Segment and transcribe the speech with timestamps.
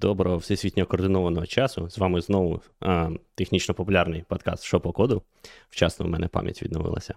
[0.00, 1.90] Доброго всесвітньо координованого часу.
[1.90, 5.22] З вами знову а, технічно популярний подкаст «Що по коду.
[5.70, 7.14] Вчасно в мене пам'ять відновилася.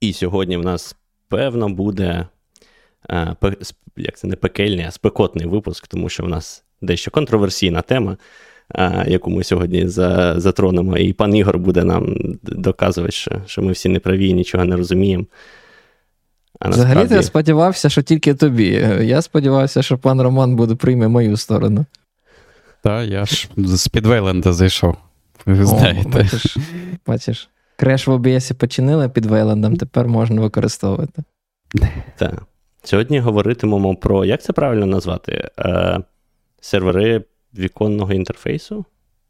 [0.00, 0.96] І сьогодні в нас,
[1.28, 2.26] певно, буде
[3.08, 3.34] а,
[3.96, 8.16] як це не пекельний, а спекотний випуск, тому що в нас дещо контроверсійна тема,
[8.68, 10.98] а, яку ми сьогодні за, затронемо.
[10.98, 15.24] І пан Ігор буде нам доказувати, що, що ми всі неправі і нічого не розуміємо.
[16.60, 17.14] А Взагалі насправді...
[17.14, 18.68] я сподівався, що тільки тобі.
[19.00, 21.86] Я сподівався, що пан Роман буде прийме мою сторону.
[22.82, 24.96] Так, я ж з Підвейленда зайшов.
[25.46, 26.08] Ви знаєте.
[26.08, 26.56] Бачиш,
[27.06, 31.22] бачиш, креш в OBS починили під Вейлендом, тепер можна використовувати.
[32.16, 32.42] Так.
[32.82, 35.50] Сьогодні говоритимемо про, як це правильно назвати?
[35.58, 36.00] Е,
[36.60, 37.24] Сервери
[37.58, 38.84] віконного інтерфейсу?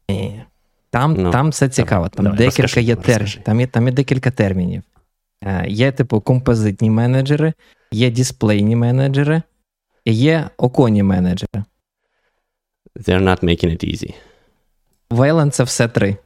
[0.09, 0.43] Ні.
[0.89, 2.09] Там ну, там все цікаво.
[2.09, 3.39] Там давай, декілька розкажи, є тер...
[3.43, 4.83] там, є, там є декілька термінів.
[5.43, 7.53] Е, є, типу, композитні менеджери,
[7.91, 9.41] є дисплейні менеджери,
[10.05, 11.63] і є оконні менеджери.
[12.95, 14.13] They're not making it easy.
[15.09, 16.17] Wayland— це все три.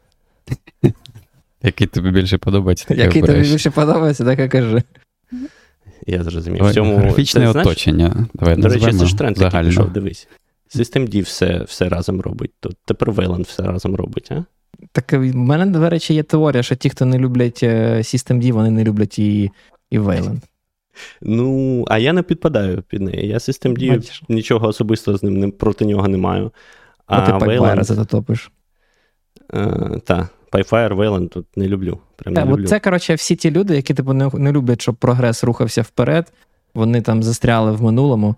[1.64, 2.94] Який тобі більше подобається?
[2.94, 4.84] Який тобі більше подобається, так і кажи.
[6.08, 6.64] Я зрозумів.
[6.64, 8.28] В цьому, Графічне оточення.
[8.34, 10.28] Давай До речі, це ж тренд такий пішов, дивись.
[10.76, 12.52] Systemd все все разом робить.
[12.60, 14.46] Тут тепер Wayland все разом робить, а?
[14.92, 18.72] Так в мене, до речі, є теорія, що ті, хто не люблять е, Systemd, вони
[18.72, 19.52] не люблять і
[19.90, 20.42] і Wayland.
[21.22, 23.28] Ну, а я не підпадаю під неї.
[23.28, 24.24] Я Systemd Бачиш.
[24.30, 26.52] нічого особистого з ним не, проти нього не маю.
[27.06, 28.52] А, а ти Pipefire затопиш.
[29.54, 32.00] Е, Так, Pipefire, Wayland тут не люблю.
[32.16, 32.68] Прям так, не люблю.
[32.68, 36.34] Це, коротше, всі ті люди, які типу, не, не люблять, щоб прогрес рухався вперед.
[36.74, 38.36] Вони там застряли в минулому,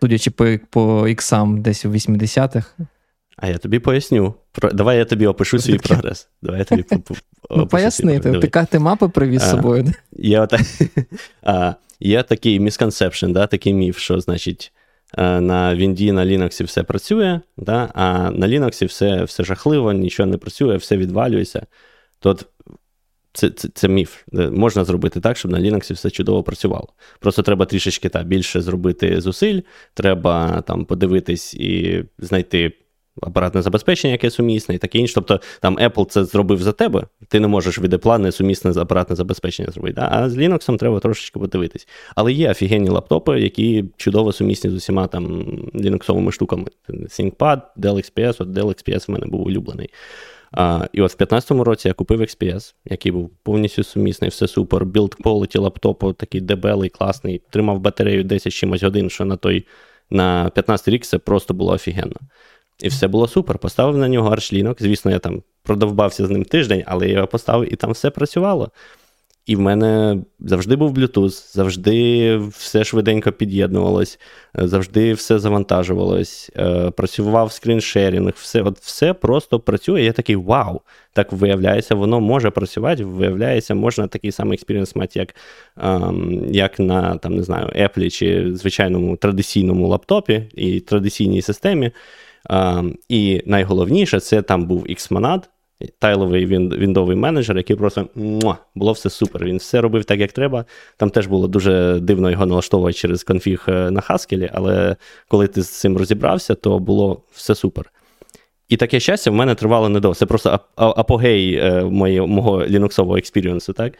[0.00, 2.76] судячи по по іксам десь у 80-х.
[3.36, 4.34] А я тобі поясню.
[4.52, 4.72] Про...
[4.72, 6.28] Давай я тобі опишу свій прогрес.
[6.42, 6.84] Давай я тобі
[7.50, 9.92] Ну, поясни, ти, ти мапи привіз з собою.
[10.12, 10.48] Є
[11.42, 14.72] а, є такий misconception, да, такий міф, що, значить,
[15.18, 20.36] на Вінді, на Linux все працює, да, а на Linux все все жахливо, нічого не
[20.36, 21.66] працює, все відвалюється.
[22.20, 22.46] Тут
[23.32, 24.22] це це, це міф.
[24.32, 26.88] Можна зробити так, щоб на Linux все чудово працювало.
[27.20, 29.60] Просто треба трішечки та, більше зробити зусиль,
[29.94, 32.72] треба там подивитись і знайти
[33.22, 35.14] апаратне забезпечення, яке сумісне, і таке інше.
[35.14, 39.70] Тобто там Apple це зробив за тебе, ти не можеш від Apple несумісне апаратне забезпечення
[39.72, 39.94] зробити.
[39.94, 40.08] Да?
[40.12, 41.88] А з Linux треба трошечки подивитись.
[42.16, 46.66] Але є офігенні лаптопи, які чудово сумісні з усіма там лінуксовими штуками.
[46.88, 49.90] ThinkPad, Dell XPS, от Dell XPS в мене був улюблений.
[50.52, 54.84] А, І от в 2015 році я купив XPS, який був повністю сумісний, все супер.
[54.84, 59.66] Build quality лаптопу, такий дебелий, класний, тримав батарею 10 чимось годин, що на той
[60.10, 62.16] на 15 рік це просто було офігенно.
[62.82, 63.58] І все було супер.
[63.58, 64.76] Поставив на нього Arch Linux.
[64.80, 68.70] Звісно, я там продовбався з ним тиждень, але я його поставив і там все працювало.
[69.46, 74.18] І в мене завжди був Bluetooth, завжди все швиденько під'єднувалось,
[74.54, 80.02] завжди все завантажувалось, е, працював screen sharing, все от все просто працює.
[80.02, 80.80] Я такий вау!
[81.12, 85.34] Так виявляється, воно може працювати, виявляється, можна такий самий experience мати, як
[85.82, 91.90] ем, як на там, не знаю, Apple чи звичайному традиційному лаптопі і традиційній системі.
[93.08, 95.42] І найголовніше, це там був Xmonad,
[95.98, 99.44] тайловий віндовий менеджер, який просто муа, було все супер.
[99.44, 100.64] Він все робив так, як треба.
[100.96, 104.96] Там теж було дуже дивно його налаштовувати через конфіг е, на Haskell, але
[105.28, 107.92] коли ти з цим розібрався, то було все супер.
[108.68, 110.14] І таке щастя в мене тривало недовго.
[110.14, 111.84] Це просто апогей е,
[112.26, 113.94] мого лінуксового експірієнсу, так?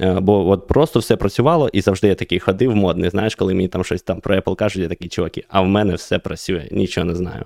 [0.00, 3.10] Е, бо от просто все працювало, і завжди я такий ходив модний.
[3.10, 5.94] Знаєш, коли мені там щось там про Apple кажуть, я такий чуваки, а в мене
[5.94, 7.44] все працює, нічого не знаю.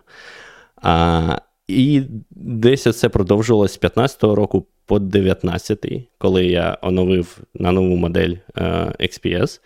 [0.77, 7.97] А, І десь це продовжувалось з 15-го року по 19-й, коли я оновив на нову
[7.97, 8.62] модель е,
[9.00, 9.60] XPS.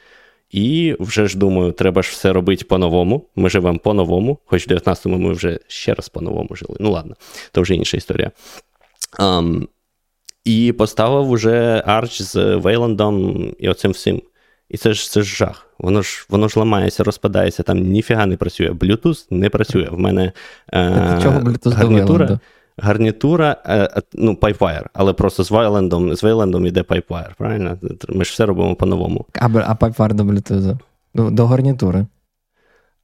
[0.50, 3.28] І вже ж думаю, треба ж все робити по-новому.
[3.36, 6.76] Ми живемо по-новому, хоч в 19-му ми вже ще раз по-новому жили.
[6.80, 7.14] Ну ладно,
[7.52, 8.30] то вже інша історія.
[9.18, 9.66] Um,
[10.44, 14.22] і поставив уже Arch з Вейландом і оцим всім.
[14.68, 15.66] І це ж це ж жах.
[15.78, 18.70] Воно ж воно ж ламається, розпадається, там ніфіга не працює.
[18.70, 19.88] Bluetooth не працює.
[19.90, 20.32] В мене
[20.74, 22.38] е, чого Bluetooth гарнітура,
[22.78, 27.78] гарнітура, е, ну, Pipewire, але просто з Вейлендом з Вейлендом іде Pipewire, правильно?
[28.08, 29.26] Ми ж все робимо по-новому.
[29.34, 30.78] А а Pipewire до Bluetooth?
[31.14, 32.06] До, до гарнітури.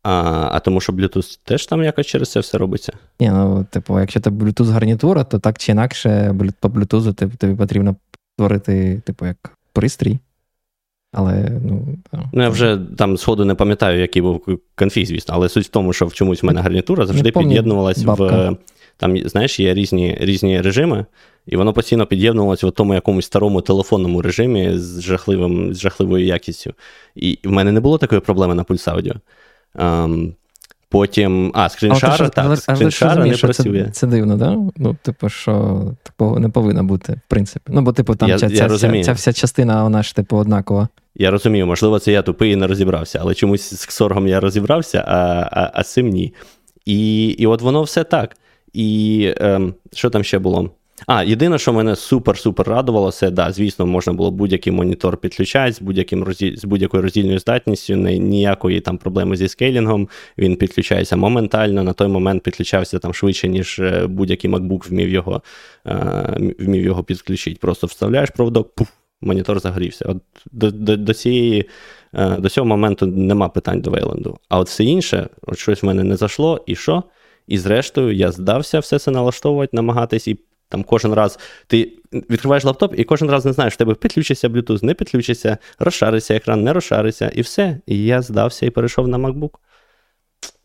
[0.02, 2.93] А а тому, що Bluetooth теж там якось через це все робиться?
[3.20, 7.97] Ні, ну, типу, якщо це Bluetooth гарнітура, то так чи інакше по Bluetooth тобі потрібно
[8.35, 9.37] створити, типу, як
[9.73, 10.19] пристрій.
[11.12, 11.99] Але, ну,
[12.32, 15.93] ну я вже там сходу не пам'ятаю, який був конфіг, звісно, але суть в тому,
[15.93, 18.56] що в чомусь в мене гарнітура завжди під'єднувалась в.
[18.96, 21.06] Там, знаєш, є різні різні режими,
[21.46, 26.75] і воно постійно під'єднувалося в тому якомусь старому телефонному режимі з жахливим, з жахливою якістю.
[27.14, 29.14] І в мене не було такої проблеми на пульс аудіо.
[29.75, 30.32] Um,
[30.90, 31.52] Потім.
[31.55, 33.84] А, скріншара, так, але, скріншара але, не працює.
[33.84, 34.56] Це, це дивно, да?
[34.76, 37.72] Ну, типу, що такого не повинно бути, в принципі.
[37.75, 40.37] Ну, бо, типу, там я, ця, я ця, ця, ця вся частина, вона ж, типу,
[40.37, 40.88] однакова.
[41.14, 45.05] Я розумію, можливо, це я тупий і не розібрався, але чомусь з ксоргом я розібрався,
[45.08, 46.34] а а, а з цим ні.
[46.84, 48.37] І і от воно все так.
[48.72, 50.70] І ем, що там ще було?
[51.06, 55.82] А, єдине, що мене супер-супер радувало, це, да, звісно, можна було будь-який монітор підключати з
[55.82, 60.08] будь-яким з будь-якою роздільною здатністю, не, ніякої там проблеми зі скейлінгом.
[60.38, 61.82] Він підключається моментально.
[61.82, 65.43] На той момент підключався там швидше, ніж е, будь-який MacBook вмів його
[65.87, 67.58] е, вмів його підключити.
[67.61, 68.88] Просто вставляєш проводок, пуф,
[69.20, 70.05] монітор загорівся.
[70.08, 70.19] От
[70.53, 71.69] До до, до, цієї,
[72.14, 74.38] е, до цього моменту нема питань до Вейленду.
[74.49, 77.03] А от все інше, от щось в мене не зайшло, і що?
[77.46, 80.38] І зрештою, я здався все це налаштовувати, намагатись і
[80.70, 84.84] там кожен раз ти відкриваєш лаптоп, і кожен раз не знаєш, в тебе підключиться Bluetooth,
[84.84, 87.81] не підключиться, розшариться екран, не розшариться, і все.
[87.87, 89.50] І я здався і перейшов на MacBook.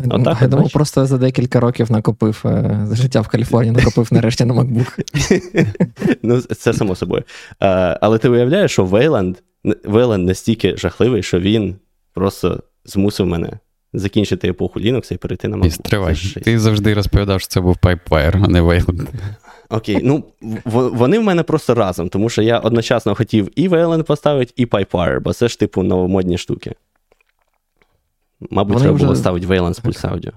[0.09, 4.45] Отак, я думав, просто за декілька років накопив е, за життя в Каліфорнії, накопив нарешті
[4.45, 4.99] на MacBook.
[6.23, 7.23] Ну, це само собою.
[7.59, 9.35] А, але ти уявляєш, що Wayland,
[9.85, 11.75] Wayland настільки жахливий, що він
[12.13, 13.59] просто змусив мене
[13.93, 15.65] закінчити епоху Linux і перейти на MacBook.
[15.65, 16.15] І стривай.
[16.43, 19.07] Ти завжди розповідав, що це був PipeWire, а не Wayland.
[19.69, 20.23] Окей, ну
[20.73, 25.19] вони в мене просто разом, тому що я одночасно хотів і VLN поставити, і PipeWire,
[25.19, 26.75] бо це ж типу новомодні штуки.
[28.49, 29.05] Мабуть, вони треба вже...
[29.05, 30.31] було ставити VLAN з Pulse Audio.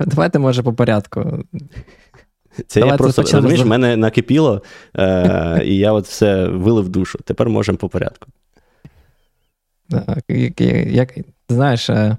[0.00, 1.44] Давайте, може, по порядку.
[2.66, 4.62] Це Давайте я просто розумієш, в мене накипіло,
[4.96, 7.18] е, і я от все вилив душу.
[7.24, 8.26] Тепер можемо по порядку.
[9.90, 11.14] Так, як, як,
[11.48, 12.16] Знаєш, е,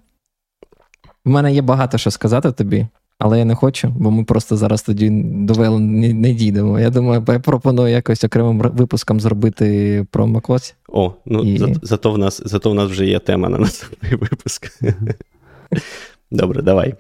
[1.26, 2.88] в мене є багато що сказати тобі.
[3.20, 6.80] Але я не хочу, бо ми просто зараз тоді до Вейл не, не дійдемо.
[6.80, 10.74] Я думаю, я пропоную якось окремим випуском зробити про MacOS.
[10.88, 11.58] О, ну і...
[11.58, 14.82] за, зато в нас зато в нас вже є тема на наступний випуск.
[16.32, 16.96] Добре, давай.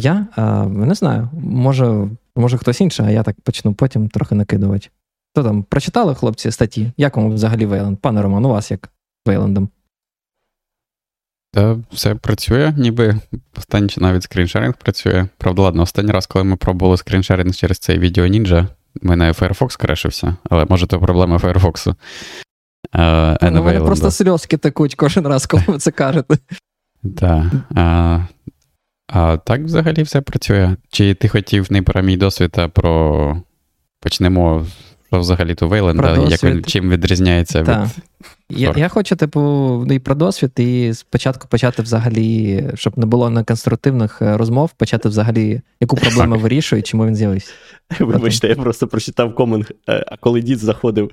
[0.00, 1.28] Я а, не знаю.
[1.42, 4.88] Може, може хтось інший, а я так почну потім трохи накидувати.
[5.32, 6.92] Хто там прочитали хлопці статті?
[6.96, 7.98] Як вам взагалі Вейланд?
[7.98, 8.88] Пане Роман, у вас як
[9.26, 9.68] Вейландом?
[11.54, 13.16] Та все працює, ніби
[13.58, 15.26] останній навіть скріншеринг працює.
[15.38, 18.66] Правда, ладно, останній раз, коли ми пробували скріншеринг через цей відео Ninja,
[19.02, 21.94] в мене Firefox крешився, але може то проблема Firefox.
[22.92, 26.38] Uh, У мене просто сльозки текуть кожен раз, коли ви це кажете.
[27.16, 27.44] Так.
[27.74, 28.20] А,
[29.08, 30.76] а так взагалі все працює.
[30.90, 33.42] Чи ти хотів не про мій досвід, а про
[34.00, 34.66] почнемо
[35.12, 38.02] що взагалі то Вейленда, як він чим відрізняється від.
[38.48, 44.22] Я я хочу, типу, і про досвід, і спочатку почати взагалі, щоб не було неконструктивних
[44.22, 47.52] е, розмов, почати взагалі, яку проблему вирішує, чому він з'явився.
[48.00, 51.10] Вибачте, я просто прочитав комент, е, а коли дід заходив,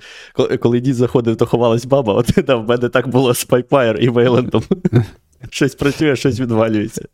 [0.60, 4.10] коли дід заходив, то ховалась баба, от да, в мене так було з Пайпайр і
[4.10, 4.64] Вейлендом.
[5.50, 7.06] Щось працює, щось відвалюється.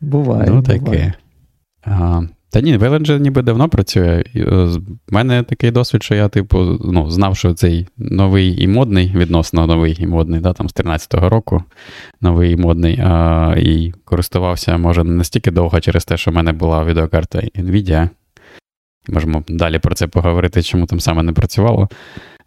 [0.00, 0.50] Буває.
[0.50, 1.14] Ну, таке.
[2.54, 4.24] Та ні, Wayland ніби давно працює.
[4.34, 4.68] У е,
[5.10, 9.96] мене такий досвід, що я, типу, ну, знав, що цей новий і модний, відносно новий
[10.00, 11.62] і модний, да, там з 13-го року
[12.20, 16.52] новий і модний, а, і користувався, може, не настільки довго через те, що в мене
[16.52, 18.08] була відеокарта Nvidia.
[19.08, 21.88] Можемо далі про це поговорити, чому там саме не працювало.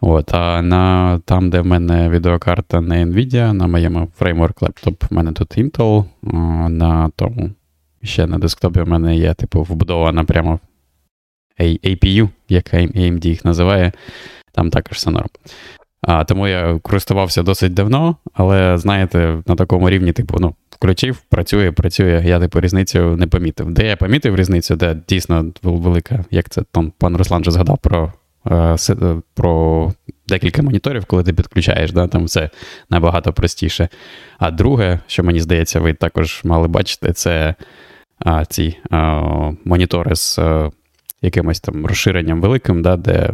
[0.01, 5.13] От, А на там, де в мене відеокарта не Nvidia, на моєму фреймворк лептоп, в
[5.13, 6.05] мене тут Intel,
[6.69, 7.51] на тому
[8.07, 10.59] ще на десктопі в мене є, типу, вбудована прямо
[11.59, 13.91] APU, як AMD їх називає,
[14.51, 15.29] там також все норм.
[16.01, 21.71] А, Тому я користувався досить давно, але, знаєте, на такому рівні, типу, ну, включив, працює,
[21.71, 22.23] працює.
[22.25, 23.71] Я, типу, різницю не помітив.
[23.71, 28.13] Де я помітив різницю, де дійсно велика, як це там пан Руслан вже згадав про
[28.51, 28.75] е,
[29.33, 29.93] про
[30.27, 32.49] декілька моніторів, коли ти підключаєш, да, там все
[32.89, 33.89] набагато простіше.
[34.39, 37.55] А друге, що мені здається, ви також мали бачити, це
[38.19, 40.71] а, ці а, монітори з а,
[41.21, 43.29] якимось там розширенням великим, да, де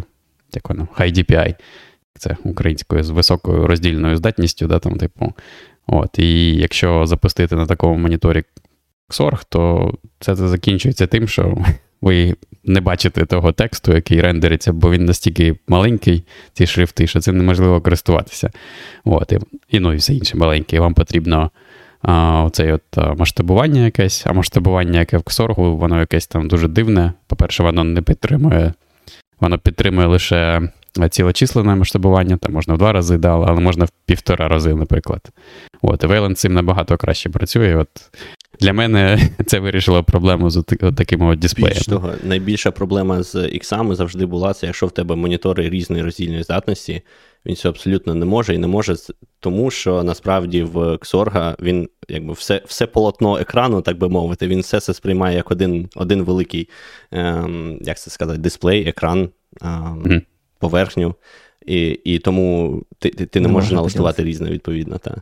[0.56, 1.56] як воно, High DPI,
[2.20, 5.34] це українською з високою роздільною здатністю, да, там, типу.
[5.88, 8.44] От, І якщо запустити на такому моніторі
[9.10, 11.58] XORG, то це закінчується тим, що
[12.02, 16.24] ви не бачите того тексту, який рендериться, бо він настільки маленький,
[16.54, 18.52] ці шрифти, що цим неможливо користуватися.
[19.06, 20.80] От, І, і ну і все інше маленьке.
[20.80, 21.52] Вам потрібно
[22.46, 27.14] оцей от масштабування якесь, а масштабування, яке в Ксоргу, воно якесь там дуже дивне.
[27.28, 28.74] По-перше, воно не підтримує,
[29.40, 30.70] воно підтримує лише
[31.10, 35.30] цілочисленне масштабування, там можна в два рази, да, але можна в півтора рази, наприклад.
[35.82, 37.76] От, Wayland цим набагато краще працює.
[37.76, 37.90] От
[38.60, 40.64] Для мене це вирішило проблему з
[40.96, 41.76] такими от дисплеями.
[41.76, 46.44] Більш того, найбільша проблема з іксами завжди була, це якщо в тебе монітори різної роздільної
[46.44, 47.02] здатності,
[47.46, 48.96] він цього абсолютно не може і не може,
[49.40, 54.60] тому що насправді в Xorga він якби все все полотно екрану, так би мовити, він
[54.60, 56.70] все це сприймає як один один великий,
[57.12, 59.30] ем, як це сказати, дисплей, екран,
[59.62, 60.22] ем, mm-hmm.
[60.64, 61.16] Поверхню.
[61.66, 64.98] І і тому ти ти, ти не, не можеш налаштувати різне, відповідно.
[64.98, 65.22] Та.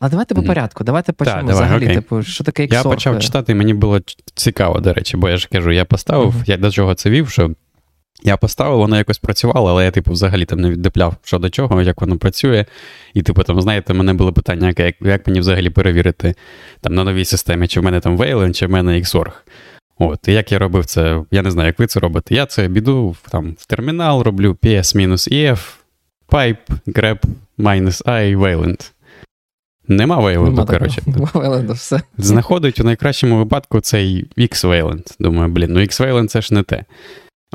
[0.00, 0.84] А давайте по порядку.
[0.84, 1.84] Давайте почнемо так, давай, взагалі.
[1.84, 1.96] Окей.
[1.96, 2.74] Типу, що таке XOR?
[2.74, 4.00] Я почав читати, і мені було
[4.34, 6.50] цікаво, до речі, бо я ж кажу, я поставив, uh-huh.
[6.50, 7.50] я до чого це вів, що
[8.22, 11.82] я поставив, воно якось працювало, але я, типу, взагалі там не віддепляв, що до чого,
[11.82, 12.64] як воно працює.
[13.14, 16.34] І, типу, там, знаєте, в мене було питання, як як мені взагалі перевірити
[16.80, 19.32] там на новій системі, чи в мене там Wayland, чи в мене XORG.
[19.98, 22.34] От, і як я робив це, я не знаю, як ви це робите.
[22.34, 25.58] Я це біду там в термінал, роблю PS-EF,
[26.28, 27.18] pipe, grep,
[27.58, 28.90] minus I, Wayland.
[29.88, 31.02] Нема Вейленду, коротше.
[31.06, 32.00] Нема Вейленду, все.
[32.18, 35.16] Знаходить у найкращому випадку цей X-Wayland.
[35.18, 36.84] Думаю, блін, ну X-Wayland це ж не те.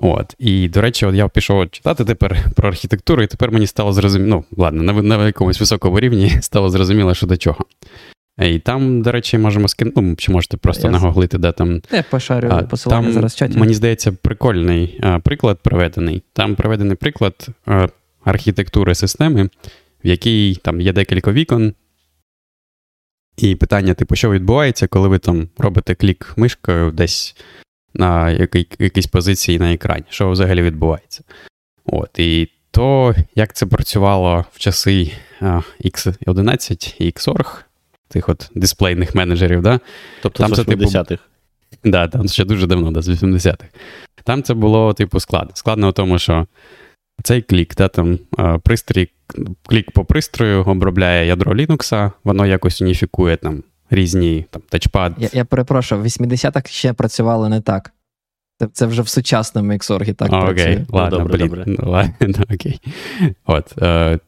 [0.02, 0.36] От.
[0.40, 4.44] І, до речі, от я пішов читати тепер про архітектуру, і тепер мені стало зрозуміло,
[4.52, 7.66] ну, ладно, на, на якомусь високому рівні стало зрозуміло, що до чого.
[8.38, 11.82] І там, до речі, можемо скинути, ну, чи можете просто я нагуглити, де там.
[11.92, 13.58] Я пошарю посилання там, зараз в чаті.
[13.58, 16.24] Мені здається, прикольний а, приклад проведений.
[16.34, 17.88] Там проведений приклад а,
[18.24, 19.50] архітектури системи,
[20.04, 21.74] в якій там є декілька вікон,
[23.38, 27.36] і питання, типу, що відбувається, коли ви там робите клік мишкою десь
[27.94, 31.24] на якій, якійсь позиції на екрані, що взагалі відбувається.
[31.86, 35.12] От, І то, як це працювало в часи
[35.42, 37.64] X11 і XORG,
[38.12, 39.80] тих от дисплейних менеджерів, да?
[40.22, 41.10] тобто там з 80-х.
[41.10, 41.22] Типу,
[41.84, 43.66] да, там ще дуже давно, да, з 80-х.
[44.24, 45.52] Там це було, типу, складно.
[45.54, 46.48] Складно в тому, що
[47.24, 48.20] цей клік, да, там
[48.64, 49.10] пристрій
[49.68, 55.14] клік по пристрою обробляє ядро Linux, воно якось уніфікує там різні там, тачпад.
[55.18, 57.92] Я я перепрошую, в 80-х ще працювало не так.
[58.60, 60.86] Це це вже в сучасному Xorg так Окей, працює.
[60.90, 61.48] ладно, добре, блін.
[61.48, 61.64] добре.
[61.68, 62.80] Ну, ладно, окей.
[63.46, 64.20] От, е,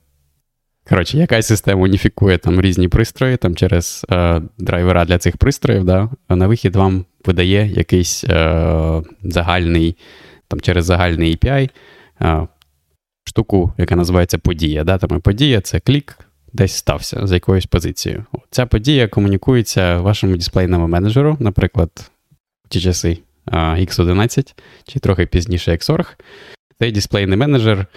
[0.89, 6.09] Коротше, якась система уніфікує там різні пристрої там через е, драйвера для цих пристроїв, да,
[6.29, 9.97] на вихід вам видає якийсь е, загальний,
[10.47, 11.69] там через загальний API
[12.21, 12.47] е,
[13.23, 14.83] штуку, яка називається подія.
[14.83, 14.97] Да?
[14.97, 16.17] Там Подія це клік,
[16.53, 18.25] десь стався за якоюсь позицією.
[18.49, 22.11] Ця подія комунікується вашому дисплейному менеджеру, наприклад,
[22.65, 23.17] в ті часи
[23.51, 24.53] X11
[24.87, 26.05] чи трохи пізніше XORG.
[26.79, 27.87] Цей дисплейний менеджер.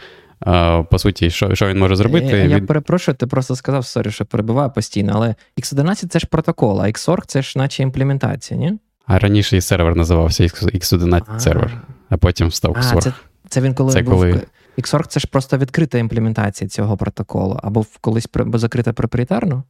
[0.90, 2.26] По суті, що що він може зробити?
[2.26, 6.80] Я, я перепрошую, ти просто сказав, sorry, що перебуває постійно, але X11 це ж протокол,
[6.82, 8.78] а XORG це ж наче імплементація, ні?
[9.06, 13.00] А раніше і сервер називався X11 сервер, а потім став XORG.
[13.00, 13.12] Це,
[13.48, 14.42] це він коли це був коли...
[14.78, 19.62] XORG це ж просто відкрита імплементація цього протоколу, або колись закрита проприєтарно?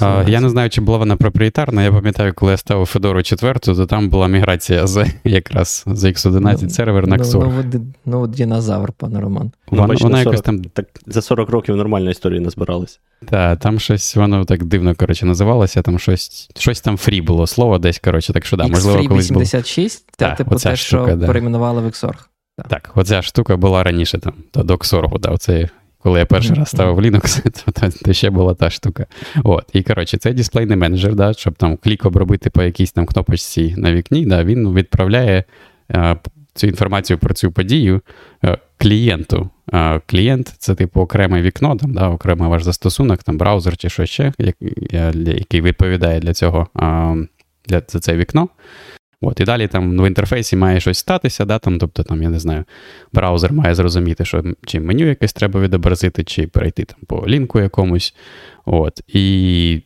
[0.00, 1.82] А, Я не знаю, чи була вона проприєтарна.
[1.82, 6.58] Я пам'ятаю, коли я ставив Федору 4, то там була міграція з якраз з X11
[6.62, 7.52] ну, сервер на XOR.
[7.64, 9.52] Ну, ну, ну, динозавр, пане Роман.
[9.72, 10.64] Ну, вона, вона 40, якось там...
[10.64, 13.00] Так, За 40 років нормальної історії назбиралась.
[13.28, 17.78] Так, там щось воно так дивно коротше, називалося, там щось щось там фрі було слово
[17.78, 21.26] десь, коротше, так що да, можливо, колись 86, це типу те, штука, що да.
[21.26, 22.16] перейменували в XORG.
[22.56, 22.68] Так.
[22.68, 25.68] так, оця штука була раніше там, до Доксоргу, да, оце,
[26.04, 29.06] коли я перший раз ставив Linux, то, то, то ще була та штука.
[29.44, 33.74] От, І коротше, цей дисплейний менеджер, да, щоб там клік обробити по якійсь там кнопочці
[33.76, 35.44] на вікні, да, він відправляє
[35.88, 36.16] а,
[36.54, 38.00] цю інформацію про цю подію
[38.42, 39.50] а, клієнту.
[39.72, 44.06] А, Клієнт це типу окреме вікно, там, да, окремий ваш застосунок, там браузер чи що
[44.06, 44.32] ще,
[44.90, 46.68] який відповідає для цього
[47.68, 48.48] для, за це вікно.
[49.26, 52.38] От, І далі там в інтерфейсі має щось статися, да, там, тобто, там, я не
[52.38, 52.64] знаю,
[53.12, 58.14] браузер має зрозуміти, що чи меню якесь треба відобразити, чи перейти там по лінку якомусь.
[58.64, 59.80] От, І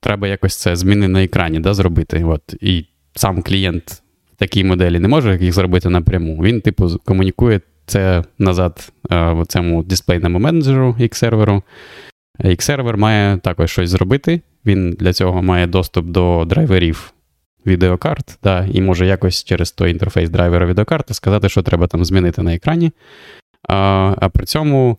[0.00, 2.24] треба якось це зміни на екрані да, зробити.
[2.24, 6.42] От, І сам клієнт в такій моделі не може їх зробити напряму.
[6.42, 11.62] Він, типу, комунікує це назад е, в цьому дисплейному менеджеру X-серверу.
[12.44, 14.40] X-сервер має також щось зробити.
[14.66, 17.13] Він для цього має доступ до драйверів
[17.66, 22.42] відеокарт, да, і може якось через той інтерфейс драйвера відеокарти сказати, що треба там змінити
[22.42, 22.92] на екрані.
[23.68, 24.98] А а при цьому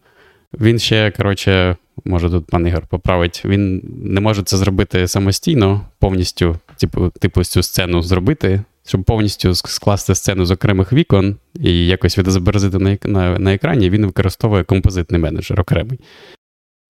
[0.60, 6.58] він ще, коротше, може тут пан Ігор поправить, він не може це зробити самостійно, повністю,
[6.78, 12.80] типу, типу цю сцену зробити, щоб повністю скласти сцену з окремих вікон і якось відобразити
[12.80, 16.00] на на, на екрані, він використовує композитний менеджер окремий.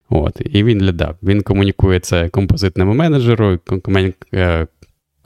[0.08, 3.58] От, І він да, він комунікує це композитному менеджеру,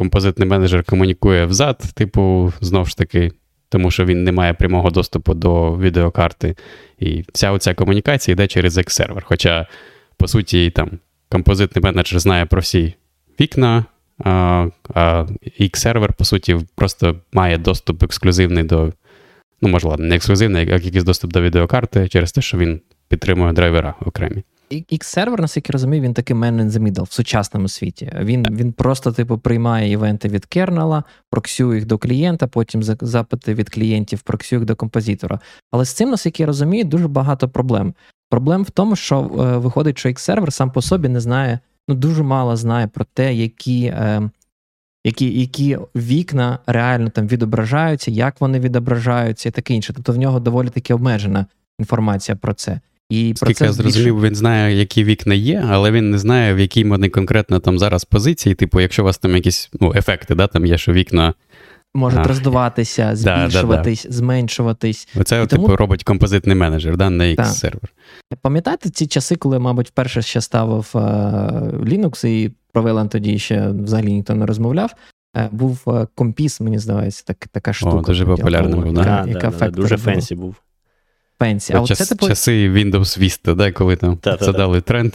[0.00, 3.32] композитний менеджер комунікує взад, типу, знову ж таки,
[3.68, 6.56] тому що він не має прямого доступу до відеокарти.
[6.98, 9.22] І вся оця комунікація йде через X-сервер.
[9.24, 9.66] Хоча,
[10.16, 10.90] по суті, там
[11.28, 12.94] композитний менеджер знає про всі
[13.40, 13.84] вікна,
[14.94, 15.26] а
[15.60, 18.92] X-сервер, по суті, просто має доступ ексклюзивний до.
[19.62, 23.94] Ну, можливо, не ексклюзивний, а якийсь доступ до відеокарти через те, що він підтримує драйвера
[24.06, 24.42] окремі.
[24.70, 28.12] X-сервер, наскільки розумію, він такий man in the middle в сучасному світі.
[28.20, 33.70] Він він просто, типу, приймає івенти від кернела, проксює їх до клієнта, потім запити від
[33.70, 35.40] клієнтів, проксює їх до композитора.
[35.70, 37.94] Але з цим, наскільки я розумію, дуже багато проблем.
[38.30, 41.58] Проблем в тому, що е, виходить, що X-сервер сам по собі не знає,
[41.88, 43.84] ну дуже мало знає про те, які.
[43.84, 44.30] Е,
[45.04, 49.92] які які вікна реально там відображаються, як вони відображаються і таке інше.
[49.92, 51.46] Тобто в нього доволі таки обмежена
[51.78, 52.80] інформація про це.
[53.10, 54.28] І Скільки я зрозумів, більше...
[54.28, 58.04] він знає, які вікна є, але він не знає, в якій вони конкретно там зараз
[58.04, 58.54] позиції.
[58.54, 61.34] Типу, якщо у вас там якісь ну, ефекти, да, там є, що вікна.
[61.94, 64.16] Можуть а, роздуватися, збільшуватись, да, да, да.
[64.16, 65.08] зменшуватись.
[65.16, 65.62] Оце, тому...
[65.62, 67.88] типу, робить композитний менеджер, да, на X-сервер.
[68.42, 73.68] Пам'ятаєте ці часи, коли, мабуть, вперше ще ставив uh, Linux, і про VLAN тоді ще
[73.70, 74.94] взагалі ніхто не розмовляв.
[75.36, 77.96] Uh, був uh, компіс, мені здається, так, така штука.
[77.96, 79.24] О, Дуже популярна був, да?
[79.28, 80.56] яка да, Дуже фенсі був
[81.40, 81.78] пенсії.
[81.78, 82.28] А час, це, типу...
[82.28, 85.14] Часи Windows Vista, да, коли там задали тренд.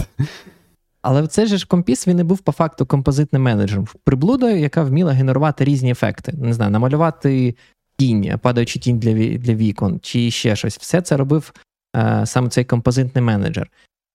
[1.01, 3.87] Але це ж компіс він і був по факту композитним менеджером.
[4.03, 6.33] Приблудою, яка вміла генерувати різні ефекти.
[6.37, 7.55] Не знаю, намалювати
[7.97, 10.77] тінь, падаючи тінь для для вікон, чи ще щось.
[10.77, 11.53] Все це робив
[11.95, 13.71] е, саме цей композитний менеджер.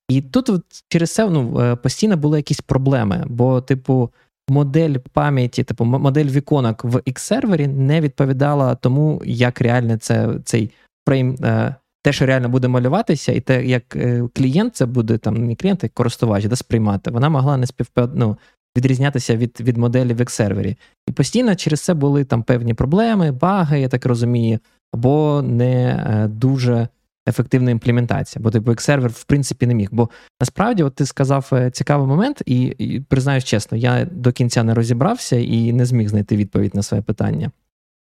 [0.08, 4.10] І тут от, через це ну, е, постійно були якісь проблеми, бо, типу,
[4.48, 10.70] модель пам'яті, типу, модель віконок в X-сервері не відповідала тому, як реально це, цей
[11.08, 15.46] фрейм е, те, що реально буде малюватися, і те, як е, клієнт це буде там
[15.46, 18.10] не клієнт, а користувач да, сприймати, вона могла не співпад...
[18.14, 18.36] ну,
[18.76, 20.76] відрізнятися від від моделі в X-сервері.
[21.08, 24.58] І постійно через це були там певні проблеми, баги, я так розумію,
[24.92, 26.88] або не е, дуже
[27.28, 29.88] ефективна імплементація, бо типу X-сервер в принципі не міг.
[29.92, 34.62] Бо насправді, от ти сказав е, цікавий момент, і, і признаюсь чесно, я до кінця
[34.62, 37.50] не розібрався і не зміг знайти відповідь на своє питання.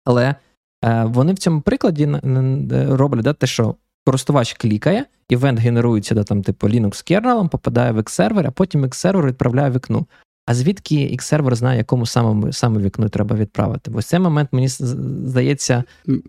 [0.04, 0.34] Але
[1.04, 2.08] вони в цьому прикладі
[2.72, 3.74] роблять да, те, що
[4.06, 9.26] користувач клікає, івент генерується да, там, типу Linux кернелом, попадає в X-сервер, а потім X-сервер
[9.26, 10.06] відправляє вікно.
[10.46, 13.90] А звідки X-сервер знає, якому самому саме вікну треба відправити?
[13.90, 15.84] Бо в цей момент мені здається.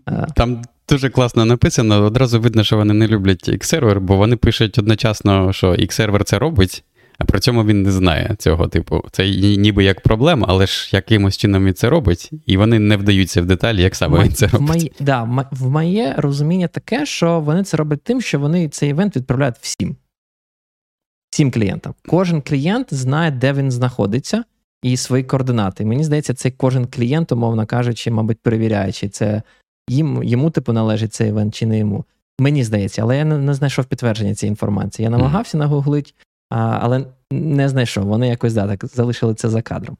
[0.08, 2.02] Е, там дуже класно написано.
[2.02, 6.84] Одразу видно, що вони не люблять X-сервер, бо вони пишуть одночасно, що X-сервер це робить,
[7.18, 9.04] а при цьому він не знає цього типу.
[9.12, 13.42] Це ніби як проблема, але ж якимось чином він це робить, і вони не вдаються
[13.42, 14.68] в деталі, як саме він це робить.
[14.68, 18.90] В моє, да, в моє розуміння таке, що вони це роблять тим, що вони цей
[18.90, 19.96] івент відправляють всім.
[21.30, 21.94] Всім клієнтам.
[22.06, 24.44] Кожен клієнт знає, де він знаходиться,
[24.82, 25.84] і свої координати.
[25.84, 29.42] мені здається, цей кожен клієнт, умовно кажучи, мабуть, перевіряє, чи це
[29.88, 32.04] їм, йому типу належить цей івент, чи не йому.
[32.40, 35.04] Мені здається, але я не, знайшов підтвердження цієї інформації.
[35.04, 36.12] Я намагався нагуглити,
[36.50, 38.04] а, але не знайшов.
[38.04, 39.96] Вони якось да, так залишили це за кадром.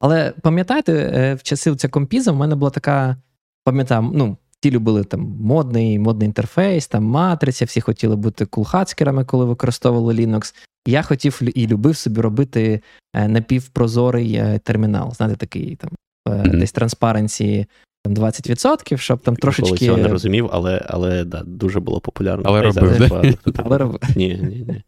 [0.00, 3.16] Але пам'ятаєте, е, в часи ця компіза в мене була така,
[3.64, 9.44] пам'ятаю, ну, всі любили там модний модний інтерфейс, там матриця, всі хотіли бути кулхацкерами, коли
[9.44, 10.54] використовували Linux.
[10.86, 12.80] Я хотів і любив собі робити
[13.14, 15.12] е, напівпрозорий е, термінал.
[15.14, 15.90] Знаєте, такий там
[16.28, 16.58] mm-hmm.
[16.58, 17.66] десь транспаренції
[18.04, 19.86] там 20%, щоб там трошечки.
[19.86, 22.42] цього не розумів, але але да, дуже було популярно.
[22.46, 23.34] Але робив, да?
[23.56, 24.00] Але робив.
[24.16, 24.82] Ні, ні, ні.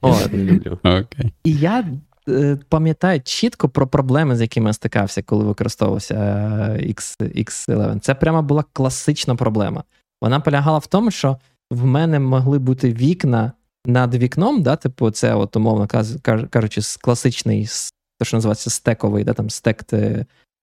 [0.00, 0.78] О, не люблю.
[0.82, 1.30] Okay.
[1.44, 1.84] І я
[2.28, 8.00] е, пам'ятаю чітко про проблеми, з якими я стикався, коли використовувався е, X, X11.
[8.00, 9.84] Це прямо була класична проблема.
[10.22, 11.36] Вона полягала в тому, що
[11.70, 13.52] в мене могли бути вікна
[13.86, 15.86] над вікном, да, типу, це, от, умовно
[16.50, 17.68] кажучи, класичний,
[18.18, 19.94] то, що називається стековий, да, там стект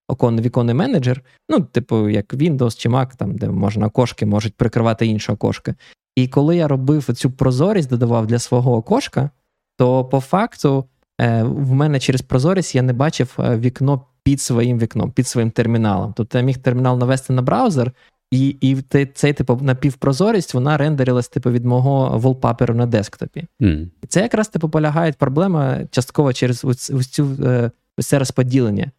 [0.07, 5.05] окон, віконний менеджер, ну, типу, як Windows чи Mac, там, де можна окошки можуть прикривати
[5.05, 5.75] інші окошки.
[6.15, 9.29] І коли я робив цю прозорість, додавав для свого окошка,
[9.77, 10.85] то по факту
[11.21, 15.51] е, в мене через прозорість я не бачив е, вікно під своїм вікном, під своїм
[15.51, 16.13] терміналом.
[16.17, 17.91] Тобто я міг термінал навести на браузер,
[18.31, 18.77] і і
[19.13, 23.45] цей типу напівпрозорість вона рендерилась типу, від мого волпаперу на десктопі.
[23.61, 23.87] Mm.
[24.07, 28.91] Це якраз типу полягає проблема частково через ось, ось цю е, ось це розподілення.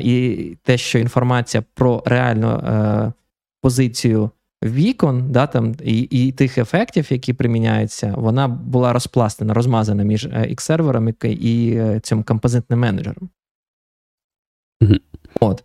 [0.00, 3.12] І те, що інформація про реальну е,
[3.62, 4.30] позицію
[4.64, 11.14] вікон, да, там, і і тих ефектів, які приміняються, вона була розпластена, розмазана між X-сервером
[11.24, 13.30] і, і е, цим композитним менеджером.
[14.82, 15.00] Mm-hmm.
[15.40, 15.64] От.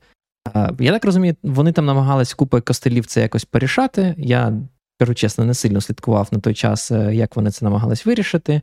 [0.79, 4.15] Я так розумію, вони там намагались купою костелів це якось порішати.
[4.17, 4.53] Я
[4.99, 8.61] кажу чесно, не сильно слідкував на той час, е, як вони це намагались вирішити.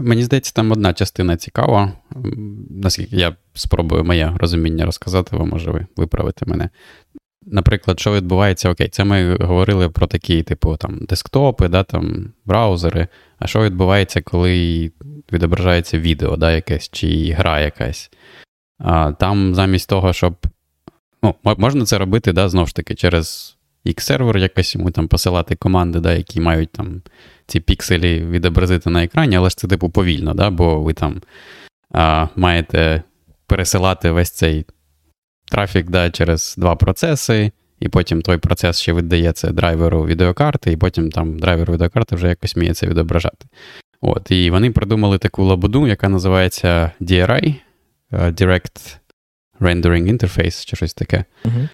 [0.00, 1.92] Мені здається, там одна частина цікава.
[2.70, 6.70] Наскільки я спробую моє розуміння розказати, ви може ви виправити мене.
[7.46, 13.08] наприклад, що відбувається, окей, це ми говорили про такі, типу, там, десктопи, да, там, браузери.
[13.38, 14.90] А що відбувається, коли
[15.32, 18.10] відображається відео, да, якесь, чи гра якась?
[18.78, 20.34] А, Там замість того, щоб.
[21.22, 26.00] Ну, Можна це робити, да, знову ж таки, через X-сервер, якось йому там посилати команди,
[26.00, 27.02] да, які мають там
[27.52, 31.22] ці пікселі відобразити на екрані, але ж це, типу, повільно, да, бо ви там
[31.90, 33.02] а, маєте
[33.46, 34.66] пересилати весь цей
[35.44, 41.10] трафік да, через два процеси, і потім той процес ще віддається драйверу відеокарти, і потім
[41.10, 43.46] там драйвер відеокарти вже якось вміє це відображати.
[44.00, 47.54] От, І вони придумали таку лабуду, яка називається DRI,
[48.12, 48.96] е, Direct
[49.60, 51.24] Rendering Interface, чи щось таке.
[51.44, 51.68] Uh-huh.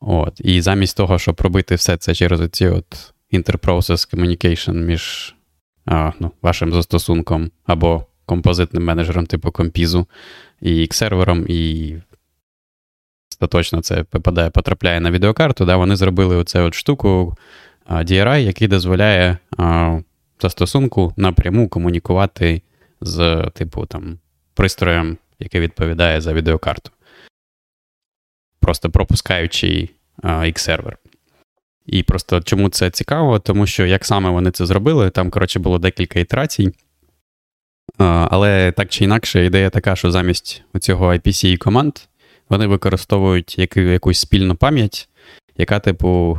[0.00, 5.34] От, І замість того, щоб робити все це через оці от Interprocess Communication між
[5.86, 10.06] а, ну, вашим застосунком або композитним менеджером типу компізу
[10.60, 11.96] і X-сервером, і
[13.30, 17.36] остаточно це попадає, потрапляє на відеокарту, да, вони зробили оцю от штуку
[17.90, 19.98] DRI, який дозволяє а,
[20.40, 22.62] застосунку напряму комунікувати
[23.00, 24.18] з, типу, там,
[24.54, 26.90] пристроєм, який відповідає за відеокарту.
[28.60, 29.88] Просто пропускаючи
[30.22, 30.96] X-сервер.
[31.86, 33.38] І просто чому це цікаво?
[33.38, 36.72] Тому що як саме вони це зробили, там, коротше, було декілька ітерацій.
[37.98, 41.98] Але так чи інакше, ідея така, що замість цього IPC команд
[42.48, 45.08] вони використовують якусь спільну пам'ять,
[45.56, 46.38] яка, типу,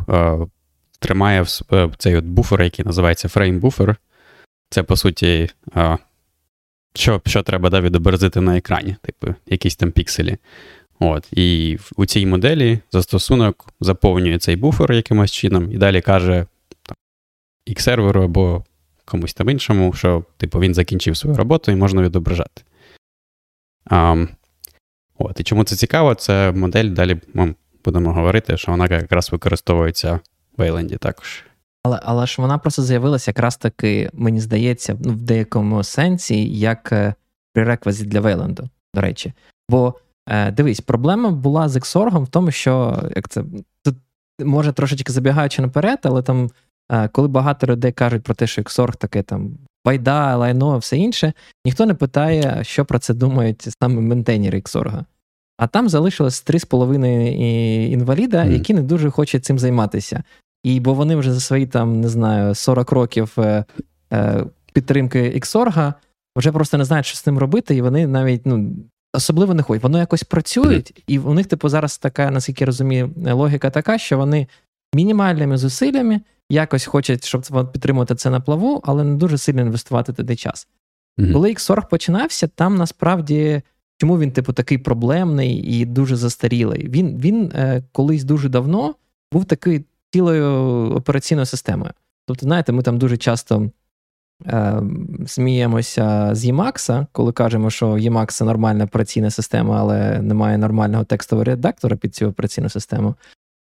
[0.99, 3.95] тримає е, цей от буфер, який називається фрейм-буфер.
[4.69, 5.49] Це, по суті,
[6.95, 10.38] що що треба да, відобразити на екрані, типу, якісь там пікселі.
[10.99, 16.45] От, І у цій моделі застосунок заповнює цей буфер якимось чином, і далі каже
[17.67, 18.63] X-серверу або
[19.05, 22.62] комусь там іншому, що типу, він закінчив свою роботу і можна відображати.
[23.89, 24.25] А,
[25.17, 26.15] от, І чому це цікаво?
[26.15, 27.55] Це модель, далі ми
[27.86, 30.19] будемо говорити, що вона якраз використовується
[30.58, 31.43] в Wayland також.
[31.84, 36.93] Але але ж вона просто з'явилася якраз таки, мені здається, ну, в деякому сенсі, як
[37.53, 39.34] пререквізит для Вейленду, до речі.
[39.69, 39.93] Бо
[40.28, 43.44] е, дивись, проблема була з Xorg в тому, що як це
[43.84, 43.96] тут
[44.40, 46.50] може трошечки забігаючи наперед, але там
[46.92, 51.34] Е, коли багато людей кажуть про те, що Xorg таке там байда, лайно, все інше,
[51.66, 55.04] ніхто не питає, що про це думають саме ментейнери Xorg.
[55.58, 57.06] А там залишилось 3,5
[57.90, 58.52] інваліда, mm.
[58.52, 60.24] які не дуже хочуть цим займатися.
[60.64, 63.66] І бо вони вже за свої там, не знаю, 40 років е,
[64.14, 65.94] е, підтримки Xorg
[66.38, 68.76] вже просто не знають, що з цим робити, і вони навіть ну,
[69.15, 69.84] особливо не ходять.
[69.84, 74.17] Воно якось працюють, і у них, типу, зараз така, наскільки я розумію, логіка така, що
[74.17, 74.47] вони
[74.95, 80.36] мінімальними зусиллями якось хочуть, щоб підтримувати це на плаву, але не дуже сильно інвестувати туди
[80.36, 80.67] час.
[81.17, 81.34] Mm-hmm.
[81.34, 83.62] Коли X40 починався, там насправді
[83.97, 86.89] чому він, типу, такий проблемний і дуже застарілий?
[86.89, 88.95] Він він е, колись дуже давно
[89.32, 90.51] був такий цілою
[90.95, 91.91] операційною системою.
[92.28, 93.71] Тобто, знаєте, ми там дуже часто
[94.48, 94.82] е,
[95.26, 101.43] сміємося з Emacs, коли кажемо, що Emacs це нормальна операційна система, але немає нормального текстового
[101.43, 103.15] редактора під цю операційну систему.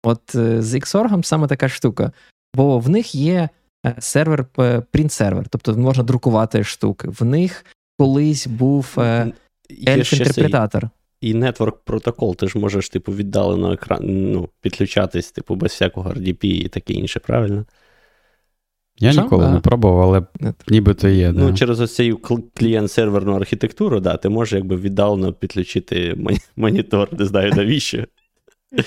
[0.04, 2.12] От е, з Xorg саме така штука
[2.58, 3.50] бо в них є
[3.86, 4.46] е, сервер
[4.92, 7.08] принт-сервер, тобто можна друкувати штуки.
[7.20, 7.66] В них
[8.00, 10.90] колись був ельф-інтерпретатор.
[11.22, 16.46] І Network протокол, ти ж можеш, типу, віддалено екран ну, підключатись, типу, без всякого RDP
[16.46, 17.66] і таке інше, правильно?
[19.00, 19.22] Я Що?
[19.22, 19.50] ніколи а?
[19.50, 21.32] не пробував, але нібито є.
[21.32, 21.58] Ну, да.
[21.58, 22.20] через ось цю
[22.54, 26.18] клієнт-серверну архітектуру, да, ти можеш якби віддалено підключити
[26.56, 28.04] монітор, не знаю навіщо.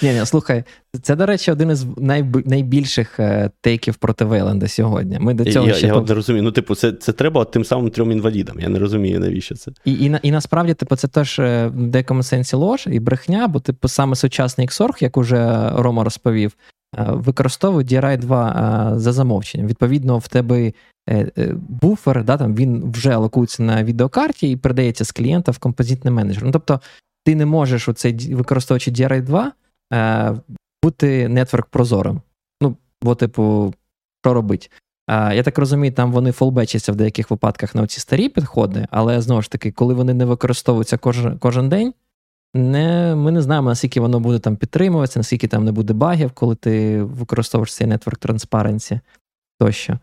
[0.02, 0.64] Ні, ні, слухай,
[1.02, 2.46] це, до речі, один із найб...
[2.46, 5.18] найбільших е, тейків проти Вейленда сьогодні.
[5.20, 6.42] Ми до цього Я ще я не розумію.
[6.42, 8.60] Ну, типу, це це треба тим самим трьом інвалідам.
[8.60, 9.72] Я не розумію, навіщо це.
[9.84, 13.60] І і, і насправді, типу, це теж е, в деякому сенсі лож і брехня, бо
[13.60, 16.52] типу саме сучасний XORG, як уже Рома розповів,
[16.98, 19.66] використовує DRI 2 за замовченням.
[19.66, 20.72] Відповідно, в тебе
[21.56, 26.44] буфер, да, там він вже локується на відеокарті і передається з клієнта в композитний менеджер.
[26.44, 26.80] Ну, Тобто,
[27.24, 29.52] ти не можеш оцей використовуючи DRI 2
[29.92, 30.34] е,
[30.84, 32.20] бути нетворк прозорим.
[32.62, 33.74] Ну, бо, типу,
[34.24, 34.70] що робить?
[35.10, 39.20] Е, я так розумію, там вони фолбечаться в деяких випадках на ці старі підходи, але
[39.20, 41.94] знову ж таки, коли вони не використовуються кожен кожен день,
[42.54, 46.54] не, ми не знаємо, наскільки воно буде там підтримуватися, наскільки там не буде багів, коли
[46.54, 49.00] ти використовуєш цей нетворк транспаренсі
[49.60, 49.98] тощо.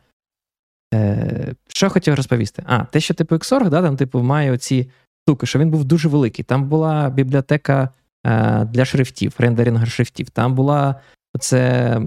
[0.93, 2.63] Е, Що хотів розповісти?
[2.65, 4.89] А, те, що типу Xorg, да, там, типу, має оці
[5.25, 6.45] штуки, що він був дуже великий.
[6.45, 7.89] Там була бібліотека
[8.27, 10.29] Е, для шрифтів, рендеринга шрифтів.
[10.29, 10.95] Там була
[11.39, 11.61] це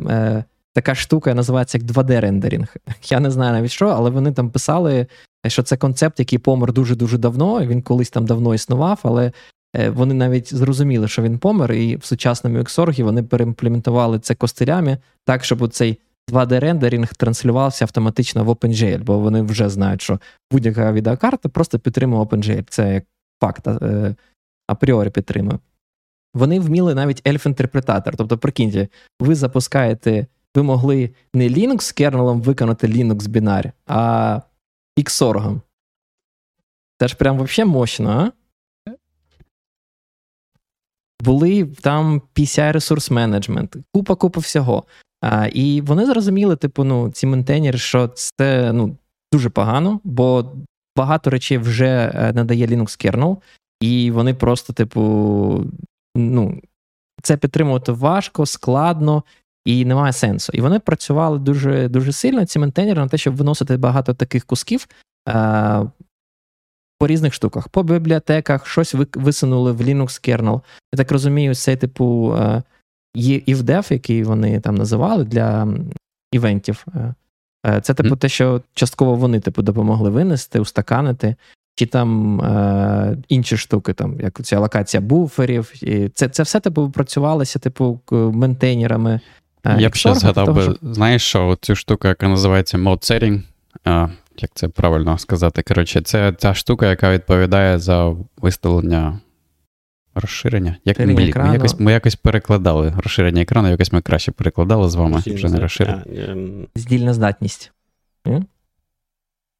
[0.08, 2.76] е, така штука, називається як 2D-рендеринг.
[3.10, 5.06] Я не знаю навіть що, але вони там писали,
[5.46, 7.66] що це концепт, який помер дуже-дуже давно.
[7.66, 9.32] Він колись там давно існував, але
[9.74, 15.44] вони навіть зрозуміли, що він помер, і в сучасному Xorg вони переімплементували це костилями так,
[15.44, 15.98] щоб цей
[16.32, 20.20] 2D-рендеринг транслювався автоматично в OpenGL, бо вони вже знають, що
[20.52, 22.64] будь-яка відеокарта просто підтримує OpenGL.
[22.68, 23.04] Це як
[23.40, 24.14] факт е,
[24.66, 25.58] апріорі підтримує.
[26.34, 28.16] Вони вміли навіть Elf-інтерпретатор.
[28.16, 28.88] Тобто, прикиньте,
[29.20, 34.40] ви запускаєте, ви могли не Linux з кернелом виконати Linux бінар, а
[34.98, 35.60] Xorg.
[36.98, 38.39] Це ж прям взагалі мощно, а?
[41.20, 44.84] Були там PCI ресурс менеджмент, купа-купа всього.
[45.20, 48.96] А, І вони зрозуміли, типу, ну, ці ментейнери, що це ну,
[49.32, 50.52] дуже погано, бо
[50.96, 53.36] багато речей вже е, надає Linux kernel,
[53.80, 55.64] і вони просто, типу,
[56.16, 56.60] ну,
[57.22, 59.24] це підтримувати важко, складно
[59.64, 60.52] і немає сенсу.
[60.54, 64.86] І вони працювали дуже дуже сильно, ці ментейнери, на те, щоб виносити багато таких кусків.
[67.00, 70.60] По різних штуках, по бібліотеках, щось висунули в Linux kernel.
[70.92, 72.36] Я так розумію, цей типу
[73.14, 75.68] Є EVDEV, який вони там називали для
[76.32, 76.86] івентів.
[76.94, 77.14] Е,
[77.66, 81.36] е, це, типу, те, що частково вони типу, допомогли винести, устаканити,
[81.74, 85.72] чи там е, інші штуки, там, як ця локація буферів.
[85.82, 89.20] І Це це все типу, працювалося, типу, ментейнерами.
[89.64, 90.76] Е, Я б ще згадав того, би, що...
[90.82, 93.42] знаєш, що цю штуку, яка називається mode setting,
[94.42, 95.62] як це правильно сказати?
[95.62, 99.20] Коротше, це ця штука, яка відповідає за виставлення
[100.14, 100.76] Розширення?
[100.84, 105.20] Як ми, ми, якось ми якось перекладали розширення екрану, якось ми краще перекладали з вами.
[105.20, 106.04] Здільна вже не розширення.
[106.28, 107.72] Ем, Здільна здатність.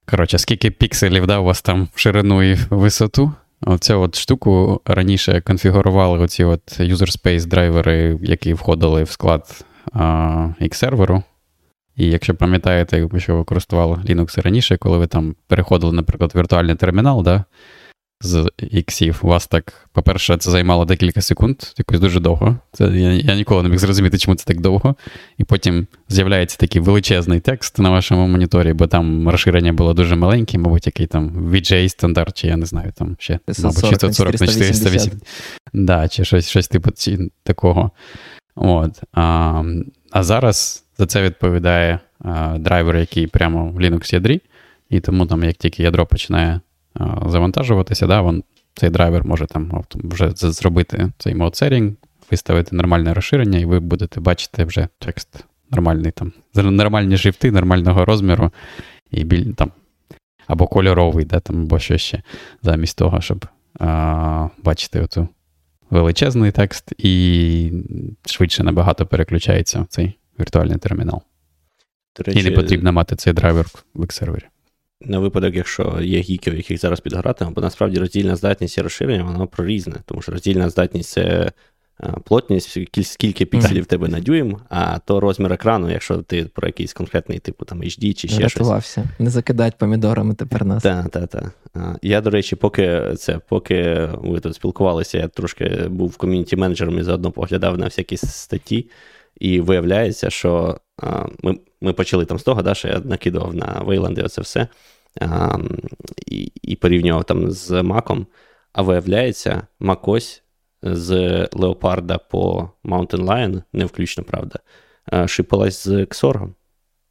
[0.07, 3.33] Коротше, скільки пікселів да, у вас там в ширину і висоту?
[3.61, 9.64] Оцю от штуку раніше конфігурували оці от user space драйвери, які входили в склад
[10.61, 11.23] X-серверу.
[12.01, 16.75] І якщо пам'ятаєте, що ви користували Linux раніше, коли ви там переходили, наприклад, в віртуальний
[16.75, 17.45] термінал, да,
[18.21, 19.21] з іксів.
[19.23, 22.57] У вас так, по-перше, це займало декілька секунд, якось дуже довго.
[22.73, 24.95] Це Я я ніколи не міг зрозуміти, чому це так довго.
[25.39, 30.59] І потім з'являється такий величезний текст на вашому моніторі, бо там розширення було дуже маленьке,
[30.59, 34.47] мабуть, який там VGA стандарт, чи я не знаю, там ще, 640, мабуть, 640 на
[34.47, 35.13] 480.
[35.73, 36.91] Да, чи щось щось типу
[37.43, 37.91] такого.
[38.55, 39.03] От.
[39.13, 39.63] А
[40.11, 44.40] а зараз за це відповідає а, драйвер, який прямо в Linux ядрі,
[44.90, 46.61] і тому там, як тільки ядро починає
[47.27, 48.42] завантажуватися, да, вон,
[48.75, 51.92] цей драйвер може там вже зробити цей mode setting,
[52.31, 55.44] виставити нормальне розширення, і ви будете бачити вже текст.
[55.70, 58.51] Нормальний там, нормальні шрифти, нормального розміру,
[59.11, 59.70] і біль, там,
[60.46, 62.23] або кольоровий, да, там, або що ще,
[62.62, 63.46] замість того, щоб
[63.81, 65.29] а, бачити оцю
[65.90, 67.72] величезний текст, і
[68.26, 71.22] швидше набагато переключається в цей віртуальний термінал.
[72.18, 74.44] Речі, і не потрібно мати цей драйвер в X-сервері
[75.00, 79.46] на випадок, якщо є гіків, яких зараз підгратимо, бо насправді роздільна здатність і розширення, воно
[79.46, 81.53] прорізне, тому що роздільна здатність це
[82.25, 86.93] плотність, скільки пікселів в тебе на дюйм, а то розмір екрану, якщо ти про якийсь
[86.93, 89.03] конкретний типу там HD чи ще Рятувався.
[89.03, 89.21] щось.
[89.21, 90.83] Не закидать помідорами тепер нас.
[90.83, 91.53] Так, так, так.
[92.03, 97.03] Я, до речі, поки це, поки ви тут спілкувалися, я трошки був ком'юніті менеджером і
[97.03, 98.91] заодно поглядав на всякі статті.
[99.41, 103.83] І виявляється, що а, ми ми почали там з того, да, що я накидував на
[103.85, 104.69] Вейланди оце все
[105.21, 105.59] а,
[106.27, 108.27] і і порівнював там з Маком.
[108.73, 110.43] А виявляється, Макось
[110.83, 114.59] з Леопарда по Mountain Lion, не включно, правда,
[115.27, 116.55] шипалась з Ксоргом.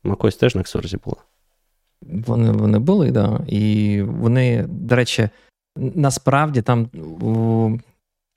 [0.03, 1.17] Макось теж на Ксорзі була.
[2.01, 3.39] Вони вони були, да.
[3.47, 5.29] І вони, до речі,
[5.75, 6.89] насправді там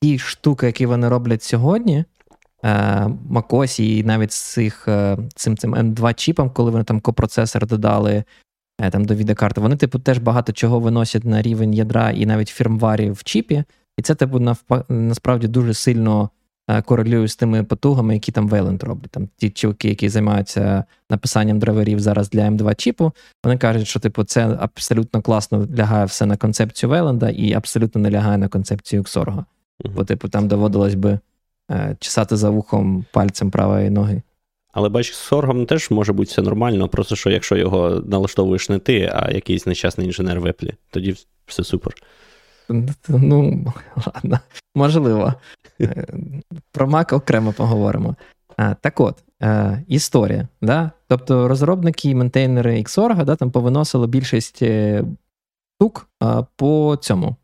[0.03, 2.05] ті штуки, які вони роблять сьогодні,
[3.29, 8.25] Макось і навіть з цих, е, цим цим M2 чіпом, коли вони там копроцесор додали
[8.81, 12.49] е, там до відеокарти, вони, типу, теж багато чого виносять на рівень ядра і навіть
[12.49, 13.64] фірмварі в чіпі.
[13.98, 14.55] І це, типу,
[14.88, 16.31] насправді дуже сильно
[16.68, 19.11] е, корелює з тими потугами, які там Wayland робить.
[19.11, 23.12] Там ті чуваки, які займаються написанням драйверів зараз для M2 чіпу,
[23.44, 28.11] вони кажуть, що типу, це абсолютно класно лягає все на концепцію Вейленда і абсолютно не
[28.11, 29.35] лягає на концепцію Xorg.
[29.35, 29.44] Uh-huh.
[29.94, 31.18] Бо, типу, там доводилось би.
[31.72, 34.22] Е, чесати за вухом пальцем правої ноги.
[34.72, 38.78] Але бачиш, з соргом теж може бути все нормально, просто що якщо його налаштовуєш не
[38.78, 41.94] ти, а якийсь нещасний інженер в Еплі, тоді все супер.
[43.09, 43.72] Ну,
[44.07, 44.40] ладно,
[44.75, 45.35] можливо.
[45.81, 46.07] Е,
[46.72, 48.16] про Mac окремо поговоримо.
[48.57, 50.48] А, Так от, е, історія.
[50.62, 50.90] Да?
[51.09, 54.62] Тобто розробники і ментейнери Xorg да, там повиносили більшість
[55.77, 56.09] штук
[56.57, 57.37] по цьому,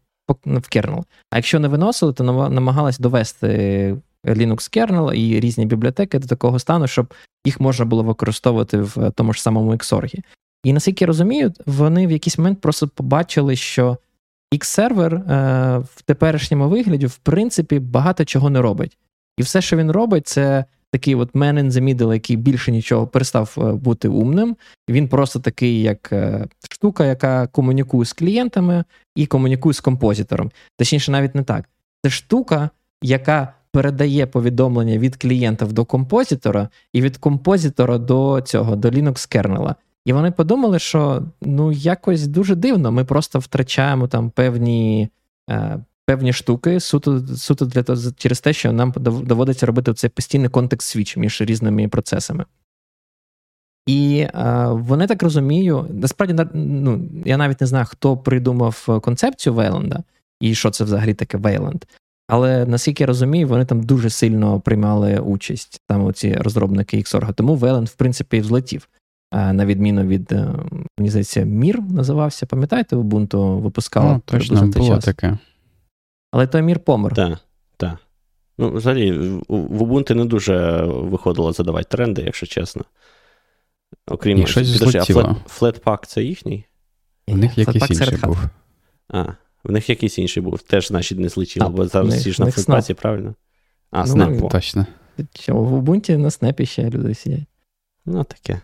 [0.45, 1.05] в кернел.
[1.31, 6.87] А якщо не виносили, то намагалась довести Linux kernel і різні бібліотеки до такого стану,
[6.87, 10.21] щоб їх можна було використовувати в тому ж самому Xorg.
[10.65, 13.99] І наскільки я розумію, вони в якийсь момент просто побачили, що
[14.55, 18.99] X-сервер е, в теперішньому вигляді, в принципі, багато чого не робить.
[19.39, 23.07] І все, що він робить, це такий от man in the middle, який більше нічого
[23.07, 24.57] перестав е, бути умним.
[24.89, 28.85] Він просто такий, як е, штука, яка комунікує з клієнтами
[29.17, 30.51] і комунікує з композитором.
[30.79, 31.69] Точніше, навіть не так.
[32.05, 32.71] Це штука,
[33.03, 39.75] яка передає повідомлення від клієнтів до композитора, і від композитора до цього, до Linux кернела.
[40.09, 45.09] І вони подумали, що ну якось дуже дивно, ми просто втрачаємо там певні
[45.51, 50.49] е, певні штуки, суто суто для того, через те, що нам доводиться робити цей постійний
[50.49, 52.45] контекст свіч між різними процесами.
[53.87, 60.03] І е, вони так розумію, насправді ну, я навіть не знаю, хто придумав концепцію Вейленда
[60.41, 61.85] і що це взагалі таке Вейленд.
[62.29, 67.35] Але наскільки я розумію, вони там дуже сильно приймали участь, там оці розробники Xorg.
[67.35, 68.89] Тому Вейленд, в принципі, взлетів.
[69.33, 70.55] На відміну від, е,
[70.99, 72.47] мені здається, Мір називався.
[72.47, 75.05] Пам'ятаєте, Ubuntu випускала ну, точно було час.
[75.05, 75.39] таке.
[76.31, 77.15] Але той мір помер.
[77.15, 77.39] Так,
[77.77, 77.97] так.
[78.59, 79.13] Ну, взагалі,
[79.49, 82.85] в Ubuntu не дуже виходило задавати тренди, якщо чесно.
[84.07, 86.65] Окрім щось підожди, а Flatpak це їхній?
[87.27, 88.39] У них якийсь інший був.
[89.09, 89.25] А,
[89.65, 90.63] в них якийсь інший був.
[90.63, 93.35] Теж, значить, не злетіло, бо зараз всі ж на флетпаці, правильно?
[93.91, 94.51] А, ну, Snap.
[94.51, 94.87] Точно.
[95.49, 97.45] В Ubuntu на снепі ще люди сидять.
[98.07, 98.61] Ну, таке.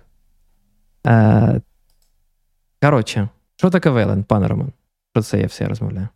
[1.06, 1.60] Е,
[2.82, 4.72] Коротше, що таке Вейлен, пане Роман?
[5.12, 6.08] Про це я все розмовляю.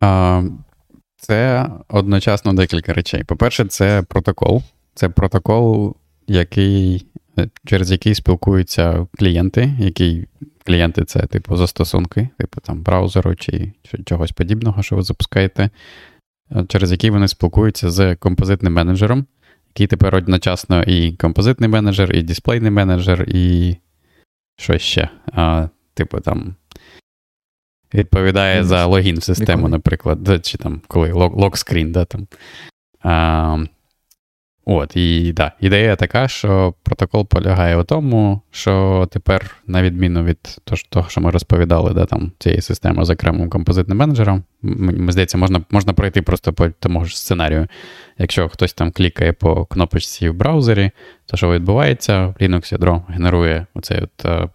[0.00, 0.42] А,
[1.16, 3.24] Це одночасно декілька речей.
[3.24, 4.62] По-перше, це протокол.
[4.94, 7.06] Це протокол, який,
[7.64, 10.28] через який спілкуються клієнти, які
[10.64, 13.72] клієнти це типу застосунки, типу там браузеру чи
[14.04, 15.70] чогось подібного, що ви запускаєте,
[16.68, 19.26] через який вони спілкуються з композитним менеджером,
[19.68, 23.76] який тепер одночасно і композитний менеджер, і дисплейний менеджер, і
[24.56, 25.08] що ще?
[25.32, 26.54] А, Типу там
[27.94, 32.26] відповідає за логін в систему, наприклад, чи там коли локскрін, да, там.
[33.02, 33.64] А,
[34.68, 40.38] От, і да, ідея така, що протокол полягає у тому, що тепер, на відміну від
[40.88, 45.60] того, що ми розповідали, да, там, цієї системи з окремим композитним менеджером, мені здається, можна
[45.70, 47.66] можна пройти просто по тому ж сценарію.
[48.18, 50.90] Якщо хтось там клікає по кнопочці в браузері,
[51.26, 54.50] то що відбувається, Linux ядро генерує оцю от,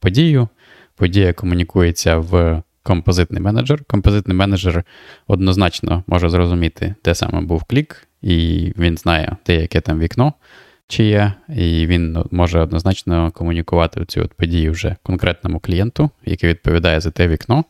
[0.00, 0.48] подію,
[0.96, 3.84] подія комунікується в композитний менеджер.
[3.84, 4.84] Композитний менеджер
[5.26, 10.32] однозначно може зрозуміти, де саме був клік, і він знає, де яке там вікно
[10.90, 17.00] чи є, і він може однозначно комунікувати цю от подію вже конкретному клієнту, який відповідає
[17.00, 17.64] за те вікно.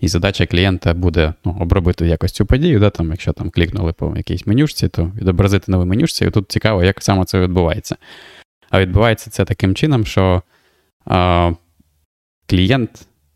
[0.00, 4.16] І задача клієнта буде ну, обробити якось цю подію, да, там, якщо там клікнули по
[4.16, 6.24] якійсь менюшці, то відобразити нову менюшці.
[6.24, 7.96] І тут цікаво, як саме це відбувається.
[8.70, 10.42] А відбувається це таким чином, що
[11.04, 11.52] а,
[12.46, 12.90] клієнт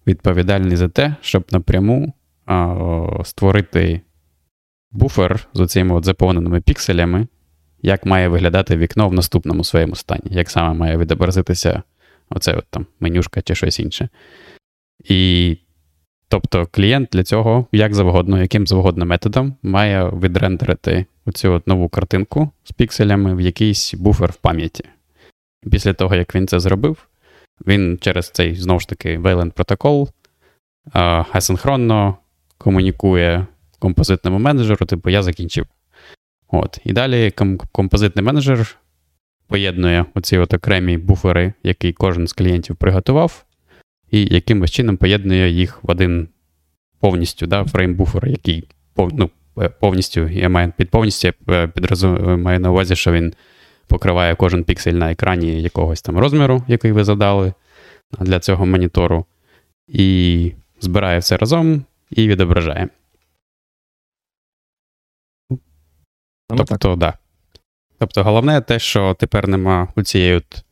[0.07, 2.13] відповідальний за те, щоб напряму
[2.47, 2.77] а,
[3.25, 4.01] створити
[4.93, 7.27] буфер з оцими от заповненими пікселями,
[7.83, 11.83] як має виглядати вікно в наступному своєму стані, як саме має відобразитися
[12.31, 14.09] оце от там менюшка чи щось інше.
[15.05, 15.57] І
[16.29, 22.51] тобто клієнт для цього, як завгодно, яким завгодно методом, має відрендерити оцю от нову картинку
[22.65, 24.85] з пікселями в якийсь буфер в пам'яті.
[25.71, 27.09] Після того, як він це зробив,
[27.67, 30.09] він через цей знову ж таки Wayland протокол
[31.33, 32.17] асинхронно
[32.59, 33.47] комунікує
[33.81, 35.67] композитному менеджеру, типу, я закінчив.
[36.49, 36.79] От.
[36.85, 37.33] І далі
[37.73, 38.77] композитний менеджер
[39.47, 43.45] поєднує оці от окремі буфери, які кожен з клієнтів приготував,
[44.11, 46.29] і якимось чином поєднує їх в один
[47.01, 52.61] повністю да, фрейм буфер, який ну, е, повністю я маю під повністю я підразу, маю
[52.61, 53.35] на увазі, що він
[53.87, 57.53] покриває кожен піксель на екрані якогось там розміру, який ви задали
[58.21, 59.27] для цього монітору,
[59.89, 62.89] і збирає все разом і відображає.
[66.51, 66.99] Саме тобто, так.
[66.99, 67.15] Да.
[67.99, 70.65] Тобто, головне те, що тепер нема у цієї от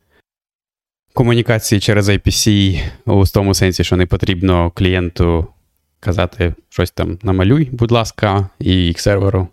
[1.15, 5.47] комунікації через IPC у тому сенсі, що не потрібно клієнту
[6.01, 9.49] казати щось там намалюй, будь ласка, і їх серверу,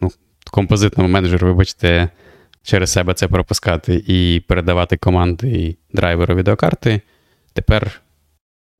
[0.00, 0.10] ну,
[0.50, 2.08] композитному менеджеру, вибачте,
[2.62, 7.00] через себе це пропускати і передавати команди і драйверу відеокарти.
[7.52, 8.00] Тепер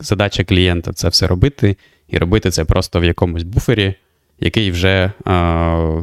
[0.00, 1.76] задача клієнта це все робити,
[2.08, 3.94] і робити це просто в якомусь буфері,
[4.40, 6.02] який вже а,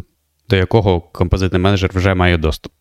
[0.49, 2.71] до якого композитний менеджер вже має доступ.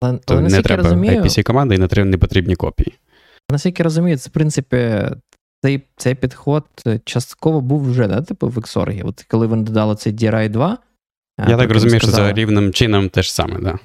[0.00, 2.94] Але, То але не треба розумію, IPC команди і не треба не потрібні копії.
[3.50, 5.02] Наскільки розумію, це в принципі
[5.62, 6.64] цей цей підход
[7.04, 9.06] частково був вже, да, типу, в Xorg.
[9.06, 10.78] От коли вони додали цей DRI 2.
[11.48, 13.78] Я так розумію, сказали, що за рівним чином те ж саме, да.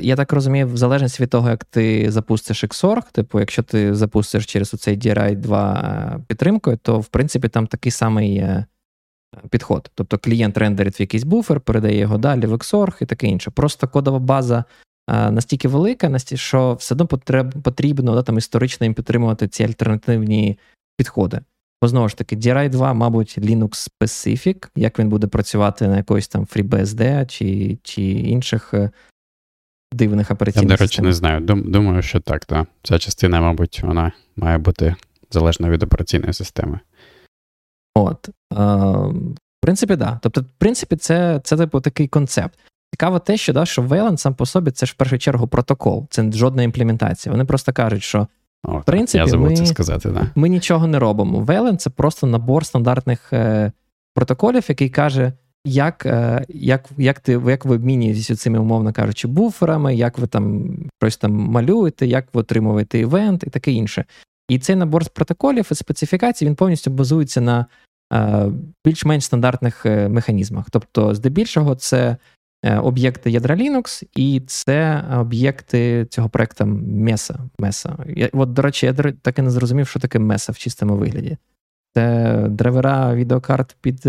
[0.00, 4.46] я так розумію, в залежності від того, як ти запустиш Xorg, типу, якщо ти запустиш
[4.46, 8.44] через цей DRI 2 підтримкою, то в принципі там такий самий
[9.50, 9.90] підход.
[9.94, 13.50] Тобто клієнт рендерить в якийсь буфер, передає його далі в Xorg і таке інше.
[13.50, 14.64] Просто кодова база
[15.08, 17.06] настільки велика, настільки, що все одно
[17.62, 20.58] потрібно да, там, історично їм підтримувати ці альтернативні
[20.96, 21.40] підходи.
[21.82, 26.28] Бо знову ж таки, DRI 2, мабуть, Linux Specific, як він буде працювати на якоїсь
[26.28, 28.90] там FreeBSD чи чи інших е,
[29.92, 31.40] дивних операційних Я, до речі, не знаю.
[31.40, 32.68] Думаю, що так, так.
[32.82, 34.94] Ця частина, мабуть, вона має бути
[35.30, 36.80] залежна від операційної системи.
[37.94, 38.28] От.
[38.28, 38.56] Е,
[39.34, 39.98] в принципі, так.
[39.98, 40.18] Да.
[40.22, 42.58] Тобто, в принципі, це це типу такий концепт.
[42.94, 46.06] Цікаво те, що да, що Wayland сам по собі це ж в першу чергу протокол,
[46.10, 47.32] це жодна імплементація.
[47.32, 48.26] Вони просто кажуть, що
[48.64, 50.30] о, в принципі, я ми, це сказати, да.
[50.34, 51.40] ми нічого не робимо.
[51.40, 53.72] Вейлен це просто набор стандартних е,
[54.14, 55.32] протоколів, який каже,
[55.64, 60.76] як е, як, як, ти, як ви обмінюєтеся цими, умовно кажучи, буферами, як ви там
[61.02, 64.04] щось там малюєте, як ви отримуєте івент і таке інше.
[64.48, 67.66] І цей набор з протоколів і специфікацій він повністю базується на
[68.12, 68.46] е,
[68.84, 70.70] більш-менш стандартних е, механізмах.
[70.70, 72.16] Тобто, здебільшого, це
[72.64, 77.36] Е, об'єкти ядра Linux, і це об'єкти цього проекту Mesa.
[77.58, 78.18] Mesa.
[78.18, 78.92] Я, От, до речі, я
[79.22, 81.36] так і не зрозумів, що таке Mesa в чистому вигляді.
[81.94, 84.00] Це драйвера відеокарт під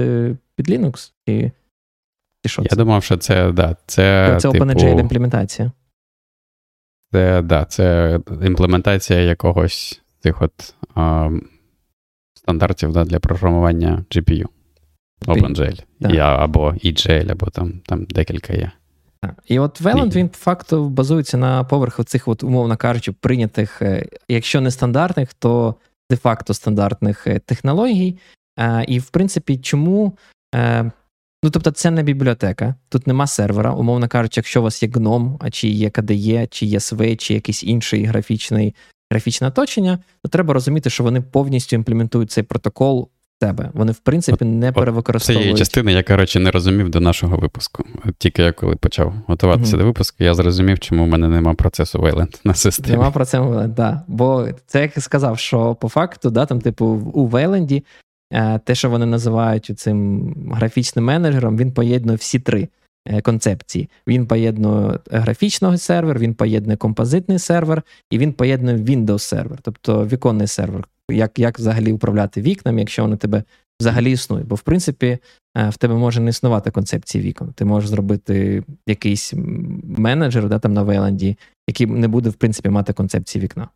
[0.55, 1.11] під Linux?
[1.25, 1.51] І,
[2.43, 2.75] і що Я це?
[2.75, 5.71] думав, що це да, це, це типу, OpenGL імплементація.
[7.11, 11.29] Це да, це імплементація якогось тих от а,
[12.33, 14.45] стандартів да, для програмування GPU.
[15.21, 15.83] OpenGL.
[15.99, 18.71] Я, або EGL, або там там декілька є.
[19.47, 24.05] І от Wayland, він по факту базується на поверху цих, от, умовно кажучи, прийнятих, е,
[24.27, 25.75] якщо не стандартних, то
[26.09, 28.17] де-факто стандартних е, технологій.
[28.87, 30.17] І, в принципі, чому.
[30.55, 30.91] Е,
[31.43, 35.37] ну, тобто, це не бібліотека, тут нема сервера, умовно кажучи, якщо у вас є GNOME,
[35.39, 38.75] а чи є KDE, чи є SV, чи якийсь інший графічний,
[39.11, 43.69] графічне оточення, то треба розуміти, що вони повністю імплементують цей протокол в тебе.
[43.73, 45.45] Вони, в принципі, не от, перевикористовують.
[45.45, 47.83] Це є частина, я, коротше, не розумів до нашого випуску.
[48.17, 49.79] Тільки я коли почав готуватися mm-hmm.
[49.79, 52.97] до випуску, я зрозумів, чому в мене нема процесу Wayland на системі.
[52.97, 54.01] Нема процесу Wayland, да.
[54.07, 57.83] Бо це як я сказав, що по факту, да, там, типу, у Wayland
[58.33, 62.67] е, те, що вони називають цим графічним менеджером, він поєднує всі три.
[63.07, 63.89] Е, концепції.
[64.07, 70.47] Він поєднує графічний сервер, він поєднує композитний сервер і він поєднує Windows сервер, тобто віконний
[70.47, 73.43] сервер, як як взагалі управляти вікнами, якщо вони тебе
[73.81, 74.47] взагалі існують.
[74.47, 75.17] Бо, в принципі,
[75.57, 77.53] е, в тебе може не існувати концепції вікон.
[77.53, 79.33] Ти можеш зробити якийсь
[79.97, 81.37] менеджер да, там на Вейланді,
[81.69, 83.69] який не буде, в принципі, мати концепції вікна.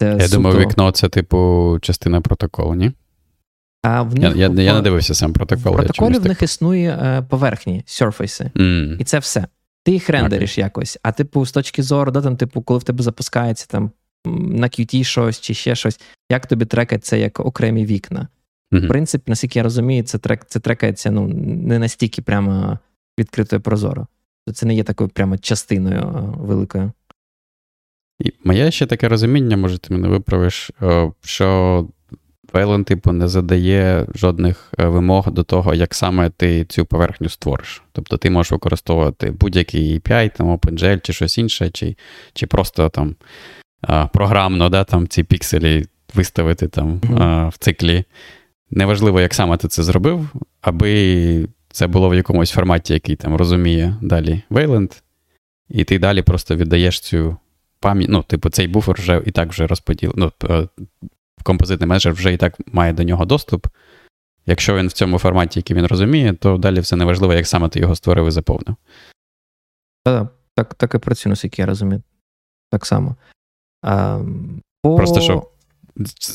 [0.00, 0.36] Це Я суто...
[0.36, 2.92] думаю, вікно це, типу, частина протоколу, ні?
[3.82, 5.72] А в них, Я я, я не дивився сам протокол.
[5.72, 8.96] В протоколі в них існує е, поверхні, серфейси, mm.
[8.98, 9.46] і це все.
[9.84, 10.60] Ти їх рендериш okay.
[10.60, 10.98] якось.
[11.02, 13.90] А типу, з точки зору, да, там, типу, коли в тебе запускається там
[14.24, 16.00] на QT щось чи ще щось,
[16.30, 18.28] як тобі трекать це як окремі вікна.
[18.72, 18.84] Mm-hmm.
[18.84, 22.78] В принципі, наскільки я розумію, це трек, це трекається ну, не настільки прямо
[23.18, 24.06] відкрито і прозоро.
[24.54, 26.92] Це не є такою прямо частиною е, великою.
[28.20, 30.70] І Моє ще таке розуміння, може, ти мене виправиш,
[31.20, 31.88] що
[32.52, 37.82] Вейлен, типу, не задає жодних е, вимог до того, як саме ти цю поверхню створиш.
[37.92, 41.96] Тобто ти можеш використовувати будь-який API, там OpenGL чи щось інше, чи
[42.32, 43.16] чи просто там
[44.12, 47.48] програмно да, там ці пікселі виставити там mm-hmm.
[47.48, 48.04] в циклі.
[48.70, 50.28] Неважливо, як саме ти це зробив,
[50.60, 55.02] аби це було в якомусь форматі, який там розуміє далі Wayland,
[55.68, 57.36] і ти далі просто віддаєш цю
[57.80, 58.10] пам'ять.
[58.10, 60.12] Ну, типу, цей буфер вже і так вже розподіл.
[60.16, 60.68] Ну, е,
[61.42, 63.66] композитний менеджер вже і так має до нього доступ.
[64.46, 67.80] Якщо він в цьому форматі, який він розуміє, то далі все неважливо, як саме ти
[67.80, 68.76] його створив і заповнив.
[70.04, 72.02] Так, так, так і працює, наскільки я розумію.
[72.70, 73.16] Так само.
[73.82, 74.20] А,
[74.82, 74.96] по...
[74.96, 75.46] Просто що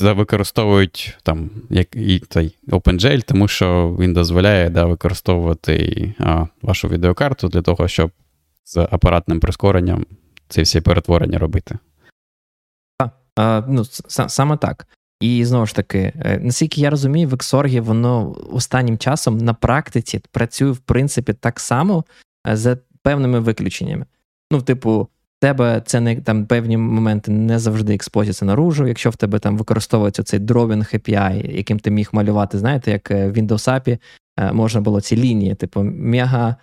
[0.02, 7.48] використовують там як і цей OpenGL, тому що він дозволяє да, використовувати а, вашу відеокарту
[7.48, 8.12] для того, щоб
[8.64, 10.06] з апаратним прискоренням
[10.48, 11.78] ці всі перетворення робити.
[13.68, 13.86] Ну,
[14.28, 14.88] Саме так.
[15.20, 20.22] І знову ж таки, е, наскільки я розумію, в Xorg воно останнім часом на практиці
[20.32, 22.06] працює, в принципі, так само
[22.48, 24.06] е, за певними виключеннями.
[24.52, 28.88] Ну, типу, в тебе це не там певні моменти не завжди експозиться наружу.
[28.88, 33.28] Якщо в тебе там використовується цей drawing API, яким ти міг малювати, знаєте, як е,
[33.28, 34.00] в Windows API
[34.54, 36.56] можна було ці лінії, типу, мега.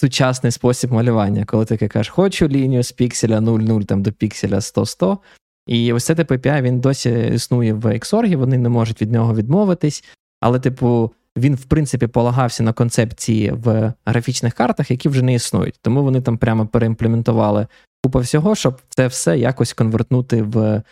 [0.00, 5.18] Сучасний спосіб малювання, коли ти кажеш, хочу лінію з пікселя 0,0 там до пікселя 100-100,
[5.66, 9.34] і ось цей тип API, він досі існує в Xorg, вони не можуть від нього
[9.34, 10.04] відмовитись.
[10.40, 15.78] Але, типу, він, в принципі, полагався на концепції в графічних картах, які вже не існують.
[15.82, 17.66] Тому вони там прямо переімплементували
[18.04, 20.82] купа всього, щоб це все якось конвертнути в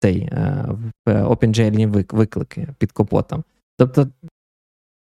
[0.00, 0.64] цей е,
[1.06, 3.44] в OpenGL виклики під капотом.
[3.78, 4.08] Тобто, в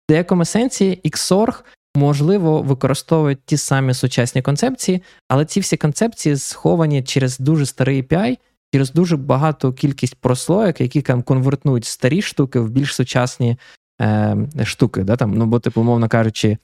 [0.08, 1.62] деякому сенсі Xorg,
[1.96, 8.38] можливо, використовують ті самі сучасні концепції, але ці всі концепції сховані через дуже старий API,
[8.74, 13.56] через дуже багату кількість прослоєк, які там конвертують старі штуки в більш сучасні
[14.00, 15.02] е, штуки.
[15.02, 16.58] Да, там, Ну, бо, типу, умовно кажучи,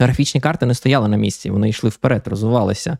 [0.00, 2.98] графічні карти не стояли на місці, вони йшли вперед, розвивалися.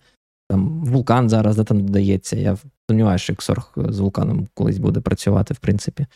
[0.50, 2.36] Там Вулкан зараз де там додається.
[2.36, 2.56] Я
[2.90, 6.06] сумніваюся, що Xorg з вулканом колись буде працювати, в принципі.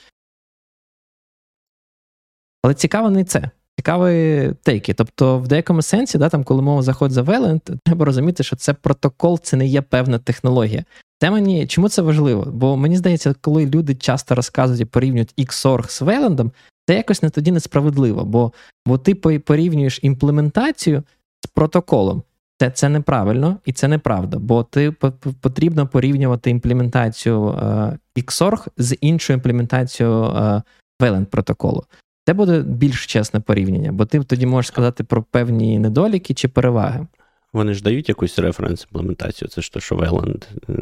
[2.63, 3.51] Але цікаво не це.
[3.79, 4.95] Цікаві тейки.
[4.95, 8.75] Тобто, в деякому сенсі, да, там, коли мова заходить за Wayland, треба розуміти, що це
[8.75, 10.85] протокол, це не є певна технологія.
[11.23, 12.45] Це мені, Чому це важливо?
[12.53, 16.51] Бо мені здається, коли люди часто розказують і порівнюють Xorg з Wayland,
[16.87, 18.53] це якось не тоді несправедливо, бо
[18.87, 21.03] бо ти порівнюєш імплементацію
[21.45, 22.23] з протоколом.
[22.61, 24.93] Це це неправильно і це неправда, бо ти
[25.41, 30.63] потрібно порівнювати імплементацію е, Xorg з іншою імплементацією е,
[31.01, 31.85] Wayland протоколу.
[32.27, 37.07] Це буде більш чесне порівняння, бо ти тоді можеш сказати про певні недоліки чи переваги.
[37.53, 40.75] Вони ж дають якусь референс-імплементацію, це ж то, що Wayland, е,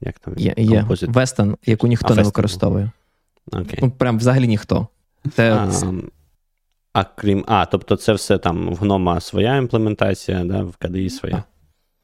[0.00, 0.82] як там є, є.
[0.90, 2.90] Weston, яку ніхто а, не використовує.
[3.52, 3.78] Окей.
[3.82, 4.86] Ну, Прям взагалі ніхто.
[5.34, 5.52] Це...
[5.52, 5.70] А,
[6.92, 11.44] а крім, а, тобто це все там в гнома своя імплементація, да, в KDE своя.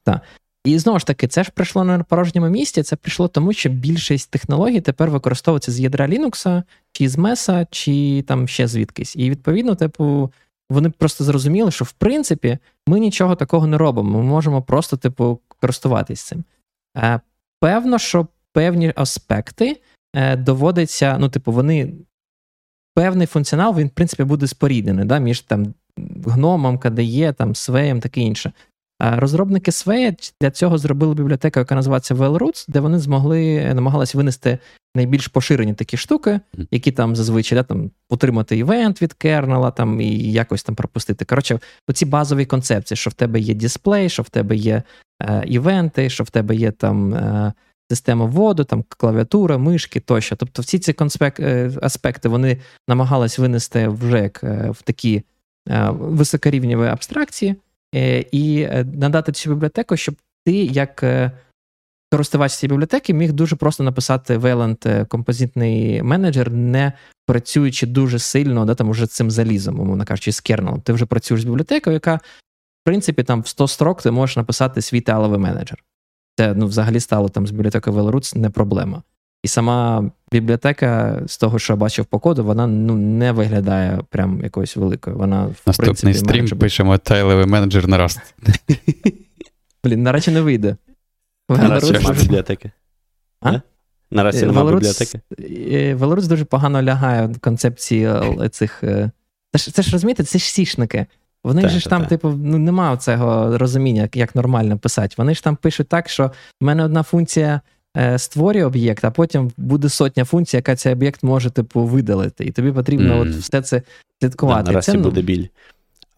[0.05, 0.20] Так.
[0.64, 2.82] І знову ж таки, це ж прийшло на порожньому місці.
[2.82, 8.24] Це прийшло тому, що більшість технологій тепер використовується з ядра Linux, чи з Mesa, чи
[8.28, 9.16] там ще звідкись.
[9.16, 10.32] І відповідно, типу,
[10.71, 14.19] вони просто зрозуміли, що в принципі ми нічого такого не робимо.
[14.19, 16.45] Ми можемо просто, типу, користуватись цим.
[16.97, 17.21] Е,
[17.61, 19.81] Певно, що певні аспекти
[20.14, 21.93] е, доводиться, ну, типу, вони.
[22.95, 25.75] Певний функціонал, він, в принципі, буде споріднений да, між там
[26.27, 28.53] гномом, КДЄ, там, свеєм, таке інше.
[29.01, 34.59] Розробники Sway для цього зробили бібліотеку, яка називається WellRoots, де вони змогли намагалися винести
[34.97, 36.40] найбільш поширені такі штуки,
[36.70, 41.24] які там зазвичай да, там, отримати івент від кернела там, і якось там пропустити.
[41.24, 44.82] Коротше, оці базові концепції, що в тебе є дисплей, що в тебе є
[45.22, 47.53] е, івенти, що в тебе є там е,
[47.90, 50.36] система воду, там клавіатура, мишки тощо.
[50.36, 55.22] Тобто, всі ці конспек, е, аспекти вони намагались винести вже як е, в такі
[55.68, 57.55] е, високорівневі абстракції.
[57.97, 61.32] Е, і е, надати цю бібліотеку, щоб ти, як е,
[62.12, 66.92] користувач цієї бібліотеки, міг дуже просто написати Wayland композитний менеджер, не
[67.26, 70.80] працюючи дуже сильно, да, там уже цим залізом, умовно кажучи, з кернелом.
[70.80, 72.20] Ти вже працюєш з бібліотекою, яка, в
[72.84, 75.84] принципі, там в 100 строк ти можеш написати свій теаловий менеджер.
[76.38, 79.03] Це ну, взагалі стало там з бібліотекою WellRoots не проблема.
[79.47, 84.40] І сама бібліотека, з того, що я бачив по коду, вона ну, не виглядає прям
[84.42, 85.16] якоюсь великою.
[85.16, 86.59] Вона, в Наступний принципі, стрім менеджер...
[86.59, 88.18] пишемо тайловий менеджер на Rust.
[89.84, 90.76] Блін, наразі не вийде.
[91.49, 92.70] Наразі нема бібліотеки.
[93.40, 93.61] А?
[94.11, 95.20] Наразі немає бібліотеки.
[95.94, 98.11] Велорус дуже погано лягає в концепції
[98.51, 98.84] цих.
[98.84, 99.11] Е,
[99.53, 101.07] це ж, це ж розумієте, це ж сішники.
[101.44, 102.09] Вони та, ж та, там, та.
[102.09, 105.14] типу, ну, немає цього розуміння, як нормально писати.
[105.18, 106.30] Вони ж там пишуть так, що
[106.61, 107.61] в мене одна функція
[107.97, 112.44] Е, створює об'єкт, а потім буде сотня функцій, яка цей об'єкт може типу видалити.
[112.44, 113.20] І тобі потрібно mm.
[113.20, 113.82] от все це
[114.20, 114.72] слідкувати.
[114.72, 115.47] Да, це ну, буде біль.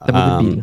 [0.06, 0.62] Це буде а, біль.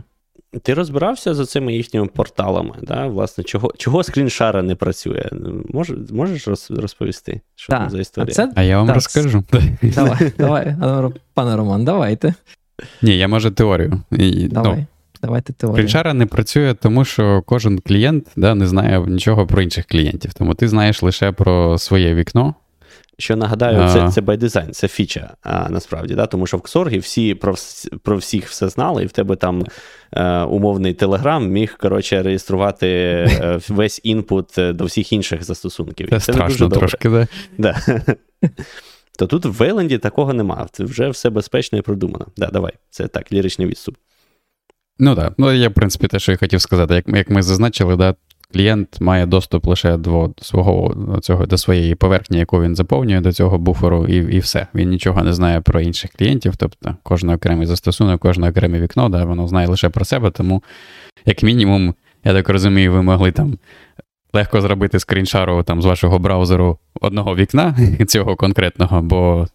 [0.61, 2.75] Ти розбирався за цими їхніми порталами?
[2.81, 3.07] Да?
[3.07, 5.29] Власне, чого чого скріншара не працює?
[5.69, 7.79] Мож, можеш розповісти, що да.
[7.79, 8.31] там за історія?
[8.31, 8.51] А, це...
[8.55, 8.95] а я вам так.
[8.95, 9.43] розкажу.
[9.81, 10.75] Давай, давай,
[11.33, 12.33] пане Роман, давайте.
[13.01, 14.01] Ні, я може теорію.
[14.11, 14.77] Ну, давай.
[14.77, 14.85] Ну,
[15.25, 15.75] Давайте теорію.
[15.75, 20.33] Крінчара не працює, тому що кожен клієнт да, не знає нічого про інших клієнтів.
[20.33, 22.55] Тому ти знаєш лише про своє вікно.
[23.17, 26.25] Що нагадаю, це це by design, це фіча а, насправді, да?
[26.25, 27.55] тому що в Ксоргі всі про
[28.03, 29.63] про всіх все знали, і в тебе там
[30.11, 36.09] е, умовний телеграм міг коротше, реєструвати е, весь інпут е, до всіх інших застосунків.
[36.09, 37.27] Це, це страшно трошки, да?
[37.57, 37.75] да.
[39.19, 40.67] То тут в Вейленді такого нема.
[40.71, 42.25] Це вже все безпечно і продумано.
[42.37, 43.95] Да, Давай, це так, ліричний відступ.
[44.99, 45.33] Ну так.
[45.37, 48.15] Ну, я, в принципі, те, що я хотів сказати, як як ми зазначили, да,
[48.53, 53.57] клієнт має доступ лише до свого цього, до своєї поверхні, яку він заповнює до цього
[53.57, 54.67] буферу, і і все.
[54.75, 59.25] Він нічого не знає про інших клієнтів, тобто кожен окремий застосунок, кожне окреме вікно, да,
[59.25, 60.63] воно знає лише про себе, тому,
[61.25, 63.57] як мінімум, я так розумію, ви могли там.
[64.33, 67.77] Легко зробити скріншару там з вашого браузеру одного вікна,
[68.07, 69.47] цього конкретного, бо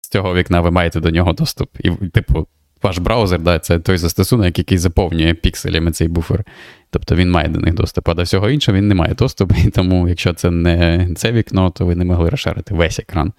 [0.00, 1.70] з цього вікна ви маєте до нього доступ.
[1.80, 2.46] І, типу,
[2.82, 6.44] ваш браузер, да, це той застосунок, який заповнює пікселями цей буфер.
[6.90, 9.54] Тобто він має до них доступ, а до всього іншого він не має доступу.
[9.66, 13.32] І тому, якщо це не це вікно, то ви не могли розшарити весь екран.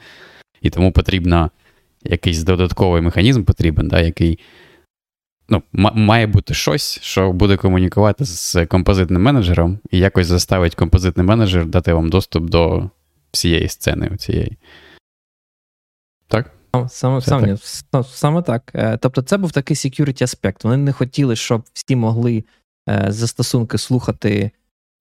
[0.61, 1.49] І тому потрібно
[2.03, 4.39] якийсь додатковий механізм потрібен, да, який
[5.49, 11.65] ну, має бути щось, що буде комунікувати з композитним менеджером, і якось заставить композитний менеджер
[11.65, 12.89] дати вам доступ до
[13.31, 14.17] всієї сцени.
[14.17, 14.57] цієї.
[16.87, 17.57] Саме саме,
[17.91, 18.05] так.
[18.05, 18.71] саме так.
[18.75, 20.63] Е, тобто, це був такий security аспект.
[20.63, 22.43] Вони не хотіли, щоб всі могли
[22.89, 24.51] е, застосунки слухати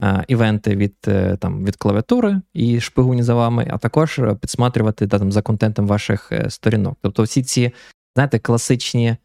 [0.03, 0.95] е, івенти від
[1.39, 6.33] там, від клавіатури і шпигуні за вами, а також підсматрювати да, там, за контентом ваших
[6.49, 6.99] сторінок.
[7.03, 7.73] Тобто, всі ці,
[8.17, 9.17] знаєте, класичні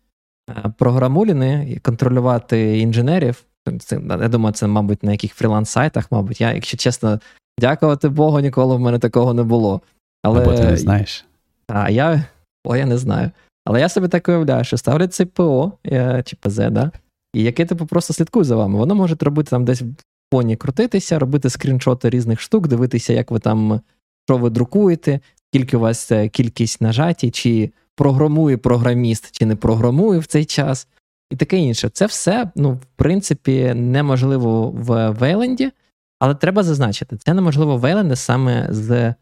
[0.78, 3.44] програмуліни контролювати інженерів.
[3.80, 6.42] Це, Я думаю, це, мабуть, на яких фріланс-сайтах, мабуть.
[6.42, 7.20] Я, якщо чесно,
[7.60, 9.82] дякувати Богу, ніколи в мене такого не було.
[10.24, 11.26] Але Або ти не знаєш.
[11.68, 12.24] А я
[12.66, 13.32] о, я не знаю.
[13.66, 16.92] Але я собі так уявляю, що ставлять цей ПО е, чи ПЗ, да?
[17.34, 18.78] і яке типу просто слідкує за вами.
[18.78, 19.86] Воно може робити там десь в
[20.34, 23.82] фоні крутитися, робити скріншоти різних штук, дивитися, як ви там,
[24.30, 30.20] що ви друкуєте, скільки у вас е, кількість нажаті, чи програмує програміст, чи не програмує
[30.20, 30.88] в цей час,
[31.32, 31.90] і таке інше.
[31.90, 35.72] Це все, ну, в принципі, неможливо в Вейленді,
[36.20, 39.14] але треба зазначити, це неможливо в Вейленді саме з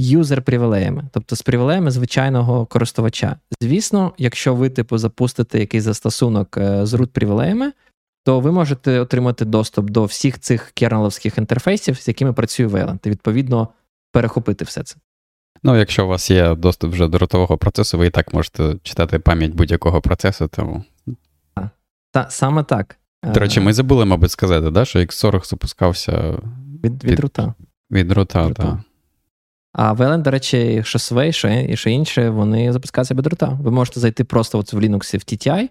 [0.00, 3.36] юзер-привілеями, тобто з привілеями звичайного користувача.
[3.60, 7.72] Звісно, якщо ви типу запустите якийсь застосунок е, з root привілеями,
[8.24, 13.10] то ви можете отримати доступ до всіх цих кернеловських інтерфейсів, з якими працює Wayland, і
[13.10, 13.68] відповідно
[14.12, 14.96] перехопити все це.
[15.62, 19.18] Ну, якщо у вас є доступ вже до ротового процесу, ви і так можете читати
[19.18, 20.84] пам'ять будь-якого процесу, тому.
[22.12, 22.96] Та, саме так.
[23.24, 26.38] До речі, ми забули, мабуть, сказати, да, що X40 запускався
[26.84, 27.54] від від, від рута.
[27.90, 28.78] Від рута, так.
[29.72, 30.98] А VLAN, до речі, що
[31.32, 33.58] що, і що інше, вони запускаються без рута.
[33.62, 35.68] Ви можете зайти просто от в Linux в TTI,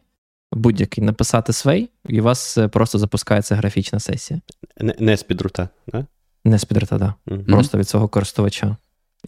[0.52, 4.42] будь-який, написати Sway, і у вас е, просто запускається графічна сесія.
[4.80, 6.06] Не, не з під рута, да?
[6.46, 7.14] Не з під рута, так.
[7.28, 7.36] Да.
[7.36, 7.46] Mm-hmm.
[7.46, 8.76] Просто від цього користувача.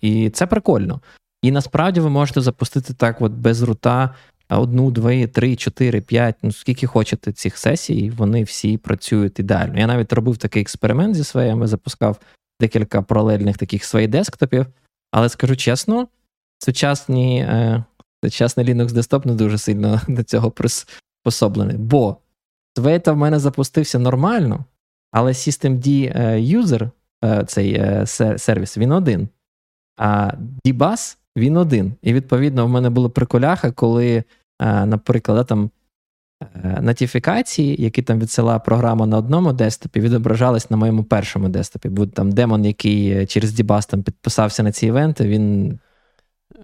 [0.02, 1.02] І це прикольно.
[1.42, 4.16] І насправді ви можете запустити так, от без рута
[4.50, 9.80] одну, дві, три, чотири, п'ять, ну скільки хочете цих сесій, вони всі працюють ідеально.
[9.80, 12.18] Я навіть робив такий експеримент зі своїми, запускав
[12.62, 14.66] декілька паралельних таких своїх десктопів,
[15.12, 16.08] але скажу чесно,
[16.60, 17.84] сучасні, е,
[18.24, 21.78] сучасний Linux Desktop не дуже сильно до цього приспособлений.
[21.78, 22.18] Бо
[22.78, 24.66] Свейта в мене запустився нормально,
[25.12, 26.90] але systemd е, user,
[27.24, 28.06] е, цей е,
[28.38, 29.28] сервіс, він один.
[29.98, 30.32] А
[30.66, 31.94] Dbus він один.
[32.02, 34.24] І відповідно в мене були приколяха, коли,
[34.62, 35.70] е, наприклад, там
[36.42, 41.90] Е, нотифікації, які там відсила програма на одному десктопі, відображались на моєму першому десктопі.
[41.90, 45.80] Бо там демон, який е, через Дібас там підписався на ці івенти, він.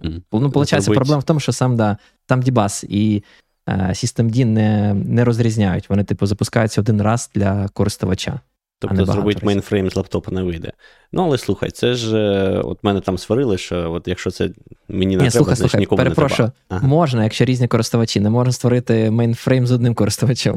[0.04, 0.22] Mm.
[0.32, 3.24] Ну, виходить, проблема в тому, що сам да, там Дібас і
[3.68, 5.90] е, Systemd не не розрізняють.
[5.90, 8.40] Вони, типу, запускаються один раз для користувача.
[8.78, 10.72] Тобто зробити мейнфрейм з лаптопа не вийде.
[11.12, 14.50] Ну, але слухай, це ж е, от мене там сварили, що от якщо це
[14.88, 16.80] мені не Ні, треба, слухай, значить слухай, нікому перепрошую, не треба.
[16.80, 16.86] Ага.
[16.86, 20.56] Можна, якщо різні користувачі, не можна створити мейнфрейм з одним користувачем.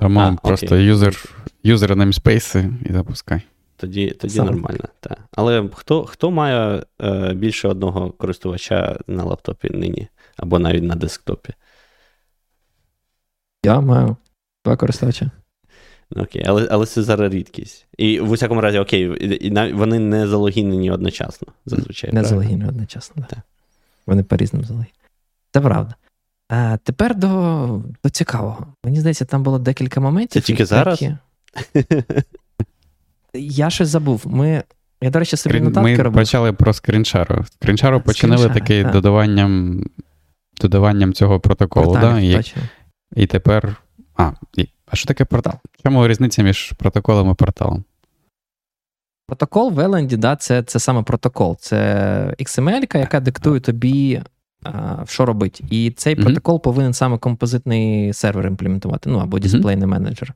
[0.00, 1.24] А, просто user,
[1.62, 3.42] user namespace і запускай.
[3.76, 4.84] Тоді тоді нормально.
[5.00, 5.18] так.
[5.32, 11.52] Але хто хто має е, більше одного користувача на лаптопі нині, або навіть на десктопі?
[13.64, 14.16] Я маю
[14.64, 15.30] два користувача.
[16.16, 17.86] Окей, але але це зараз рідкість.
[17.98, 22.12] І в усякому разі, окей, і, і вони не залогінені одночасно, зазвичай.
[22.12, 23.38] Не залогінені одночасно, так.
[24.06, 24.94] Вони по-різному залогінені.
[25.52, 25.94] Це правда.
[26.48, 28.66] А Тепер до до цікавого.
[28.84, 30.42] Мені здається, там було декілька моментів.
[30.42, 31.02] Це тільки зараз?
[33.34, 34.22] Я щось забув.
[34.26, 34.62] Ми.
[35.02, 35.64] Я, до речі, собі Скрін...
[35.64, 36.22] нотатки Ми робив.
[36.22, 37.44] почали про скріншару.
[37.44, 39.84] Скріншару починили таки додаванням
[40.60, 41.92] додаванням цього протоколу.
[41.92, 42.20] да?
[42.20, 42.40] І,
[43.16, 43.76] і тепер.
[44.16, 45.54] А, і а що таке портал?
[45.78, 47.84] В чому різниця між протоколом і порталом?
[49.26, 51.56] Протокол в Еленді, да, це це саме протокол.
[51.56, 54.22] Це XML, яка диктує тобі,
[54.64, 55.64] а, що робити.
[55.70, 56.22] І цей mm-hmm.
[56.22, 59.90] протокол повинен саме композитний сервер імплементувати, ну або дисплейний mm-hmm.
[59.90, 60.34] менеджер.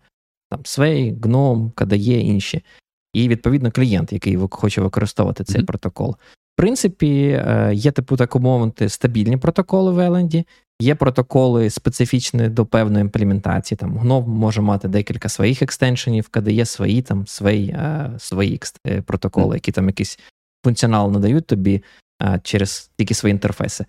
[0.51, 2.65] Там Sway, GNOME, KDE, інші.
[3.13, 5.67] І, відповідно, клієнт, який хоче використовувати цей mm-hmm.
[5.67, 6.17] протокол.
[6.55, 10.47] В принципі, е, є типу так умовити стабільні протоколи в Еленді,
[10.81, 13.79] Є протоколи специфічні до певної імплементації.
[13.79, 19.57] Там GNOME може мати декілька своїх екстеншенів, є свої там свої а, свої е, протоколи,
[19.57, 20.19] які там якийсь
[20.65, 21.83] функціонал надають тобі
[22.19, 23.85] а, через тільки свої інтерфейси.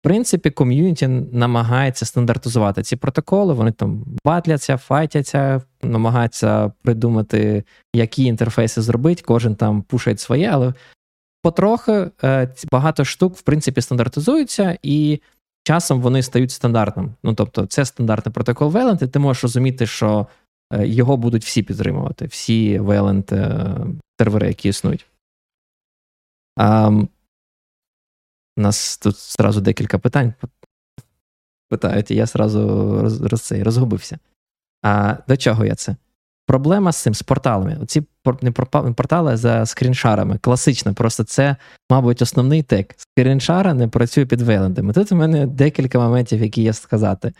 [0.00, 7.64] В принципі, ком'юніті намагається стандартизувати ці протоколи, вони там батляться, файтяться, намагаються придумати,
[7.94, 10.74] які інтерфейси зробити, кожен там пушить своє, але
[11.42, 15.20] потрохи е, багато штук, в принципі, стандартизуються і
[15.66, 17.14] часом вони стають стандартним.
[17.22, 20.26] Ну тобто, це стандартний протокол Вейленд, і ти можеш розуміти, що
[20.72, 23.32] е, його будуть всі підтримувати, всі Вейленд
[24.20, 25.06] сервери, які існують.
[26.56, 30.34] А, У нас тут зразу декілька питань
[31.68, 32.60] питають, і я зразу
[33.02, 34.18] роз, роз, розгубився.
[34.82, 35.96] А до чого я це?
[36.46, 37.78] Проблема з цим з порталами.
[37.82, 38.04] Оці
[38.42, 38.50] не
[38.92, 40.38] портали за скріншарами.
[40.38, 41.56] Класично, просто це,
[41.90, 42.94] мабуть, основний тек.
[42.96, 44.92] Скріншара не працює під вейлендами.
[44.92, 47.32] Тут у мене декілька моментів, які є сказати.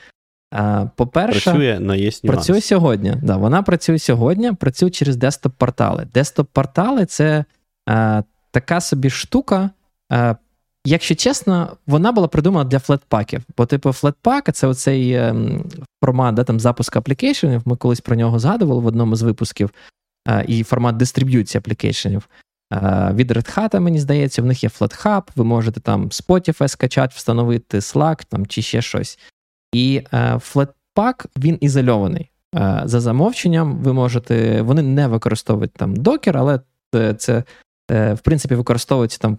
[0.96, 3.14] По-перше, працює, но є працює сьогодні.
[3.22, 6.06] Да, Вона працює сьогодні, працює через десктоп-портали.
[6.14, 7.44] Десктоп-портали це
[7.86, 9.70] а, така собі штука.
[10.10, 10.34] А,
[10.88, 13.42] Якщо чесно, вона була придумана для флетпаків.
[13.56, 15.64] Бо, типу, флетпак це оцей ем,
[16.04, 17.62] формат да, там, запуску аплікейшенів.
[17.64, 19.70] Ми колись про нього згадували в одному з випусків.
[20.26, 22.28] Е, і формат дистриб'юції аплікейшенів.
[22.72, 27.12] Е, від Red Hat, мені здається, в них є FlatHub, ви можете там Spotify скачати,
[27.16, 29.18] встановити Slack там, чи ще щось.
[29.72, 32.30] І е, Flatpak, він ізольований.
[32.54, 36.60] Е, за замовченням, ви можете, вони не використовують там Docker, але
[37.14, 37.42] це,
[37.90, 39.38] е, в принципі, використовується там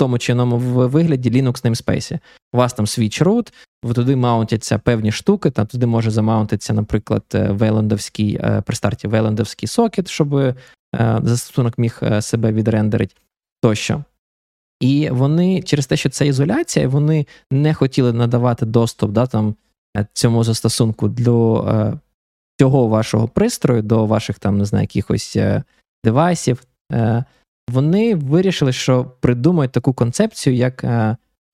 [0.00, 0.56] тому чи іному
[0.88, 2.18] вигляді Linux namespace.
[2.52, 3.52] У вас там switch root,
[3.94, 10.08] туди маунтяться певні штуки, там туди може замаунтитися, наприклад, вейлендовський е, при старті вейлендовський сокет,
[10.08, 10.54] щоб е,
[11.22, 13.14] застосунок міг е, себе відрендерити
[13.62, 14.04] тощо.
[14.80, 19.54] І вони через те, що це ізоляція, вони не хотіли надавати доступ да, там,
[20.12, 21.94] цьому застосунку до
[22.60, 25.36] цього вашого пристрою, до ваших там, не знаю, якихось
[26.04, 26.62] девайсів
[27.70, 30.84] вони вирішили, що придумають таку концепцію, як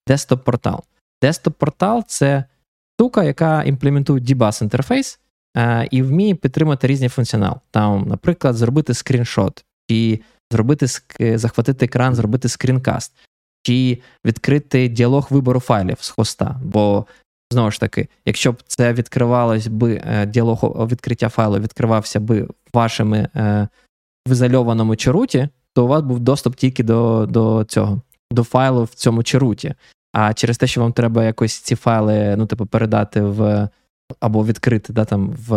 [0.09, 0.81] desktop portal.
[1.23, 2.45] Desktop portal це
[2.97, 5.21] штука, яка імплементує D-Bus інтерфейс
[5.57, 7.57] е, і вміє підтримати різні функціонал.
[7.71, 10.21] Там, наприклад, зробити скріншот, чи
[10.53, 10.87] зробити
[11.39, 13.13] захватити екран, зробити screencast,
[13.63, 16.61] чи відкрити діалог вибору файлів з хоста.
[16.65, 17.07] Бо
[17.53, 23.29] знову ж таки, якщо б це відкривалось би е, діалог відкриття файлу відкривався би вашими
[23.37, 23.69] е,
[24.29, 28.01] в ізольованому чаруті, то у вас був доступ тільки до до цього,
[28.33, 29.75] до файлу в цьому черуті.
[30.13, 33.69] А через те, що вам треба якось ці файли, ну, типу, передати в
[34.21, 35.53] або відкрити да, там, в,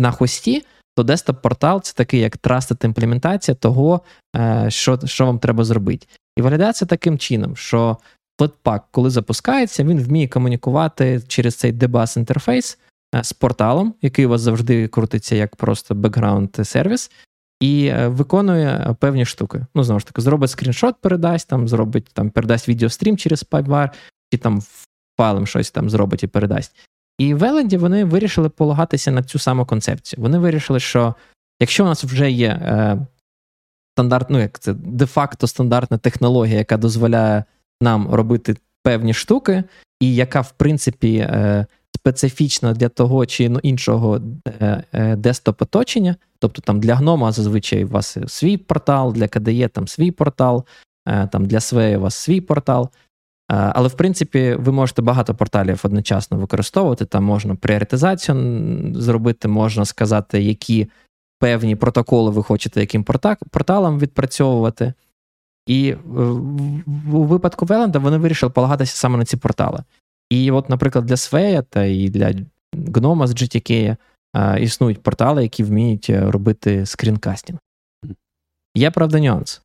[0.00, 0.62] на хості,
[0.96, 4.00] то десктоп-портал це такий як trusted імплементація того,
[4.36, 6.06] е, що що вам треба зробити.
[6.36, 7.96] І виглядає таким чином, що
[8.38, 12.78] Flatpak, коли запускається, він вміє комунікувати через цей debus інтерфейс
[13.22, 17.10] з порталом, який у вас завжди крутиться як просто бекграунд сервіс,
[17.60, 19.66] і е, виконує певні штуки.
[19.74, 23.90] Ну, знову ж таки, зробить скріншот, передасть, там, зробить там, передасть відеострім через PipeWire,
[24.32, 24.62] чи там
[25.16, 26.76] файлом щось там зробить і передасть.
[27.18, 30.22] І в Веленді вони вирішили полагатися на цю саму концепцію.
[30.22, 31.14] Вони вирішили, що
[31.60, 32.98] якщо у нас вже є е,
[33.94, 37.44] стандарт, ну як це де-факто стандартна технологія, яка дозволяє
[37.80, 39.64] нам робити певні штуки,
[40.00, 41.66] і яка, в принципі, е,
[42.00, 48.18] специфічна для того чи іншого е, е, десктоп-оточення, тобто там для гнома зазвичай у вас
[48.26, 50.64] свій портал, для KDE там свій портал,
[51.08, 52.90] е, там для SWE у вас свій портал.
[53.52, 57.04] Але, в принципі, ви можете багато порталів одночасно використовувати.
[57.04, 58.36] Там можна пріоритизацію
[58.94, 60.88] зробити, можна сказати, які
[61.38, 63.04] певні протоколи ви хочете яким
[63.50, 64.92] порталом відпрацьовувати.
[65.66, 65.94] І
[67.12, 69.82] у випадку Wayland а вони вирішили полагатися саме на ці портали.
[70.30, 72.32] І от, наприклад, для Sway я та і для
[72.72, 73.96] Гнома з GTK
[74.60, 77.58] існують портали, які вміють е, робити скрінкастінг.
[78.76, 79.62] Є, правда, нюанс.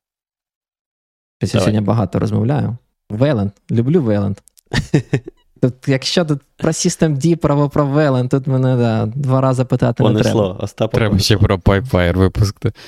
[1.41, 2.77] Я сьогодні багато розмовляю.
[3.09, 4.37] Wayland, люблю Wayland.
[5.61, 10.41] Тут, Якщо тут про System про, про Вейленд, тут мене да, два рази питати Понесло.
[10.41, 10.63] не треба.
[10.63, 12.79] Остапа треба ще про PipeFire випускати.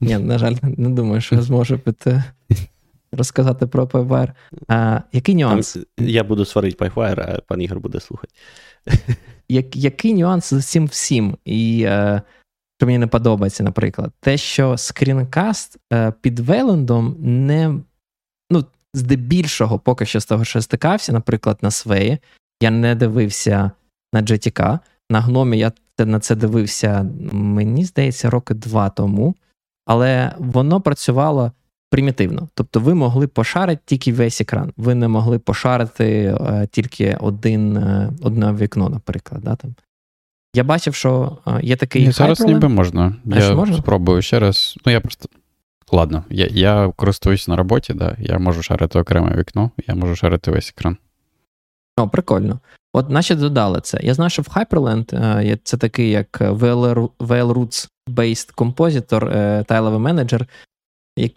[0.00, 2.24] Ні, на жаль, не думаю, що я зможу піти
[3.12, 4.32] розказати про PipeWire.
[4.68, 5.78] А, Який нюанс?
[5.98, 8.32] Я буду сварити PipeWire, а пан Ігор буде слухати.
[9.48, 11.36] Як, Який нюанс з цим всім?
[11.44, 12.22] І е,
[12.78, 17.74] що мені не подобається, наприклад, те, що скрінкаст е, під Вейлендом не.
[18.50, 22.18] ну, Здебільшого, поки що з того, що стикався, наприклад, на Свеї,
[22.62, 23.70] я не дивився
[24.14, 24.78] на GTK.
[25.10, 29.34] На гномі я на це дивився, мені здається, роки два тому,
[29.86, 31.52] але воно працювало
[31.90, 32.48] примітивно.
[32.54, 34.72] Тобто ви могли пошарити тільки весь екран.
[34.76, 39.42] Ви не могли пошарити е, тільки один, е, одне вікно, наприклад.
[39.42, 39.74] Да, там.
[40.54, 42.06] Я бачив, що е, є такий.
[42.06, 43.14] Ні, зараз ніби можна.
[43.32, 43.76] А я можна?
[43.76, 44.76] спробую ще раз.
[44.86, 45.28] Ну, я просто.
[45.92, 48.16] Ладно, я я користуюсь на роботі, да.
[48.18, 50.96] я можу шарити окреме вікно, я можу шарити весь екран.
[51.96, 52.60] О, прикольно.
[52.92, 54.00] От наші додали це.
[54.02, 60.46] Я знаю, що в Hyperland це такий як VL Roots Based Compositor, тайловий менеджер,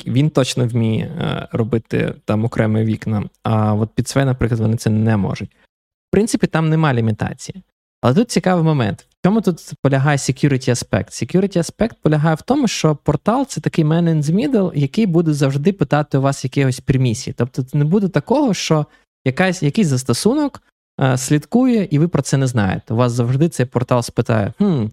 [0.08, 3.24] він точно вміє е, робити там окремі вікна.
[3.44, 5.50] А от під своє, наприклад, вони це не можуть.
[5.50, 7.64] В принципі, там нема лімітації.
[8.02, 9.06] Але тут цікавий момент.
[9.10, 11.10] В чому тут полягає security аспект?
[11.14, 15.34] Security аспект полягає в тому, що портал це такий man in the middle, який буде
[15.34, 17.34] завжди питати у вас якихось примісій.
[17.34, 18.86] Тобто не буде такого, що
[19.26, 20.62] якась, якийсь застосунок
[21.02, 22.94] е, слідкує, і ви про це не знаєте.
[22.94, 24.86] У вас завжди цей портал спитає: хм,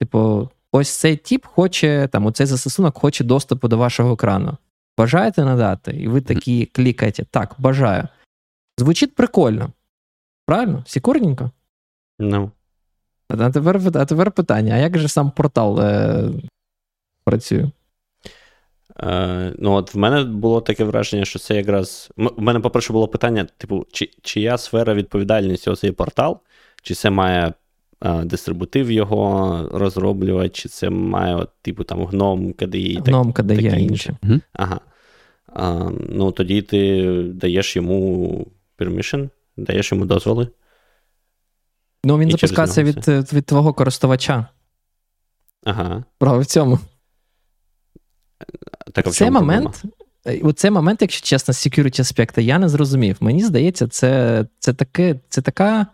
[0.00, 4.56] типу, ось цей тип хоче, там, оцей застосунок хоче доступу до вашого екрану.
[4.98, 5.90] Бажаєте надати?
[5.90, 7.24] І ви такі клікаєте.
[7.30, 8.08] Так, бажаю.
[8.78, 9.72] Звучить прикольно.
[10.46, 10.84] Правильно?
[10.86, 11.50] Сікурненько?
[12.18, 12.50] Ну.
[13.28, 16.30] А тепер а тепер питання: а як же сам портал е,
[17.24, 17.70] працює?
[19.00, 22.10] Е, Ну, от в мене було таке враження, що це якраз.
[22.16, 26.40] В мене, по-перше, було питання: типу, чи, чия сфера відповідальності оцей портал?
[26.82, 27.52] Чи це має
[28.24, 33.80] дистрибутив його розроблювати, чи це має, от, типу, там гном, KDE і Гном, KDE таке
[33.80, 34.16] інше.
[34.22, 34.40] інше.
[34.52, 34.80] Ага.
[35.46, 38.46] А, Ну, тоді ти даєш йому
[38.78, 40.48] permission, даєш йому дозволи.
[42.04, 44.46] Ну, він запускається від від твого користувача.
[45.64, 46.04] Ага.
[46.18, 46.78] Право в цьому.
[48.92, 49.82] Так, а в цей чому момент,
[50.26, 53.16] е, у цей момент, якщо чесно, з security аспекту, я не зрозумів.
[53.20, 55.86] Мені здається, це це, таке, це така,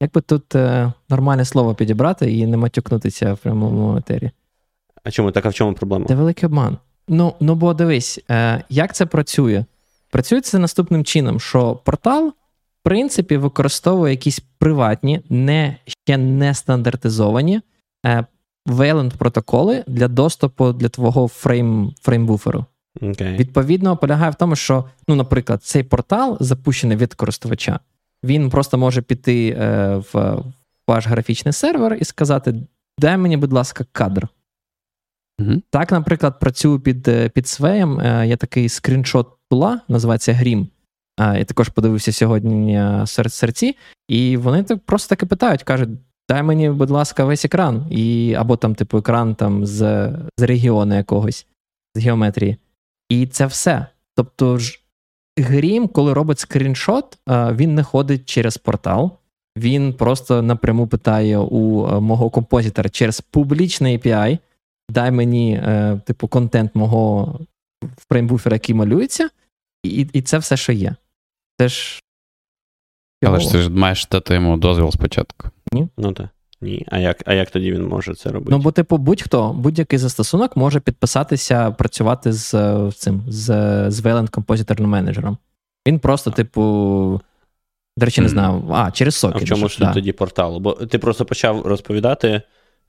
[0.00, 4.30] як би тут е, нормальне слово підібрати і не матюкнутися в прямому етері.
[5.04, 6.06] А чому так, а в чому проблема?
[6.06, 6.78] Це великий обман.
[7.08, 9.64] Ну, ну бо дивись, е, як це працює?
[10.10, 12.32] Працює це наступним чином, що портал
[12.84, 17.60] в принципі, використовує якісь приватні, не ще не стандартизовані
[18.06, 18.24] е,
[18.66, 22.64] Wayland протоколи для доступу для твого фрейм, фреймбуферу.
[23.00, 23.36] Okay.
[23.36, 27.80] Відповідно, полягає в тому, що, ну, наприклад, цей портал запущений від користувача.
[28.24, 30.42] Він просто може піти е, в
[30.88, 32.54] ваш графічний сервер і сказати:
[32.98, 34.28] дай мені, будь ласка, кадр.
[35.40, 35.62] Mm-hmm.
[35.70, 38.00] Так, наприклад, працюю під е, під Свеєм.
[38.00, 40.68] Е, є такий скріншот тула, називається Грім.
[41.18, 43.76] Я також подивився сьогодні е, серед серці,
[44.08, 45.88] і вони так просто таки питають: кажуть:
[46.28, 50.94] дай мені, будь ласка, весь екран, і або там, типу, екран там з з регіону
[50.94, 51.46] якогось,
[51.94, 52.56] з геометрії.
[53.08, 53.86] І це все.
[54.16, 54.83] Тобто, ж
[55.38, 59.10] Грім, коли робить скріншот, е, він не ходить через портал.
[59.56, 64.38] Він просто напряму питає у е, мого композитора через публічний API,
[64.90, 65.62] дай мені,
[66.04, 67.38] типу, контент мого
[68.08, 69.28] фреймбуфера, який малюється,
[69.82, 70.94] і і це все, що є.
[71.60, 72.02] Це ж.
[73.24, 75.48] Але ж ти ж маєш дати йому дозвіл спочатку.
[75.72, 75.88] Ні.
[75.96, 76.28] Ну так.
[76.60, 76.86] Ні.
[76.90, 78.50] А як а як тоді він може це робити?
[78.50, 82.50] Ну, бо, типу, будь-хто, будь-який застосунок може підписатися, працювати з
[82.96, 83.46] цим, з
[83.90, 85.38] з Wayland Compositor менеджером.
[85.88, 87.20] Він просто, типу.
[87.96, 88.64] До речі, не знаю.
[88.72, 89.42] А, через сокет.
[89.42, 89.92] А в чому ж да.
[89.92, 90.58] тоді портал?
[90.58, 92.42] Бо ти просто почав розповідати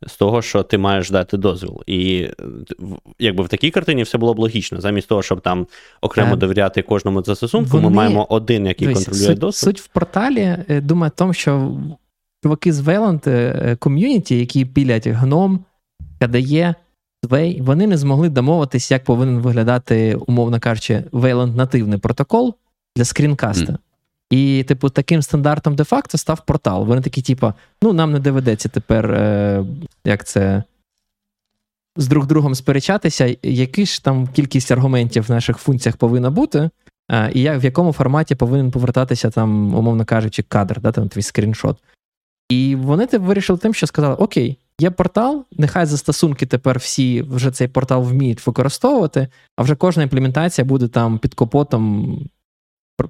[0.08, 1.84] з того, що ти маєш дати дозвіл.
[1.88, 2.30] І
[3.20, 4.82] якби в такій картині все було б логічно.
[4.82, 5.68] Замість того, щоб там
[6.02, 7.90] окремо а, е, довіряти кожному застосунку, вони...
[7.90, 9.70] ми маємо один, який дивись, контролює суть, доступ.
[9.70, 11.78] Суть в порталі е, думаю в тому, що
[12.46, 15.66] чуваки з Wayland ком'юніті, які пілять гном,
[16.22, 16.76] KDE,
[17.24, 22.56] Sway, вони не змогли домовитись, як повинен виглядати, умовно кажучи, Wayland нативний протокол
[22.96, 23.74] для скрінкаста.
[23.74, 23.78] Mm.
[24.30, 26.86] І, типу, таким стандартом де-факто став портал.
[26.86, 29.66] Вони такі, типу, ну, нам не доведеться тепер, е,
[30.06, 30.64] як це,
[31.98, 36.70] з друг другом сперечатися, які ж там кількість аргументів в наших функціях повинна бути,
[37.12, 41.22] е, і як, в якому форматі повинен повертатися, там, умовно кажучи, кадр, да, там твій
[41.22, 41.78] скріншот.
[42.50, 47.52] І вони типу, вирішили тим, що сказали: Окей, є портал, нехай застосунки тепер всі вже
[47.52, 52.20] цей портал вміють використовувати, а вже кожна імплементація буде там під капотом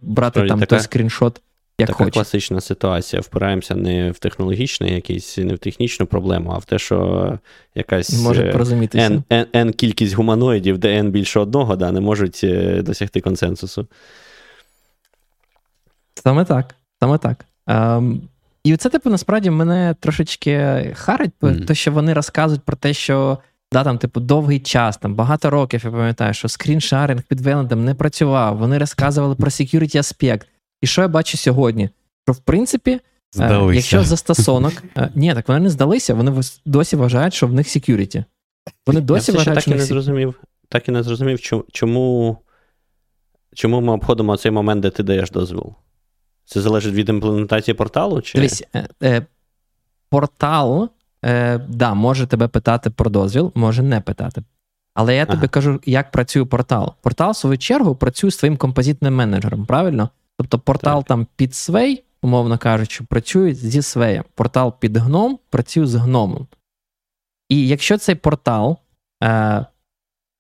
[0.01, 1.41] брати Справді, там така, той скріншот.
[1.79, 2.11] Як Така хоче.
[2.11, 3.21] класична ситуація.
[3.21, 7.39] Впираємося не в технологічний якийсь, не в технічну проблему, а в те, що
[7.75, 12.41] якась Може е, N, N, N кількість гуманоїдів, де N більше одного, да, не можуть
[12.43, 13.87] е, досягти консенсусу.
[16.23, 16.75] Саме так.
[16.99, 17.45] Саме так.
[17.67, 18.21] Um,
[18.65, 21.65] і це, типу, насправді мене трошечки харить, mm.
[21.65, 23.37] то що вони розказують про те, що
[23.71, 27.95] да, там, типу, довгий час, там багато років, я пам'ятаю, що скріншаринг під Вейлендом не
[27.95, 28.57] працював.
[28.57, 30.47] Вони розказували про security аспект.
[30.81, 31.89] І що я бачу сьогодні?
[32.25, 32.99] Що в принципі,
[33.39, 34.73] е, якщо застосунок.
[34.97, 38.23] Е, ні, так вони не здалися, вони досі вважають, що в них security.
[38.87, 40.41] Вони досі я вважають, так що і не зрозумів.
[40.69, 41.39] Так і не зрозумів,
[41.71, 42.37] чому
[43.53, 45.73] чому ми обходимо цей момент, де ти даєш дозвіл.
[46.45, 48.21] Це залежить від імплементації порталу?
[48.21, 48.37] Чи...
[48.37, 49.25] Дивись, е, е,
[50.09, 50.89] портал
[51.25, 54.43] е, да, може тебе питати про дозвіл, може не питати.
[54.93, 55.31] Але я ага.
[55.35, 56.93] тобі кажу, як працює портал.
[57.01, 60.09] Портал, в свою чергу, працює з твоїм композитним менеджером, правильно?
[60.37, 61.07] Тобто портал так.
[61.07, 64.23] там під Sway, умовно кажучи, працює зі Sway єм.
[64.35, 66.47] Портал під гном працює з гномом.
[67.49, 68.77] І якщо цей портал,
[69.23, 69.65] е,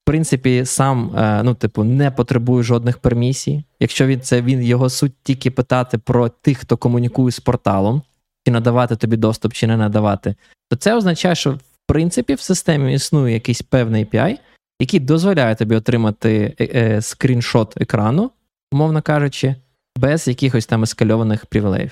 [0.05, 5.13] принципі, сам е, ну, типу, не потребує жодних пермісій, якщо він це він його суть
[5.23, 8.01] тільки питати про тих, хто комунікує з порталом,
[8.45, 10.35] чи надавати тобі доступ, чи не надавати,
[10.69, 14.37] то це означає, що в принципі в системі існує якийсь певний API,
[14.79, 18.31] який дозволяє тобі отримати е, е, скріншот екрану,
[18.71, 19.55] умовно кажучи,
[19.97, 21.91] без якихось там ескальованих привілеїв.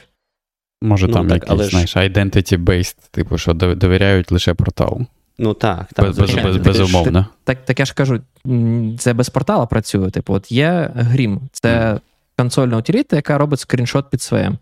[0.82, 5.05] Може, ну, там так, якийсь, знаєш, identity-based, типу, що довіряють лише порталу.
[5.38, 7.28] Ну так, так без, без, без, безумовно.
[7.44, 8.22] Так так я ж кажу,
[9.00, 10.10] це без портала працює.
[10.10, 12.00] Типу, от є Грім, це mm.
[12.38, 14.58] консольна утиліта, яка робить скріншот під своєм.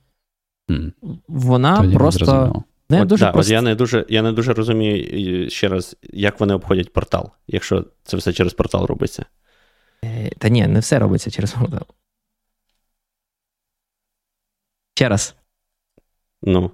[0.69, 0.91] Mm.
[1.27, 2.63] Вона Тоді просто.
[2.89, 3.49] Не от, дуже да, просто...
[3.49, 7.85] от Я не дуже я не дуже розумію ще раз, як вони обходять портал, якщо
[8.03, 9.25] це все через портал робиться.
[10.03, 11.85] Е, та ні, не все робиться через портал.
[14.95, 15.35] Ще раз.
[16.41, 16.71] Ну.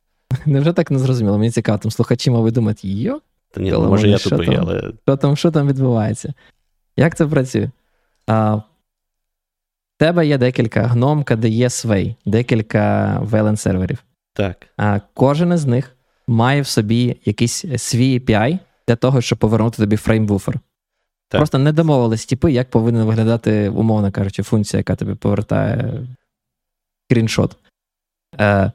[0.46, 1.38] Невже так не зрозуміло?
[1.38, 3.20] Мені цікаво, там слухачі, мабуть, думають, йо.
[3.50, 4.92] Та ні, ну, може я тупий, там, але.
[5.02, 6.34] Що там що там відбувається?
[6.96, 7.70] Як це працює?
[8.26, 8.62] А, В
[9.98, 14.04] тебе є декілька гном, KDE, Sway, декілька VLAN серверів.
[14.34, 14.66] Так.
[14.76, 15.96] А Кожен із них
[16.28, 20.60] має в собі якийсь свій API для того, щоб повернути тобі framebuffer.
[21.28, 26.06] Просто не домовились типи, як повинна виглядати, умовно кажучи, функція, яка тобі повертає
[27.06, 27.56] скріншот.
[28.40, 28.72] Е,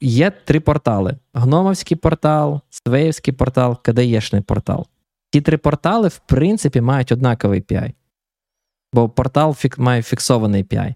[0.00, 4.86] Є три портали: Гномовський портал, Sway ївський портал, KDE шний портал.
[5.30, 7.92] Ці три портали, в принципі, мають однаковий API.
[8.92, 10.94] Бо портал фік, має фіксований API.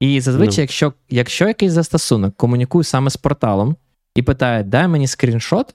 [0.00, 0.58] І зазвичай, ну.
[0.58, 0.62] Ну.
[0.62, 3.76] якщо якщо якийсь застосунок комунікує саме з порталом
[4.14, 5.74] і питає, дай мені скріншот,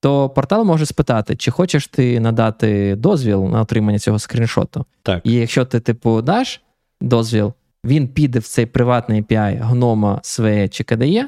[0.00, 4.84] то портал може спитати, чи хочеш ти надати дозвіл на отримання цього скріншоту.
[5.02, 5.20] Так.
[5.24, 6.60] І якщо ти, типу, даш
[7.00, 7.52] дозвіл,
[7.84, 11.24] він піде в цей приватний API гнома Свея чи KDE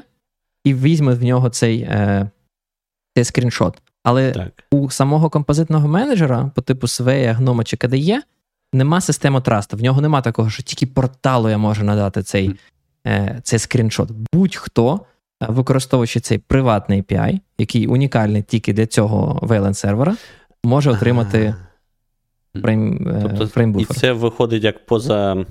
[0.63, 2.29] і візьме в нього цей е,
[3.15, 3.81] цей скріншот.
[4.03, 4.63] Але так.
[4.71, 8.17] у самого композитного менеджера по типу Свея, гнома чи KDE
[8.73, 9.77] нема системи трасту.
[9.77, 12.55] В нього нема такого, що тільки порталу я можу надати цей
[13.07, 14.11] е, цей скріншот.
[14.33, 14.99] Будь-хто,
[15.43, 20.15] е, використовуючи цей приватний API, який унікальний тільки для цього Wayland сервера,
[20.63, 21.55] може отримати
[22.61, 23.97] frame, е, тобто, framebuffer.
[23.97, 25.45] І це виходить як поза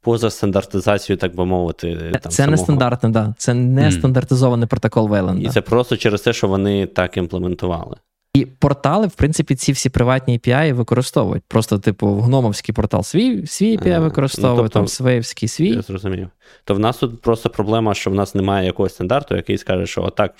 [0.00, 1.96] поза стандартизацією, так би мовити.
[2.12, 2.50] Там, Це самого...
[2.50, 3.34] не стандартне, да.
[3.38, 3.98] Це не mm.
[3.98, 5.40] стандартизований протокол Wayland.
[5.40, 7.96] І це просто через те, що вони так імплементували.
[8.34, 11.42] І портали, в принципі, ці всі приватні API використовують.
[11.48, 15.48] Просто, типу, в гномовський портал свій свій API а, використовує, ну, тобто, там Sway ївський
[15.48, 15.68] свій.
[15.68, 16.28] Я зрозумів.
[16.64, 20.02] То в нас тут просто проблема, що в нас немає якогось стандарту, який скаже, що
[20.02, 20.34] отак,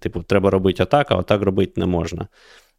[0.00, 2.26] типу, треба робити отак, а отак робити не можна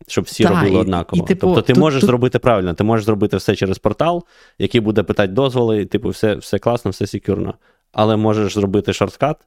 [0.08, 1.24] щоб всі так, робили однаково.
[1.24, 2.08] І, типу, тобто ти тут, можеш тут...
[2.08, 4.24] зробити правильно, ти можеш зробити все через портал,
[4.60, 7.54] який буде питати дозволи, і типу, все все класно, все secur но.
[7.92, 9.38] Але можеш зробити shortcut,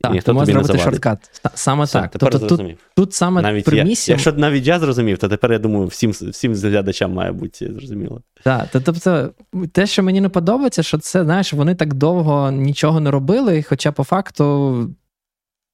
[0.00, 1.42] так, і ніхто тобі не shortcut.
[1.54, 2.10] Саме все, так.
[2.10, 4.12] Тепер тобто, тут, тут саме навіть пермісія...
[4.12, 8.22] я, Якщо навіть я зрозумів, то тепер я думаю, всім всім глядачам має бути зрозуміло.
[8.44, 9.30] Так, тобто,
[9.72, 13.92] те, що мені не подобається, що це, знаєш, вони так довго нічого не робили, хоча
[13.92, 14.74] по факту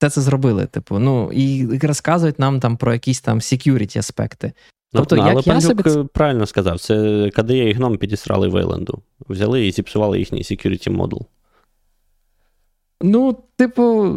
[0.03, 0.66] все це зробили.
[0.66, 4.53] Типу, ну і розказують нам там про якісь там security аспекти.
[4.92, 5.82] Ну, тобто, ну, як але я собі...
[5.86, 6.94] Е, правильно сказав, це
[7.26, 9.03] KDE і гном підісрали Вейленду.
[9.28, 11.26] Взяли і зіпсували їхній security модул.
[13.03, 14.16] Ну, типу,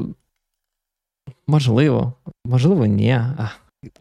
[1.48, 2.14] можливо,
[2.46, 3.22] можливо, ні.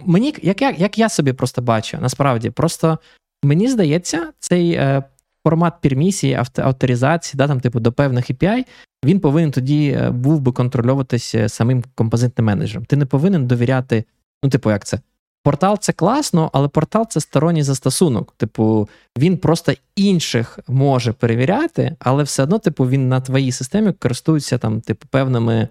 [0.01, 2.99] Мені, як як, як я собі просто бачу, насправді, просто
[3.43, 5.03] мені здається, цей е,
[5.43, 8.65] формат пермісії, авторизації, да, там, типу, до певних API,
[9.05, 12.85] він повинен тоді е, був би контрольовуватися самим композитним менеджером.
[12.85, 14.05] Ти не повинен довіряти,
[14.45, 15.01] ну, типу, як це?
[15.43, 18.35] Портал це класно, але портал це сторонній застосунок.
[18.37, 18.89] Типу,
[19.19, 24.81] він просто інших може перевіряти, але все одно, типу, він на твоїй системі користується там,
[24.81, 25.69] типу, певними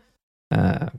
[0.53, 0.91] е,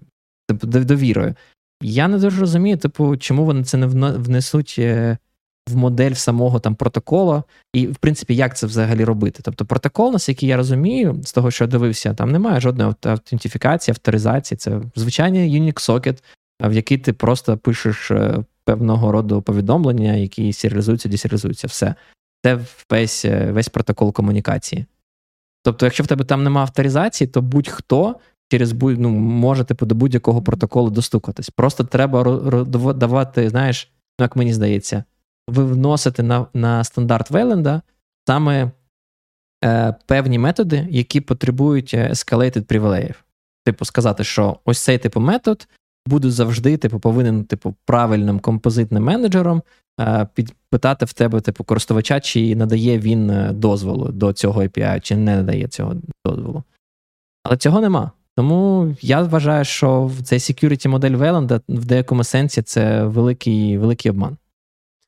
[0.49, 1.35] типу, довірою.
[1.83, 5.19] Я не дуже розумію, типу, чому вони це не внесуть е,
[5.67, 7.43] в модель самого там протоколу,
[7.73, 9.41] і, в принципі, як це взагалі робити.
[9.43, 14.59] Тобто, протокол, наскільки я розумію, з того, що я дивився, там немає жодної автентифікації, авторизації.
[14.59, 16.25] Це звичайний Unix сокет,
[16.61, 21.67] в який ти просто пишеш е, певного роду повідомлення, які серіалізуються, десеріалізуються.
[21.67, 21.95] Все.
[22.45, 22.59] Це
[22.91, 24.87] весь е, весь протокол комунікації.
[25.63, 28.17] Тобто, якщо в тебе там немає авторизації, то будь-хто
[28.51, 31.51] через будь ну, може типу, до будь-якого протоколу достукатись.
[31.51, 32.41] Просто треба
[32.95, 35.05] давати, знаєш, ну, як мені здається,
[35.49, 37.83] ви вносите на на стандарт Вейленда
[38.27, 38.71] саме
[39.65, 43.25] е, певні методи, які потребують е, escalated привілеїв.
[43.65, 45.69] Типу, сказати, що ось цей типу метод
[46.07, 49.63] буде завжди, типу, повинен, типу, правильним композитним менеджером
[50.01, 55.17] е, підпитати в тебе, типу, користувача, чи надає він е, дозволу до цього API, чи
[55.17, 55.95] не надає цього
[56.27, 56.63] дозволу.
[57.45, 58.11] Але цього нема.
[58.37, 64.37] Тому я вважаю, що цей security модель Вейленда в деякому сенсі це великий великий обман.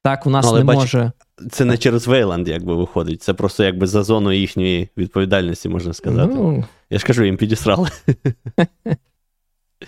[0.07, 1.13] Так, у нас Але не бач, може.
[1.51, 3.23] Це не через Вейланд, якби виходить.
[3.23, 6.35] Це просто якби за зоною їхньої відповідальності, можна сказати.
[6.35, 6.65] Ну...
[6.91, 7.89] Я ж кажу, їм підісрали.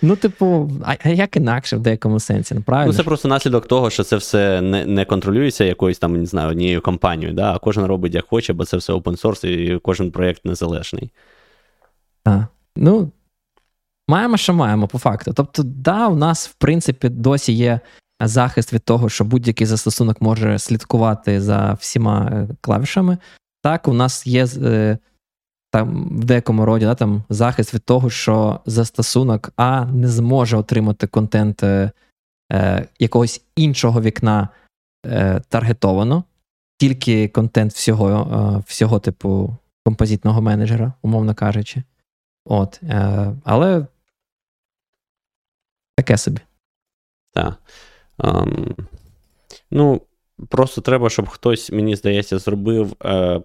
[0.02, 2.92] Ну, типу, а як інакше в деякому сенсі, ну правильно?
[2.92, 6.50] Ну, це просто наслідок того, що це все не не контролюється якоюсь там, не знаю,
[6.50, 7.54] однією компанією, да?
[7.54, 11.10] а кожен робить як хоче, бо це все open source і кожен проєкт незалежний.
[12.22, 12.44] Так.
[12.76, 13.10] Ну,
[14.08, 15.32] маємо, що маємо, по факту.
[15.36, 17.80] Тобто, да, у нас, в принципі, досі є
[18.20, 23.18] захист від того, що будь-який застосунок може слідкувати за всіма е, клавішами.
[23.62, 24.98] Так, у нас є е,
[25.70, 31.06] там в деякому роді да, там захист від того, що застосунок А не зможе отримати
[31.06, 31.90] контент е,
[32.52, 34.48] е, якогось іншого вікна
[35.06, 36.24] е, таргетовано,
[36.78, 41.82] тільки контент всього, е, всього типу композитного менеджера, умовно кажучи.
[42.44, 43.86] От, е, Але
[45.96, 46.40] таке собі.
[47.32, 47.58] Так.
[48.18, 48.74] Um,
[49.70, 50.02] ну,
[50.48, 53.40] просто треба, щоб хтось, мені здається, зробив е,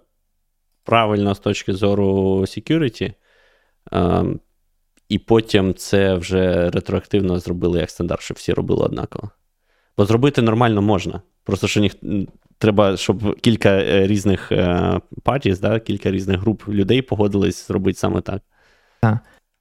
[0.83, 3.13] правильно з точки зору security,
[3.93, 4.23] е,
[5.09, 9.29] і потім це вже ретроактивно зробили як стандарт, щоб всі робили однаково.
[9.97, 11.21] Бо зробити нормально можна.
[11.43, 11.95] Просто що ніх...
[12.57, 14.51] треба, щоб кілька е, різних
[15.23, 18.41] партій, да, кілька різних груп людей погодились зробити саме так.
[19.01, 19.17] Так.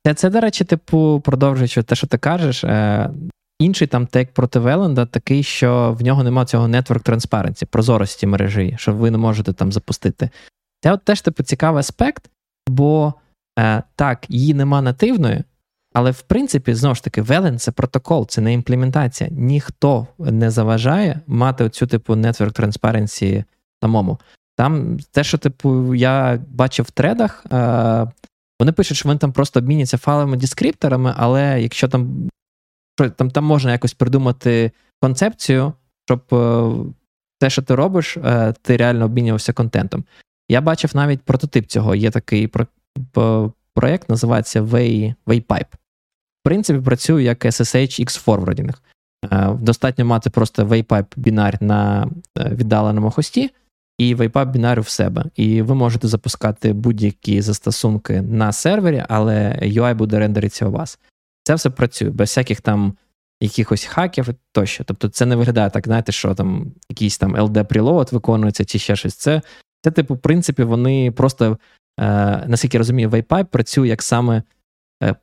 [0.07, 3.11] Це, це, до речі, типу, продовжуючи те, що ти кажеш, е,
[3.59, 8.75] інший там тек проти Веленда такий, що в нього немає цього network transparency, прозорості мережі,
[8.79, 10.31] що ви не можете там запустити.
[10.81, 12.31] Це от теж типу цікавий аспект,
[12.69, 13.15] бо
[13.59, 15.45] е, так, її нема нативної,
[15.95, 19.31] але в принципі, знову ж таки, Велен це протокол, це не імплементація.
[19.33, 23.45] Ніхто не заважає мати оцю типу network transparency
[23.83, 24.19] самому.
[24.57, 28.07] Там те, що типу, я бачив в тредах, е,
[28.61, 32.29] вони пишуть, що вони там просто обміняться файлами дескрипторами, але якщо там
[33.11, 35.73] там, там можна якось придумати концепцію,
[36.07, 36.71] щоб е,
[37.41, 40.05] те, що ти робиш, е, ти реально обмінювався контентом.
[40.49, 41.95] Я бачив навіть прототип цього.
[41.95, 42.67] Є такий про,
[43.75, 45.75] проєкт, називається Way, Waypipe.
[46.41, 48.75] В принципі, працює як SSH X forwarding.
[49.33, 53.51] Е, достатньо мати просто Waypipe бінар на віддаленому хості
[53.99, 55.25] і Waypipe бінар в себе.
[55.37, 60.99] І ви можете запускати будь-які застосунки на сервері, але UI буде рендеритися у вас.
[61.45, 62.97] Це все працює без всяких там
[63.41, 64.85] якихось хаків тощо.
[64.85, 68.97] Тобто це не виглядає так, знаєте, що там якийсь там LD preload виконується чи ще
[68.97, 69.15] щось.
[69.15, 69.43] Це,
[69.85, 71.59] це типу, в принципі, вони просто,
[72.01, 74.43] е, наскільки я розумію, Waypipe працює як саме
[75.03, 75.15] е,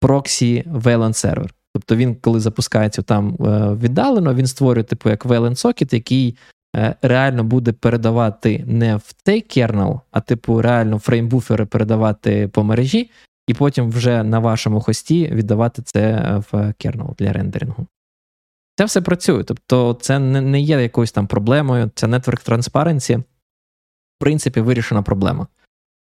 [0.00, 1.54] проксі VLAN сервер.
[1.74, 6.36] Тобто він, коли запускається там е, віддалено, він створює, типу, як VLAN сокет, який
[6.76, 13.10] е, реально буде передавати не в цей кернел, а типу реально фреймбуфери передавати по мережі,
[13.46, 17.86] і потім вже на вашому хості віддавати це в кернел для рендерингу.
[18.76, 19.44] Це все працює.
[19.44, 21.90] Тобто, це не є якоюсь там проблемою.
[21.94, 23.24] Це Network Transparency, в
[24.18, 25.46] принципі, вирішена проблема.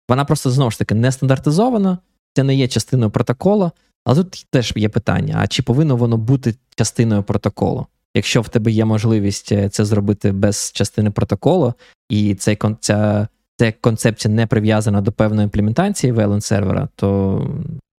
[0.10, 1.98] Вона просто знову ж таки не стандартизована,
[2.34, 3.72] це не є частиною протоколу,
[4.06, 7.88] але тут теж є питання: а чи повинно воно бути частиною протоколу?
[8.16, 11.74] Якщо в тебе є можливість е, це зробити без частини протоколу,
[12.10, 17.42] і цей ця ця концепція не прив'язана до певної імплементації VLAN сервера, то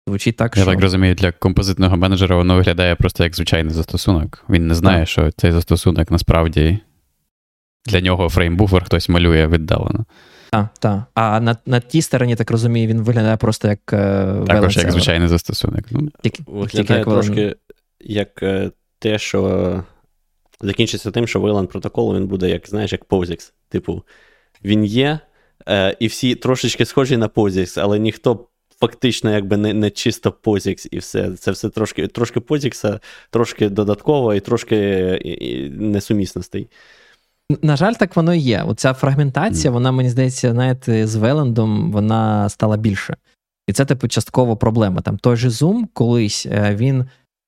[0.08, 0.70] звучить так, Я що.
[0.70, 4.44] Я так розумію, для композитного менеджера воно виглядає просто як звичайний застосунок.
[4.50, 5.08] Він не знає, так.
[5.08, 6.78] що цей застосунок насправді
[7.86, 10.04] для нього фреймбуфер хтось малює віддалено.
[10.50, 11.02] Так, так.
[11.14, 13.92] А на на тій стороні, так розумію, він виглядає просто як.
[13.92, 15.84] Е, Також як звичайний застосунок.
[15.90, 17.56] Ну, Тільки, Виглядає тільки трошки
[18.00, 19.84] як е, те, що
[20.60, 23.52] закінчиться тим, що VLAN протокол він буде, як знаєш, як POSIX.
[23.68, 24.02] Типу,
[24.64, 25.18] він є,
[25.68, 28.46] Е, І всі трошечки схожі на POSIX, але ніхто
[28.80, 31.30] фактично якби не не чисто POSIX і все.
[31.30, 33.00] Це все трошки трошки POSIX,
[33.30, 34.78] трошки додатково і трошки
[35.78, 36.68] несумісностей.
[37.62, 38.62] На жаль, так воно і є.
[38.62, 39.74] Оця фрагментація, mm.
[39.74, 43.16] вона, мені здається, знаєте, з Велендом вона стала більше.
[43.66, 45.00] І це, типу, частково проблема.
[45.00, 47.04] Там той же Zoom колись е, він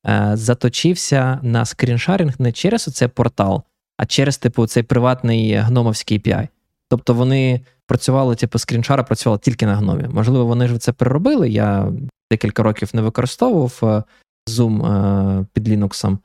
[0.06, 3.62] е, заточився на скріншарінг не через цей портал,
[3.96, 6.48] а через, типу, цей приватний гномовський API.
[6.88, 10.04] Тобто вони працювали, типу, скріншара працювала тільки на гномі.
[10.10, 11.50] Можливо, вони ж це переробили.
[11.50, 11.92] Я
[12.30, 14.02] декілька років не використовував е,
[14.50, 16.18] Zoom е, під Linux.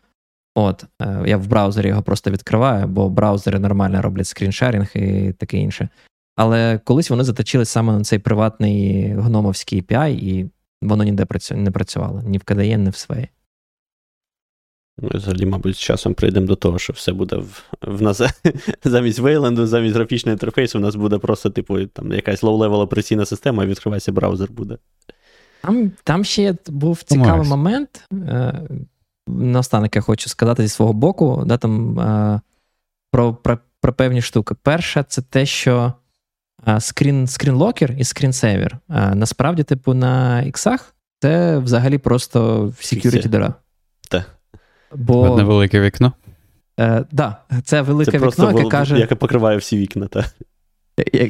[0.55, 5.33] От, е, я в браузері його просто відкриваю, бо браузери нормально роблять screen sharing і
[5.33, 5.89] таке інше.
[6.35, 10.49] Але колись вони заточили саме на цей приватний гномовський API, і
[10.81, 13.27] воно ніде не працювало ні в KDE, ні в SVE.
[15.01, 18.21] Ми взагалі, мабуть, з часом прийдемо до того, що все буде в, в нас
[18.83, 23.25] замість Wayland у, замість графічного інтерфейсу, у нас буде просто, типу, там якась low-level операційна
[23.25, 24.77] система, і відкривається браузер буде.
[25.61, 28.07] Там там ще був цікавий момент.
[28.13, 28.61] Е,
[29.27, 32.41] Наостанок я хочу сказати зі свого боку, да, там, е,
[33.11, 34.55] про, про про, певні штуки.
[34.63, 35.93] Перше, це те, що
[36.79, 38.77] screen, screen locker і screensaver.
[38.89, 43.53] Насправді, типу, на іксах це взагалі просто security дира.
[44.09, 44.39] Так.
[44.95, 45.21] Бо...
[45.21, 46.13] Одне велике вікно.
[46.75, 48.99] Так, е, да, це велике це вікно, яке каже.
[48.99, 50.25] Яке покриває всі вікна, так.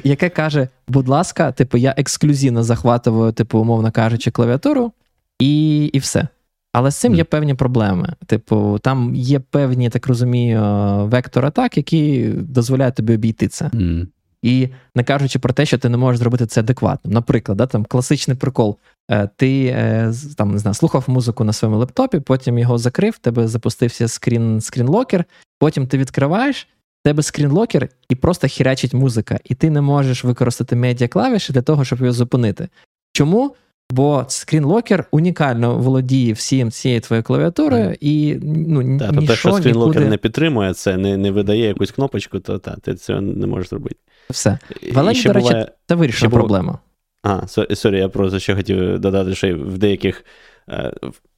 [0.03, 4.91] Яке каже, будь ласка, типу, я ексклюзивно захватую, типу, умовно кажучи, клавіатуру,
[5.39, 6.27] і і все.
[6.73, 7.15] Але з цим mm.
[7.15, 8.13] є певні проблеми.
[8.25, 10.61] Типу, там є певні, так розумію,
[11.05, 13.65] вектор атак, які дозволяють тобі обійти це.
[13.65, 14.07] Mm.
[14.43, 17.11] І не кажучи про те, що ти не можеш зробити це адекватно.
[17.11, 18.77] Наприклад, да, там класичний прикол.
[19.11, 23.47] Е, ти е, там не знаю, слухав музику на своєму лептопі, потім його закрив, тебе
[23.47, 25.25] запустився скрін, скрінлокер,
[25.59, 26.67] потім ти відкриваєш,
[27.03, 31.61] тебе screen locker і просто хірячить музика, і ти не можеш використати медіа клавіші для
[31.61, 32.69] того, щоб його зупинити.
[33.13, 33.55] Чому?
[33.93, 39.73] Бо screen locker унікально володіє всім цією твоєю клавіатурою, і ну, та, ніщо, що screen
[39.73, 40.09] locker нікуди...
[40.09, 43.95] не підтримує це, не не видає якусь кнопочку, то та, ти цього не можеш зробити.
[44.29, 44.59] Все.
[44.93, 45.71] В Wayland і, до речі, буває...
[45.87, 46.79] це вирішена проблема.
[47.23, 50.25] А, sorry, я просто ще хотів додати, що в деяких
[50.69, 50.93] е,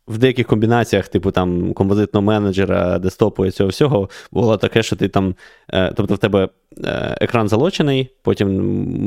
[0.07, 5.07] в деяких комбінаціях, типу там композитного менеджера, десктопу і цього всього, було таке, що ти
[5.07, 5.35] там,
[5.73, 6.49] е, тобто в тебе
[6.83, 8.49] е, екран залочений, потім,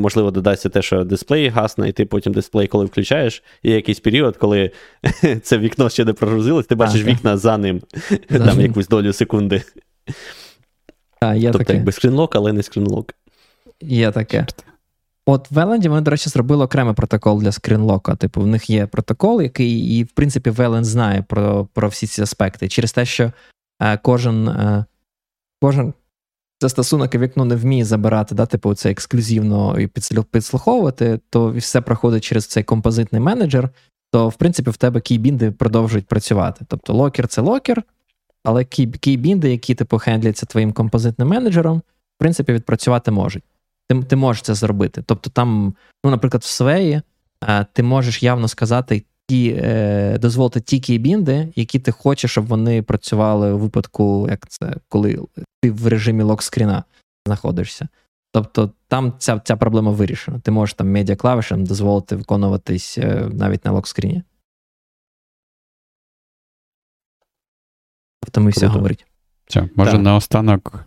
[0.01, 4.37] можливо, додасться те, що дисплей гасне, і ти потім дисплей, коли включаєш, є якийсь період,
[4.37, 4.71] коли
[5.43, 7.11] це вікно ще не прогрузилось, ти бачиш ага.
[7.11, 7.83] вікна за ним,
[8.29, 9.63] там якусь долю секунди.
[11.21, 11.75] А, є Тобто, таке.
[11.75, 13.15] якби скрінлок, але не скрінлок.
[13.81, 14.47] Є таке.
[15.31, 18.17] От в Еленді вони, до речі, зробили окремий протокол для скрінлока.
[18.17, 22.23] Типу, в них є протокол, який, і, в принципі, Велен знає про про всі ці
[22.23, 22.69] аспекти.
[22.69, 23.33] Через те, що
[23.83, 24.85] е, кожен е,
[25.63, 25.95] кожен
[26.61, 29.87] застосунок і вікно не вміє забирати, да, типу, це ексклюзивно і
[30.31, 33.71] підслуховувати, то все проходить через цей композитний менеджер,
[34.13, 36.65] то, в принципі, в тебе кейбінди продовжують працювати.
[36.69, 37.83] Тобто локер це локер,
[38.45, 43.45] але кейбінди, які типу хендляться твоїм композитним менеджером, в принципі, відпрацювати можуть
[43.89, 45.03] ти ти можеш це зробити.
[45.07, 45.75] Тобто, там,
[46.05, 47.03] ну, наприклад, в Свеї
[47.73, 53.53] ти можеш явно сказати ті, е, дозволити ті кейбінди, які ти хочеш, щоб вони працювали
[53.53, 55.21] у випадку, як це, коли
[55.63, 56.85] ти в режимі локскріна
[57.27, 57.89] знаходишся.
[58.33, 60.39] Тобто там ця ця проблема вирішена.
[60.39, 64.23] Ти можеш там медіаклавішем дозволити виконуватись е, навіть на локскріні.
[68.21, 69.07] Тобто ми все говорить.
[69.47, 70.85] Все, може, наостанок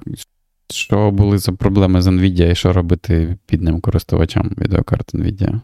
[0.72, 5.60] що були за проблеми з NVIDIA і що робити підним користувачам відеокарт NVIDIA?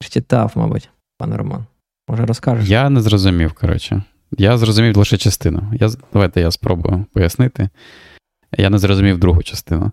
[0.00, 1.66] Читав, мабуть, пане Роман.
[2.08, 2.68] Може, розкажеш?
[2.68, 4.02] Я не зрозумів, коротше.
[4.38, 5.62] Я зрозумів лише частину.
[5.72, 7.68] Я, Давайте я спробую пояснити.
[8.58, 9.92] Я не зрозумів другу частину.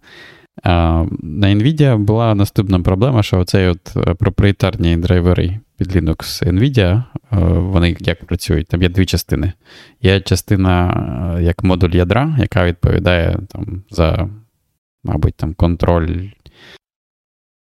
[0.63, 7.37] На NVIDIA була наступна проблема, що оцей от е, проприєтарні драйвери під Linux NVIDIA, е,
[7.39, 8.67] вони як працюють?
[8.67, 9.53] Там є дві частини.
[10.01, 10.93] Є частина
[11.39, 14.29] е, як модуль ядра, яка відповідає там, за,
[15.03, 16.29] мабуть, там контроль,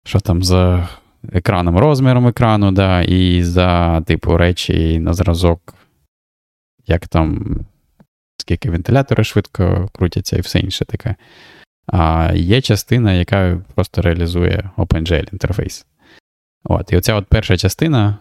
[0.05, 0.89] що там за
[1.32, 5.74] екраном, розміром екрану, да, і за типу речі на зразок,
[6.86, 7.56] як там,
[8.36, 11.14] скільки вентилятори швидко крутяться і все інше таке.
[11.86, 15.86] А є частина, яка просто реалізує OpenGL інтерфейс.
[16.68, 18.18] От, І оця от перша частина,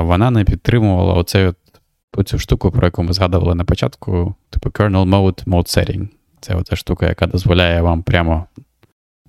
[0.00, 1.56] вона не підтримувала оцей от,
[2.16, 6.08] оцю штуку, про яку ми згадували на початку, типу kernel mode mode setting.
[6.40, 8.46] Це оця штука, яка дозволяє вам прямо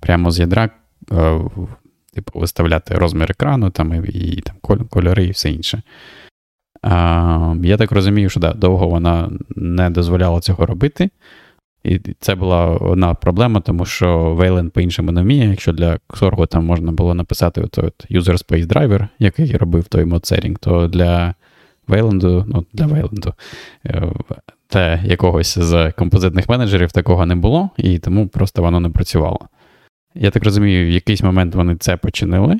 [0.00, 0.70] прямо з ядра
[1.12, 1.40] е,
[2.14, 4.56] типу, виставляти розмір екрану там, і, і там,
[4.90, 5.82] кольори і все інше.
[6.82, 11.10] А, Я так розумію, що да, довго вона не дозволяла цього робити.
[11.84, 15.48] І це була одна проблема, тому що Wayland по-іншому не вміє.
[15.48, 20.04] Якщо для Xorg там можна було написати от, от user space driver, який робив той
[20.04, 21.34] модсерінг, то для
[21.88, 23.32] Wayland, ну, для Wayland,
[24.66, 29.48] та е, якогось з композитних менеджерів такого не було, і тому просто воно не працювало.
[30.14, 32.58] Я так розумію, в якийсь момент вони це починили,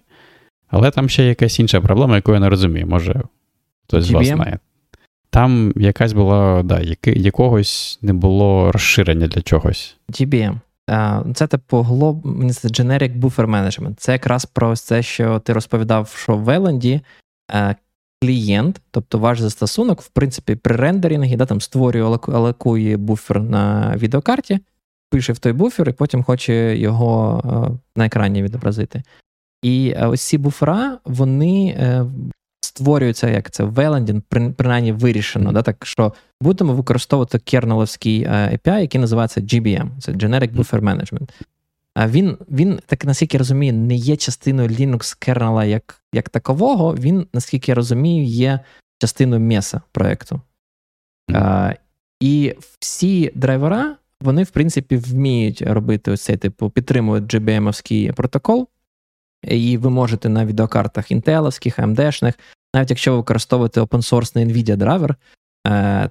[0.68, 2.86] але там ще якась інша проблема, яку я не розумію.
[2.86, 3.22] Може,
[3.86, 4.59] хтось з вас знає.
[5.31, 9.97] Там якась була, да, яки, якогось не було розширення для чогось.
[10.09, 10.55] GBM.
[11.35, 13.94] Це типу глоб, Generic Buffer Management.
[13.97, 17.01] Це якраз про те, що ти розповідав, що в Веленді
[18.23, 24.59] клієнт, тобто ваш застосунок, в принципі, при рендерінгі да, там створює алокує буфер на відеокарті,
[25.11, 29.02] пише в той буфер і потім хоче його на екрані відобразити.
[29.62, 32.07] І ось ці буфера, вони е,
[32.70, 34.22] створюється, як це в Вейланді,
[34.56, 40.55] принаймні вирішено, да, так що будемо використовувати кернеловський е, API, який називається GBM, це Generic
[40.55, 41.30] Buffer Management.
[41.94, 46.94] А він, він, так наскільки я розумію, не є частиною Linux кернела як як такового,
[46.94, 48.60] він, наскільки я розумію, є
[48.98, 50.40] частиною Mesa проєкту.
[52.20, 58.68] І всі драйвера, вони, в принципі, вміють робити ось цей типу, підтримують GBM-овський протокол.
[59.42, 62.34] І ви можете на відеокартах інтеловських, AMD-шних
[62.74, 65.16] навіть якщо ви використовуєте open source NVIDIA драйвер,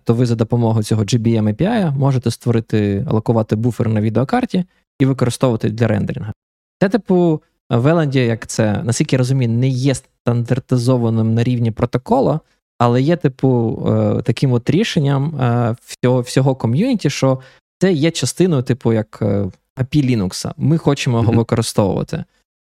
[0.03, 4.65] то ви за допомогою цього GBM API можете створити, алокувати буфер на відеокарті
[4.99, 6.33] і використовувати для рендеринга.
[6.81, 12.39] Це, типу, в Еленді, як це, наскільки я розумію, не є стандартизованим на рівні протокола,
[12.77, 17.39] але є, типу, е, таким от рішенням е, всього всього ком'юніті, що
[17.79, 20.51] це є частиною, типу, як е, API Linux.
[20.57, 21.37] Ми хочемо його mm-hmm.
[21.37, 22.23] використовувати.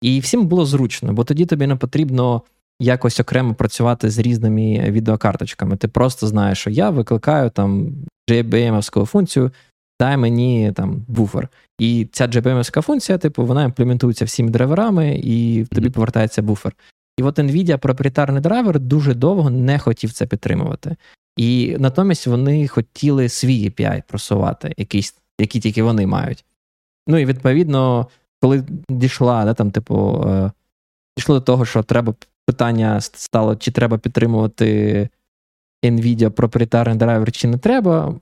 [0.02, 2.42] І всім було зручно, бо тоді тобі не потрібно
[2.80, 5.78] якось окремо працювати з різними відеокарточками.
[5.78, 7.92] Ти просто знаєш, що я викликаю там
[8.30, 9.52] JBM-овську функцію,
[10.00, 11.50] дай мені там буфер.
[11.80, 16.74] І ця JBM-овська функція, типу, вона імплементується всіми драйверами, і тобі повертається буфер.
[17.18, 20.96] І от NVIDIA проприєтарний драйвер дуже довго не хотів це підтримувати.
[21.38, 26.46] І натомість вони хотіли свій API просувати, якийсь, які тільки вони мають.
[27.08, 28.08] Ну і відповідно,
[28.42, 30.52] коли дійшла, да, там, типу, е,
[31.18, 32.14] дійшло до того, що треба
[32.48, 35.10] питання стало, чи треба підтримувати
[35.86, 38.08] NVIDIA проприєтарний драйвер, чи не треба.
[38.08, 38.20] В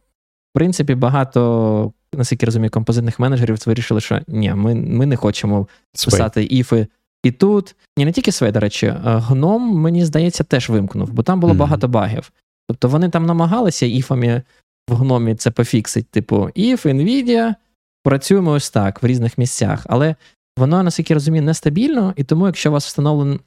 [0.53, 5.67] принципі, багато, наскільки розумію, композитних менеджерів вирішили, що ні, ми ми не хочемо
[6.05, 6.87] писати іфи
[7.23, 7.75] і тут.
[7.97, 11.57] Ні, не тільки Свей, до речі, гном, мені здається, теж вимкнув, бо там було mm-hmm.
[11.57, 12.31] багато багів.
[12.67, 14.41] Тобто вони там намагалися іфами
[14.89, 17.55] в гномі це пофіксить, типу, if, NVIDIA,
[18.03, 19.85] працюємо ось так в різних місцях.
[19.89, 20.15] Але
[20.57, 23.39] воно, наскільки я розумію, нестабільно, і тому, якщо у вас встановлений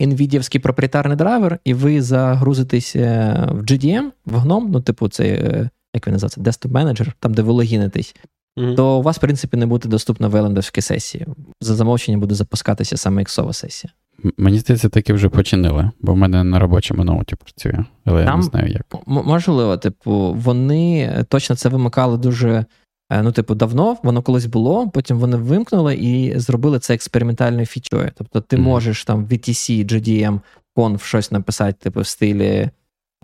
[0.00, 6.06] NVIDIA проприєтарний драйвер, і ви загрузитесь в GDM, в GNOME, ну, типу, це, е, як
[6.06, 8.14] він називається, Desktop Manager, там, де ви логінитесь,
[8.58, 8.74] mm-hmm.
[8.74, 11.26] то у вас, в принципі, не буде доступна велендовська сесія.
[11.60, 13.92] За замовченням буде запускатися саме іксова сесія.
[14.36, 18.36] Мені здається, таки вже починили, бо в мене на робочому ноуті працює, але Там, я
[18.36, 18.96] не знаю як.
[19.06, 22.64] Можливо, типу, вони точно це вимикали дуже.
[23.10, 28.10] Е, ну, типу, давно воно колись було, потім вони вимкнули і зробили це експериментальною фічою.
[28.14, 28.60] Тобто, ти mm-hmm.
[28.60, 30.40] можеш там VTC, GDM,
[30.76, 32.70] Conf щось написати, типу, в стилі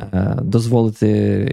[0.00, 1.06] е, дозволити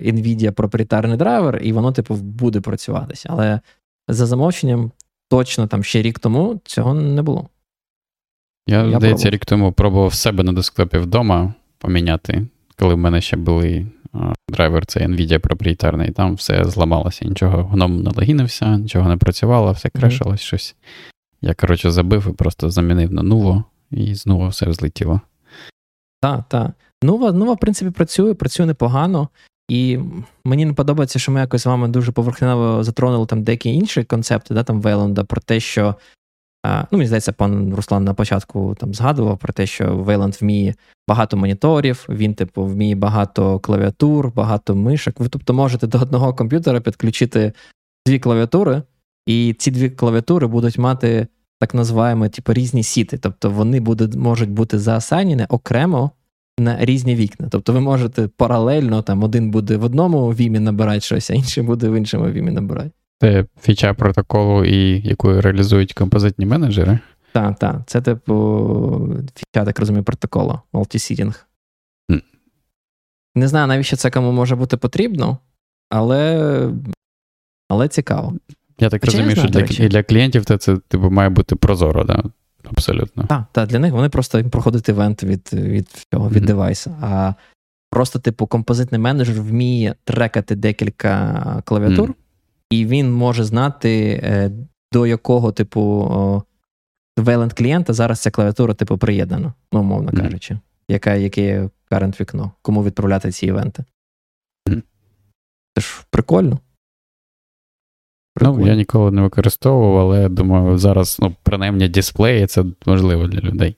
[0.06, 3.30] NVIDIA проприєтарний драйвер, і воно, типу, буде працюватися.
[3.32, 3.60] Але
[4.08, 4.92] за замовченням,
[5.30, 7.50] точно там ще рік тому цього не було.
[8.68, 12.48] Я, Я здається, рік тому пробував себе на десктопі вдома поміняти,
[12.80, 13.88] коли в мене ще були
[14.54, 19.90] драйвер, це NVIDIA проприєтарний, там все зламалося, нічого гном не логінився, нічого не працювало, все
[19.90, 20.46] крешилось mm-hmm.
[20.46, 20.76] щось.
[21.42, 25.22] Я, коротше, забив і просто замінив на nouveau, і знову все злетіло.
[26.22, 26.72] Так, так.
[27.04, 29.30] Нува, Нува, в принципі, працює, працює непогано.
[29.70, 30.00] І
[30.46, 34.54] мені не подобається, що ми якось з вами дуже поверхнево затронули там деякі інші концепти,
[34.54, 35.96] да, там Вейланда, про те, що
[36.66, 40.76] Ну, Мені здається, пан Руслан на початку там згадував про те, що Вейланд вміє
[41.08, 45.20] багато моніторів, він, типу, вміє багато клавіатур, багато мишок.
[45.20, 47.54] Ви тобто можете до одного комп'ютера підключити
[48.08, 48.82] дві клавіатури,
[49.26, 51.28] і ці дві клавіатури будуть мати
[51.60, 53.18] так називаємо типу, різні сіти.
[53.18, 56.12] Тобто вони будуть, можуть бути заасайнені окремо
[56.60, 57.48] на різні вікна.
[57.52, 61.90] Тобто ви можете паралельно, там один буде в одному вімі набирати щось, а інший буде
[61.90, 62.92] в іншому вімі набирати.
[63.24, 67.00] Це фіча протоколу, і яку реалізують композитні менеджери.
[67.34, 67.82] Так, так.
[67.86, 71.44] Це, типу, фіча, так розумію, протоколу, multisitting.
[72.12, 72.22] Mm.
[73.36, 75.38] Не знаю, навіщо це кому може бути потрібно,
[75.90, 76.72] але
[77.70, 78.34] але цікаво.
[78.80, 82.04] Я так Хоча розумію, знаю, що для для клієнтів це, це типу, має бути прозоро,
[82.04, 82.24] да?
[82.64, 83.24] абсолютно.
[83.24, 86.46] Так, так, для них вони просто проходять івент від від всього, від mm-hmm.
[86.46, 86.96] девайса.
[87.02, 87.34] А
[87.90, 92.10] просто, типу, композитний менеджер вміє трекати декілька клавіатур.
[92.10, 92.14] Mm
[92.74, 94.52] і він може знати, е,
[94.92, 96.44] до якого типу
[97.18, 100.22] вейлент клієнта зараз ця клавіатура типу приєднана, ну, умовно mm-hmm.
[100.22, 103.86] кажучи, яка, яке карент вікно, кому відправляти ці івенти.
[104.70, 104.82] Mm-hmm.
[105.76, 106.60] Це ж прикольно.
[108.36, 108.60] прикольно.
[108.60, 113.78] Ну, я ніколи не використовував, але думаю, зараз, ну, принаймні, дисплеї це важливо для людей.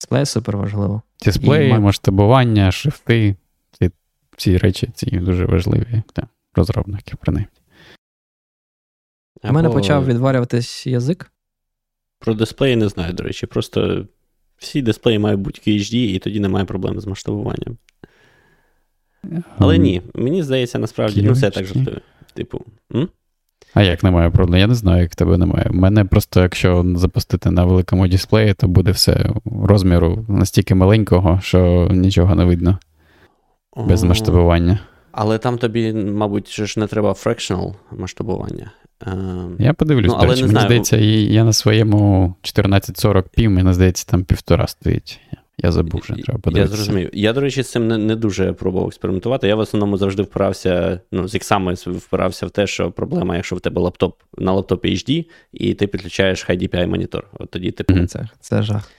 [0.00, 1.02] Дисплеї супер важливо.
[1.24, 1.78] Дисплеї, і...
[1.78, 3.36] масштабування, шрифти,
[3.72, 3.90] ці,
[4.36, 7.50] ці речі ці дуже важливі для розробників, принаймні.
[9.44, 11.32] У мене почав відварюватись язик.
[12.18, 13.46] Про дисплеї не знаю, до речі.
[13.46, 14.06] Просто
[14.56, 17.76] всі дисплеї мають бути HD, і тоді немає проблем з масштабуванням.
[19.58, 22.00] Але ні, мені здається, насправді ну, все так жартує.
[22.34, 22.64] Типу.
[22.94, 23.08] М?
[23.74, 24.60] А як немає проблем?
[24.60, 25.66] Я не знаю, як тебе немає.
[25.70, 31.88] У мене просто, якщо запустити на великому дисплеї, то буде все розміру настільки маленького, що
[31.90, 32.78] нічого не видно.
[33.76, 34.78] Без масштабування.
[35.16, 38.70] Але там тобі, мабуть, ж не треба fractional масштабування.
[39.06, 40.66] Ем, я подивлюсь, ну, але речі, не мені знаю.
[40.66, 45.20] здається, я на своєму 1440 пів, мені здається, там півтора стоїть.
[45.58, 46.72] Я забув, що треба подивитися.
[46.72, 47.10] Я зрозумів.
[47.12, 49.48] Я, до речі, з цим не, не дуже пробував експериментувати.
[49.48, 53.60] Я в основному завжди впирався, ну, з іксами впирався в те, що проблема, якщо в
[53.60, 57.26] тебе лаптоп на лаптопі HD, і ти підключаєш High DPI монітор.
[57.32, 58.06] От тоді ти mm-hmm.
[58.06, 58.90] це, це жах.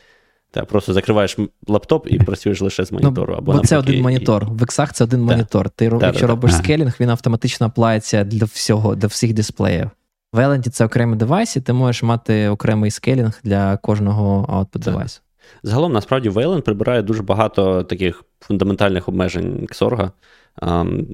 [0.52, 1.38] Та просто закриваєш
[1.68, 3.32] лаптоп і працюєш лише з монітору.
[3.34, 4.46] Ну, або Бо це один монітор.
[4.46, 5.70] В Xах це один монітор.
[5.70, 6.58] Ти да, якщо да, робиш да.
[6.58, 9.90] скелінг, він автоматично аплається для всього, для всіх дисплеїв.
[10.34, 15.22] В Element це окремий девайс, і ти можеш мати окремий скелінг для кожного output девайсу.
[15.64, 20.12] Загалом, насправді, Wayland прибирає дуже багато таких фундаментальних обмежень Xorg.
[20.62, 21.06] Um,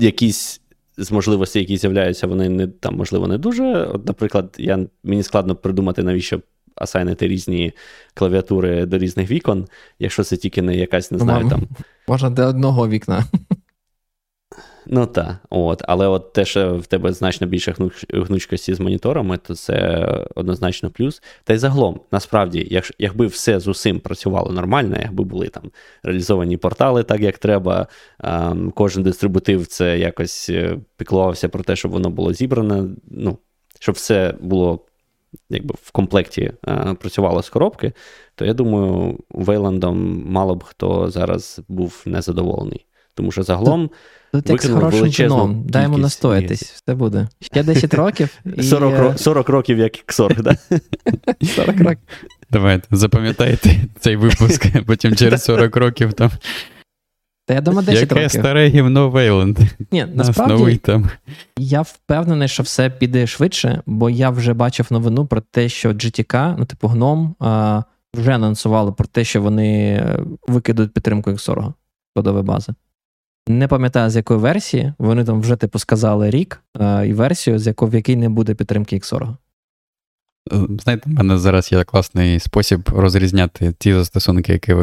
[0.00, 0.60] якісь
[0.98, 3.64] з можливостей, які з'являються, вони не там, можливо, не дуже.
[3.64, 6.40] От, Наприклад, я, мені складно придумати, навіщо
[6.80, 7.72] асайнити різні
[8.14, 9.66] клавіатури до різних вікон,
[9.98, 11.62] якщо це тільки не якась, не знаю, там.
[12.08, 13.24] Можна до одного вікна.
[14.92, 17.74] Ну так, от, але от те, що в тебе значно більше
[18.12, 21.22] гнучкості з моніторами, то це однозначно плюс.
[21.44, 25.70] Та й загалом, насправді, якщо, якби все з усім працювало нормально, якби були там
[26.02, 27.86] реалізовані портали так, як треба,
[28.20, 33.38] ем, кожен дистрибутив це якось е, піклувався про те, щоб воно було зібране, ну,
[33.80, 34.86] щоб все було
[35.50, 37.92] якби в комплекті е, працювало з коробки,
[38.34, 42.86] то я думаю, Вейландом мало б хто зараз був незадоволений.
[43.14, 43.90] Тому що загалом.
[44.32, 47.28] Тут як з хорошим вином, дай йому настоятись, все буде.
[47.40, 48.38] Ще 10 років.
[48.56, 48.62] і...
[48.62, 50.58] 40 40 років, як Ксорг, так?
[51.56, 51.98] 40 років.
[52.50, 56.30] Давайте, запам'ятайте цей випуск, потім через 40 років там.
[57.50, 58.30] Та я думаю, 10 Яке років.
[58.30, 59.58] Старе гівно Вейланд.
[59.92, 61.10] Ні, насправді новий там.
[61.58, 66.54] я впевнений, що все піде швидше, бо я вже бачив новину про те, що GTK,
[66.58, 67.34] ну типу гном,
[68.14, 71.72] вже анонсували про те, що вони е, викидуть підтримку X40
[72.16, 72.72] кодової бази.
[73.48, 74.92] Не пам'ятаю, з якої версії.
[74.98, 76.62] Вони там вже типу сказали рік
[77.06, 79.36] і версію, з якої в якій не буде підтримки X40
[80.82, 84.76] знаєте, в мене зараз є класний спосіб розрізняти ті застосунки, які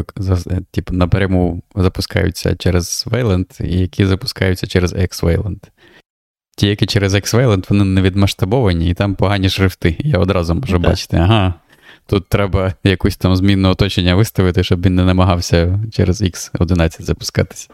[0.70, 5.58] типу, напряму запускаються через Wayland, і які запускаються через X-Wayland.
[6.56, 9.96] Ті, які через X-Wayland, вони не відмасштабовані, і там погані шрифти.
[9.98, 10.82] Я одразу можу так.
[10.82, 11.54] бачити, ага,
[12.06, 17.68] тут треба якусь там змінне оточення виставити, щоб він не намагався через X11 запускатися.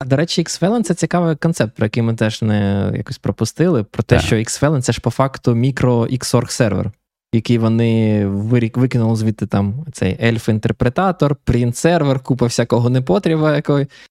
[0.00, 3.84] А до речі, Xfelon це цікавий концепт, про який ми теж не якось пропустили.
[3.84, 4.24] Про те, так.
[4.24, 6.92] що Xfelon це ж по факту мікро XORG сервер,
[7.32, 13.62] який вони викинули звідти там цей ельф-інтерпретатор, принт-сервер, купа всякого непотріба,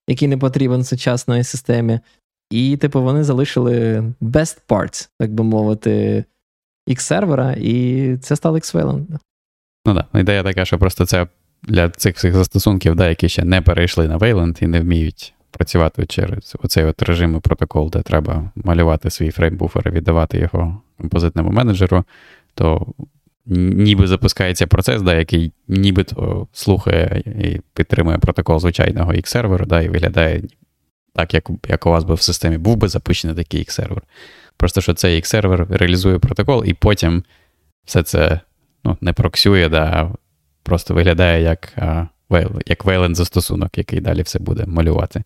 [0.08, 2.00] який не потрібен сучасної системі.
[2.52, 6.24] І, типу, вони залишили best parts, так би мовити,
[6.88, 9.06] X-сервера, і це стало Xfelon.
[9.86, 11.28] Ну так, ідея така, що просто це
[11.64, 16.06] для цих всіх застосунків, да, які ще не перейшли на Wayland і не вміють працювати
[16.06, 21.50] через оцей от режим і протокол, де треба малювати свій фреймбуфер і віддавати його композитному
[21.50, 22.04] менеджеру,
[22.58, 22.88] то
[23.46, 30.44] ніби запускається процес, да, який нібито слухає і підтримує протокол звичайного X-серверу, да, і виглядає
[31.16, 34.02] так, як як у вас би в системі був би запущений такий X-сервер.
[34.58, 37.24] Просто що цей X-сервер реалізує протокол, і потім
[37.86, 38.40] все це
[38.84, 40.12] ну, не проксює, да,
[40.64, 41.74] просто виглядає як
[42.66, 45.24] як Wayland застосунок, який далі все буде малювати.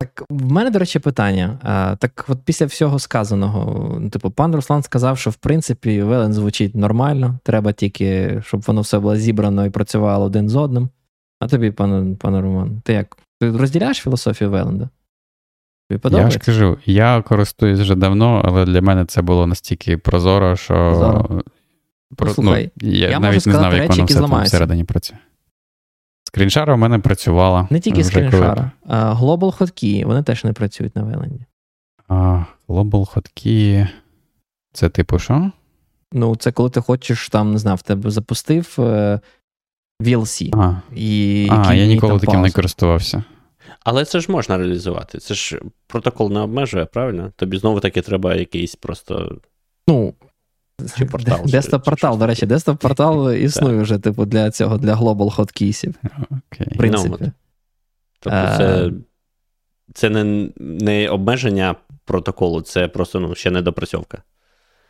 [0.00, 1.58] Так, в мене, до речі, питання.
[1.62, 6.32] А, Так, от після всього сказаного, ну, типу, пан Руслан сказав, що в принципі Велен
[6.32, 10.88] звучить нормально, треба тільки, щоб воно все було зібрано і працювало один з одним.
[11.40, 13.16] А тобі, пане пане Роман, ти як?
[13.40, 14.88] Ти розділяєш філософію Веленда?
[16.10, 20.74] Я ж кажу, я користуюсь вже давно, але для мене це було настільки прозоро, що.
[20.74, 21.42] Прозоро.
[22.16, 25.18] Про, Слухай, ну, я, я навіть не знав, як воно все там всередині працює.
[26.28, 27.68] Скріншара в мене працювала.
[27.70, 31.44] Не тільки скріншара, а Global Hotkey, вони теж не працюють на Вейленді.
[32.08, 33.88] А, Global Hotkey.
[34.72, 35.50] Це типу що?
[36.12, 39.20] Ну, це коли ти хочеш, там, не знаю, в тебе запустив е,
[40.00, 40.56] VLC.
[40.56, 43.24] А, і а я ніколи таким не користувався.
[43.84, 45.18] Але це ж можна реалізувати.
[45.18, 47.32] Це ж протокол не обмежує, правильно?
[47.36, 49.38] Тобі знову таки треба якийсь просто.
[49.88, 50.14] Ну,
[50.96, 51.40] чи портал?
[51.44, 55.94] Desktop-портал, до речі, desktop-портал існує вже, типу, для цього, для Global Hotkeys ів.
[56.30, 56.74] Okay.
[56.74, 57.24] В принципі.
[57.24, 57.32] Ну,
[58.20, 58.90] тобто це
[59.94, 61.74] це не не обмеження
[62.04, 64.22] протоколу, це просто ну, ще недопрацьовка.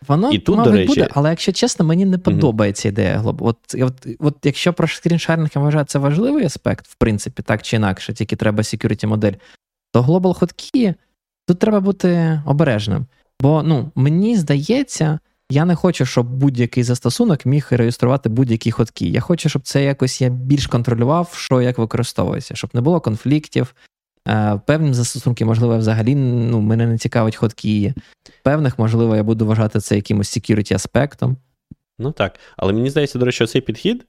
[0.08, 0.88] Воно, І тут, мабуть, до речі...
[0.88, 2.92] буде, але якщо чесно, мені не подобається mm-hmm.
[2.92, 3.22] ідея.
[3.24, 7.62] От, от, от Якщо про screen sharing я вважаю, це важливий аспект, в принципі, так
[7.62, 9.32] чи інакше, тільки треба security модель,
[9.92, 10.94] то Global Hotkey,
[11.46, 13.06] тут треба бути обережним.
[13.40, 15.18] Бо ну, мені здається,
[15.50, 19.06] я не хочу, щоб будь-який застосунок міг реєструвати будь-які ходки.
[19.06, 23.74] Я хочу, щоб це якось я більш контролював, що як використовується, щоб не було конфліктів.
[24.28, 27.94] Е, певні застосунки, можливо, взагалі ну, мене не цікавить ходки.
[28.42, 31.36] Певних, можливо, я буду вважати це якимось security аспектом.
[31.98, 32.38] Ну так.
[32.56, 34.06] Але мені здається, до речі, цей підхід,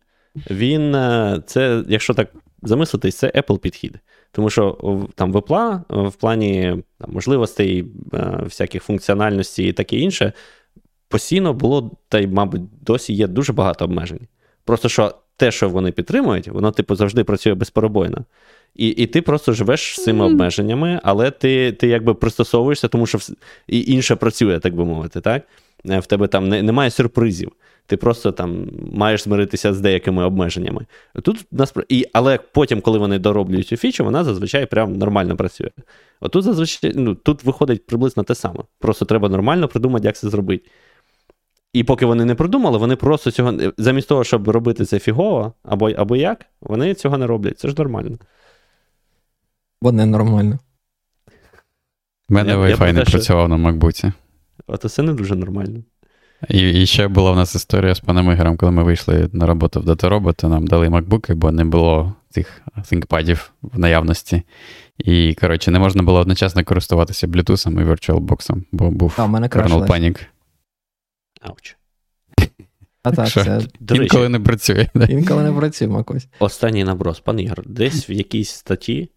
[0.50, 4.00] він е, це, якщо так замислитись, це Apple підхід.
[4.32, 4.78] Тому що
[5.16, 10.34] там випла в плані там, можливостей, е, всяких функціональностей і таке інше
[11.10, 14.28] постійно було, та й, мабуть, досі є дуже багато обмежень.
[14.66, 18.26] Просто що те, що вони підтримують, воно, типу, завжди працює безперебойно.
[18.76, 23.18] І і ти просто живеш з цими обмеженнями, але ти ти якби пристосовуєшся, тому що
[23.68, 25.22] і інше працює, так би мовити.
[25.22, 25.44] так?
[25.90, 27.52] Е, в тебе там не, немає сюрпризів.
[27.86, 30.86] Ти просто там маєш змиритися з деякими обмеженнями.
[31.24, 31.46] Тут
[31.90, 35.70] і, Але потім, коли вони дороблюють цю фічу, вона зазвичай прям нормально працює.
[36.20, 38.64] Отут зазвичай ну, тут виходить приблизно те саме.
[38.80, 40.70] Просто треба нормально придумати, як це зробити.
[41.74, 45.90] І поки вони не придумали, вони просто цього замість того, щоб робити це фігово або
[45.90, 47.60] або як, вони цього не роблять.
[47.60, 48.18] Це ж нормально.
[49.82, 50.60] Бо не нормально.
[52.30, 54.12] У мене Wi-Fi не працював на MacBook.
[54.68, 55.84] От це не дуже нормально.
[56.50, 59.82] І і ще була в нас історія з паном Ігорем, коли ми вийшли на роботу
[59.82, 64.42] в Datarobot, нам дали MacBook, бо не було цих ThinkPad в наявності.
[64.98, 70.20] І, коротше, не можна було одночасно користуватися Bluetooth і VirtualBox, бо був а, kernel panic.
[71.40, 71.78] Ауч.
[73.04, 73.62] А так, Що, це...
[73.92, 74.88] Інколи не працює.
[75.10, 76.28] Інколи не працює, Макось.
[76.40, 79.10] Останній наброс, пан Ігор, десь в якійсь статті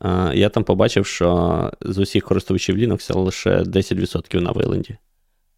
[0.00, 4.96] а, я там побачив, що з усіх користувачів Linux лише 10% на Вейленді.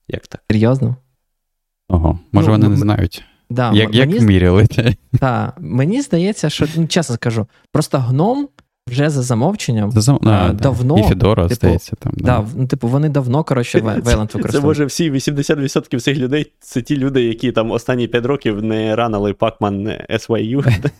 [0.09, 0.43] Як так?
[0.51, 0.97] Серйозно?
[1.89, 3.25] Ого, може ну, вони не знають.
[3.51, 4.13] Да, Як мені...
[4.15, 4.67] як міряли?
[5.21, 8.49] Так, мені здається, що ну, чесно скажу, просто гном
[8.89, 10.99] вже за замовченням за, а, давно.
[10.99, 12.13] І Федора, типу, здається, там.
[12.17, 12.47] Да, да.
[12.57, 14.03] Ну, типу, вони давно, коротше, Вейланд
[14.35, 14.53] використовують.
[14.53, 18.97] Це може всі 80% цих людей це ті люди, які там останні 5 років не
[18.97, 20.91] ранили Pacman SYU.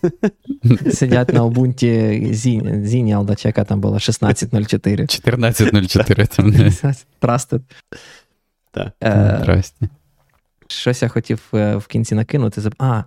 [0.93, 2.33] Сидять на Ubuntu
[2.85, 5.27] Zinial, да, яка там була 16.04.
[5.27, 6.51] 14.04 там.
[7.21, 7.61] Trusted.
[8.71, 8.93] Так.
[9.03, 9.63] Е,
[10.67, 12.61] щось я хотів е, в кінці накинути.
[12.79, 13.03] А,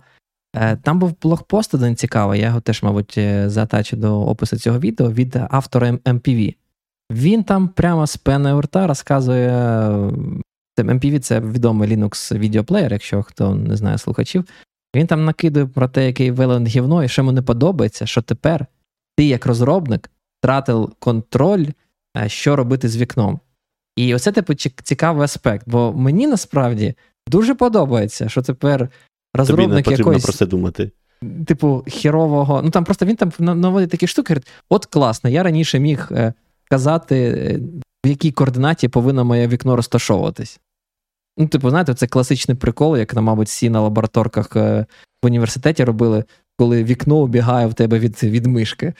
[0.81, 5.35] там був блогпост один цікавий, я його теж, мабуть, затачу до опису цього відео від
[5.49, 6.55] автора MPV.
[7.11, 9.51] Він там прямо з пеною рта розказує.
[10.77, 14.45] MPV це відомий Linux відеоплеєр, якщо хто не знає слухачів.
[14.95, 18.65] Він там накидує про те, який Wayland гівно, і що йому не подобається, що тепер
[19.17, 21.65] ти, як розробник, втратив контроль,
[22.27, 23.39] що робити з вікном.
[23.95, 26.93] І оце, типу, цікавий аспект, бо мені насправді
[27.27, 28.89] дуже подобається, що тепер
[29.37, 30.91] розробник Тобі не якоїсь, про це думати.
[31.45, 32.61] Типу, хірового.
[32.61, 34.33] Ну там просто він там наводить такі штуки.
[34.33, 36.33] говорить, От класно, я раніше міг е,
[36.69, 37.59] казати, е,
[38.05, 40.59] в якій координаті повинно моє вікно розташовуватись.
[41.37, 44.85] Ну, типу, знаєте, це класичний прикол, як, мабуть, всі на лабораторках е,
[45.23, 46.23] в університеті робили,
[46.57, 48.93] коли вікно убігає в тебе від від мишки.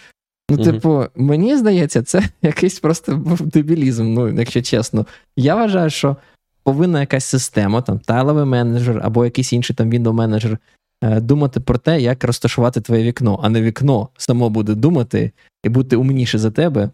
[0.52, 5.06] Ну, типу, мені здається, це якийсь просто дебілізм, ну, якщо чесно.
[5.36, 6.18] Я вважаю, що
[6.68, 10.57] повинна якась система, там, тайловий менеджер або якийсь інший там window менеджер
[11.02, 15.31] е, думати про те, як розташувати твоє вікно, а не вікно само буде думати
[15.64, 16.89] і бути умніше за тебе,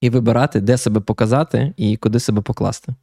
[0.00, 2.94] і вибирати, де себе показати і куди себе покласти.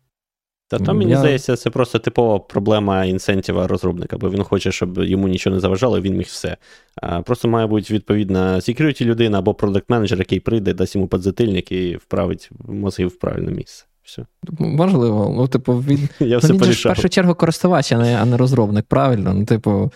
[0.68, 1.18] Та то мені я...
[1.18, 6.02] здається, це просто типова проблема інсентіва розробника, бо він хоче, щоб йому нічого не заважало,
[6.02, 6.58] він міг все.
[6.96, 11.72] А, Просто має бути відповідна security людина або продакт менеджер який прийде, дасть йому подзатильник
[11.72, 13.86] і вправить мозги в правильне місце.
[14.08, 14.26] Все.
[14.60, 18.22] Можливо, ну, типу, він, я ну, все він же в першу чергу користувач, а не,
[18.22, 19.34] а не розробник, правильно?
[19.34, 19.92] Ну, типу,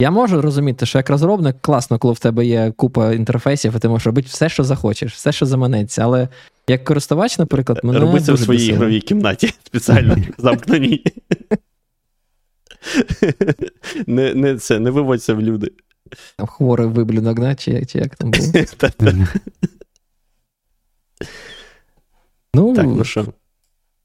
[0.00, 3.88] я можу розуміти, що як розробник класно, коли в тебе є купа інтерфейсів, і ти
[3.88, 6.02] можеш робити все, що захочеш, все, що заманеться.
[6.02, 6.28] Але
[6.68, 11.04] як користувач, наприклад, мене Роби це в своїй ігровій кімнаті спеціально замкненій.
[14.06, 15.72] Не не, це, не виводься в люди.
[16.36, 17.54] Там хворий виблюдок, да?
[17.54, 18.52] чи, чи як там було?
[22.54, 23.26] Ну, так, ну що?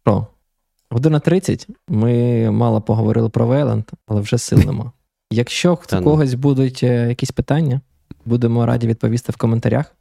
[0.02, 0.28] Що?
[0.92, 1.68] Година 30.
[1.88, 4.84] Ми мало поговорили про Вейланд, але вже сил
[5.32, 6.04] Якщо в ну.
[6.04, 7.82] когось будуть е, якісь питання,
[8.26, 9.96] будемо раді відповісти в коментарях.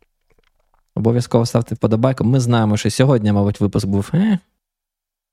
[0.95, 2.25] Обов'язково ставте вподобайку.
[2.25, 4.39] Ми знаємо, що сьогодні, мабуть, випуск був е,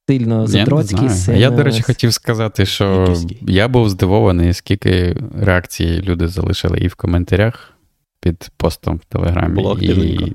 [0.09, 1.09] сильно задроцький.
[1.09, 1.39] Сильно...
[1.39, 6.95] Я, до речі, хотів сказати, що я був здивований, скільки реакцій люди залишили і в
[6.95, 7.71] коментарях
[8.19, 9.55] під постом в Телеграмі.
[9.55, 10.33] Було і,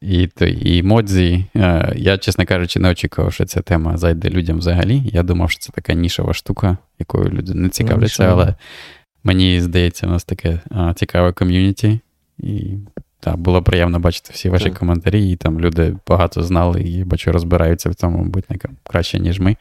[0.00, 1.44] і, і, і Модзі.
[1.56, 5.02] Е, я, чесно кажучи, не очікував, що ця тема зайде людям взагалі.
[5.04, 8.54] Я думав, що це така нішова штука, якою люди не цікавляться, але
[9.24, 12.00] мені здається, у нас таке а, цікаве ком'юніті.
[12.38, 12.74] І
[13.20, 14.78] так, було приємно бачити всі ваші так.
[14.78, 18.44] коментарі, і там люди багато знали і бачу, розбираються в цьому, мабуть,
[18.84, 19.56] краще, ніж ми.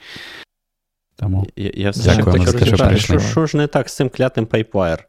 [1.16, 4.45] Тому Я, я все ще хочу розібрати, що, що ж не так з цим клятим
[4.45, 5.03] PipeWire?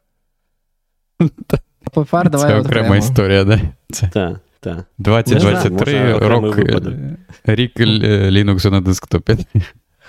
[1.85, 3.61] PipeWire, давай Це окрема історія, да?
[3.91, 4.09] Це.
[4.09, 4.85] Так, так.
[4.99, 6.59] 2023 рок,
[7.45, 9.37] рік Linux на десктопі.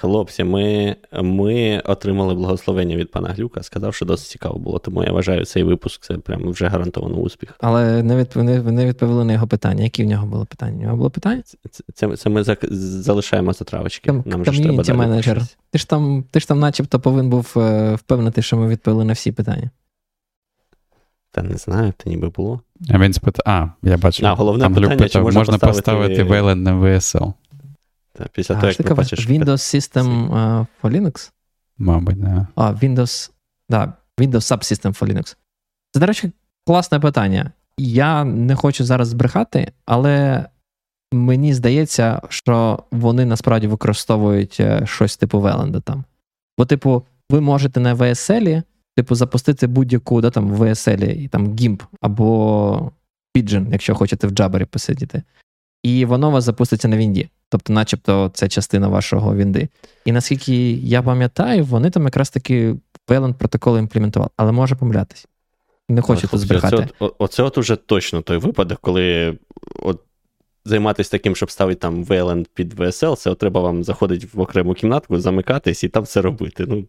[0.02, 5.12] Хлопці, ми ми отримали благословення від пана Глюка, сказав, що досить цікаво було, тому я
[5.12, 7.56] вважаю, цей випуск це прям вже гарантовано успіх.
[7.60, 9.84] Але не відповіли, не відповіли на його питання.
[9.84, 10.78] Які в нього були питання?
[10.78, 11.42] У нього було питання?
[11.42, 14.08] Це це, це ми за, залишаємо затравочки.
[14.08, 15.42] Там, Нам же треба далі менеджер.
[15.72, 19.14] Ти ж там, ти ж там, начебто, повинен був е, впевнити, що ми відповіли на
[19.14, 19.70] всі питання.
[21.32, 22.62] Та не знаю, та ніби було.
[22.90, 24.28] А він спитав, а, я бачу.
[24.28, 27.34] А, головне Андрюк питання, питав, чи можна, можна поставити VLAN на VSL.
[28.14, 29.28] Та, після того, як ти бачиш...
[29.28, 31.32] Windows System uh, for Linux?
[31.78, 32.48] Мабуть, не.
[32.56, 33.32] А, Windows,
[33.70, 35.36] да, Windows Subsystem for Linux.
[35.92, 36.32] Це, до речі,
[36.68, 37.52] класне питання.
[37.78, 40.46] Я не хочу зараз збрехати, але
[41.12, 46.04] мені здається, що вони насправді використовують е, щось типу Веленда там.
[46.58, 48.64] Бо, типу, ви можете на VSL,
[48.96, 52.92] типу, запустити будь-яку да, там, VSL, там GIMP або
[53.36, 55.24] Pigeon, якщо хочете в Jabber посидіти.
[55.84, 57.30] І воно у вас запуститься на Вінді.
[57.50, 59.70] Тобто, начебто, це частина вашого Вінди.
[60.06, 62.76] І наскільки я пам'ятаю, вони там якраз таки
[63.08, 65.28] Wayland протокол імплементували, але може помилятися.
[65.90, 66.76] Не хочу тут збрехати.
[66.76, 69.38] Оце от, оце от уже точно той випадок, коли
[69.76, 70.02] от
[70.66, 74.74] займатися таким, щоб ставити там VLAN під VSL, це от треба вам заходити в окрему
[74.74, 76.66] кімнатку, замикатись і там все робити.
[76.68, 76.86] Ну,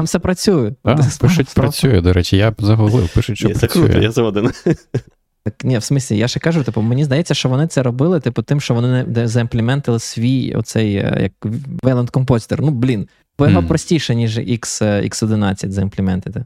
[0.00, 0.72] Там все працює.
[0.82, 3.68] А, пишуть, працює, до речі, я загуглив, пишуть, що Ні, працює.
[3.68, 4.50] Це круто, я згоден.
[5.44, 8.42] Так, ні, в смислі, я ще кажу, типу, мені здається, що вони це робили, типу,
[8.42, 11.52] тим, що вони не заімплементили свій оцей е, як
[11.82, 12.58] Wayland Compositor.
[12.60, 13.08] Ну, блін,
[13.38, 13.68] бо його mm.
[13.68, 16.44] простіше, ніж X, X11 е, заімплементити.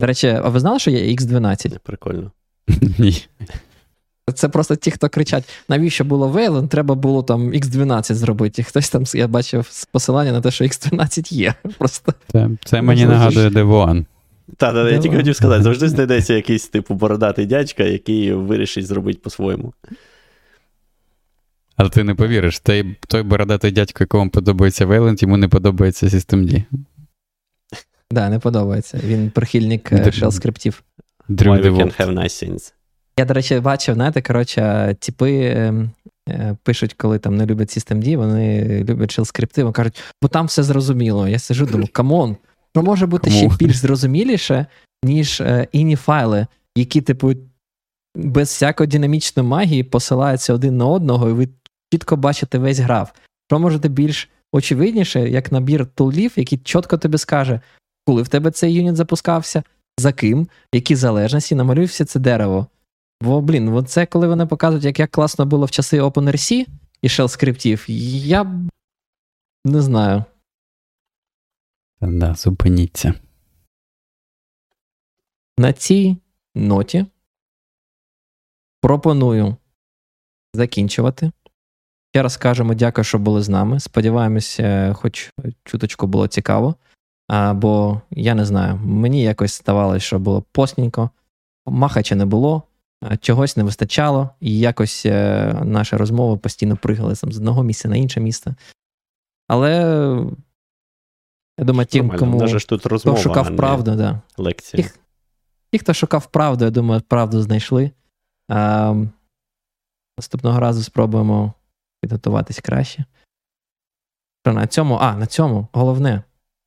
[0.00, 1.78] До речі, а ви знали, що є X12?
[1.78, 2.32] Прикольно.
[2.98, 3.26] Ні.
[4.36, 8.62] Це просто ті, хто кричать, навіщо було Wayland, треба було там X12 зробити.
[8.62, 11.54] Хтось там, я бачив посилання на те, що X12 є.
[11.78, 12.14] Просто.
[12.32, 14.04] Це це мені нагадує Devon.
[14.56, 19.20] Так, так, я тільки хотів сказати, завжди знайдеться якийсь типу бородатий дядька, який вирішить зробити
[19.22, 19.72] по-своєму.
[21.76, 26.52] Але ти не повіриш, той той бородатий дядько, якому подобається Wayland, йому не подобається Systemd.
[27.70, 27.80] Так,
[28.10, 29.00] да, не подобається.
[29.04, 30.82] Він прихильник е, shell скриптів.
[31.28, 32.72] Why we can have nice things.
[33.18, 35.88] Я, до речі, бачив, знаєте, коротше, типи е,
[36.28, 40.46] е, пишуть, коли там не люблять Systemd, вони люблять shell скрипти, вони кажуть, бо там
[40.46, 41.28] все зрозуміло.
[41.28, 42.36] Я сижу, думаю, come on,
[42.74, 44.66] що може бути ще більш зрозуміліше,
[45.04, 47.32] ніж е, іні файли, які, типу,
[48.16, 51.48] без всякої динамічної магії посилаються один на одного, і ви
[51.92, 53.10] чітко бачите весь граф.
[53.50, 57.60] Що може бути більш очевидніше, як набір тулів, який чітко тобі скаже,
[58.06, 59.62] коли в тебе цей юніт запускався,
[59.98, 62.66] за ким, які залежності, намалюй все це дерево.
[63.20, 66.66] Бо, блін, це коли вони показують, як як класно було в часи OpenRC
[67.02, 68.60] і shell скриптів, я
[69.64, 70.24] не знаю.
[72.00, 73.14] Да, зупиніться.
[75.58, 76.16] На цій
[76.54, 77.06] ноті
[78.80, 79.56] пропоную
[80.54, 81.32] закінчувати.
[82.14, 83.80] Ще раз кажемо дякую, що були з нами.
[83.80, 85.32] Сподіваємося, хоч
[85.64, 86.74] чуточку було цікаво.
[87.28, 91.10] А, Бо я не знаю, мені якось здавалося, що було постненько,
[91.66, 92.62] махача не було,
[93.20, 97.96] чогось не вистачало, і якось е, наша розмова постійно пригали там, з одного місця на
[97.96, 98.54] інше місце.
[99.48, 99.72] Але
[101.58, 104.22] я думаю, ті, кому тут розмова, хто шукав а правду, да.
[104.36, 104.82] лекція.
[104.82, 104.90] Ті,
[105.72, 107.90] ті, хто шукав правду, я думаю, правду знайшли.
[108.48, 108.94] А,
[110.18, 111.52] Наступного разу спробуємо
[112.00, 113.04] підготуватись краще.
[114.46, 116.22] Що на цьому, а, на цьому головне.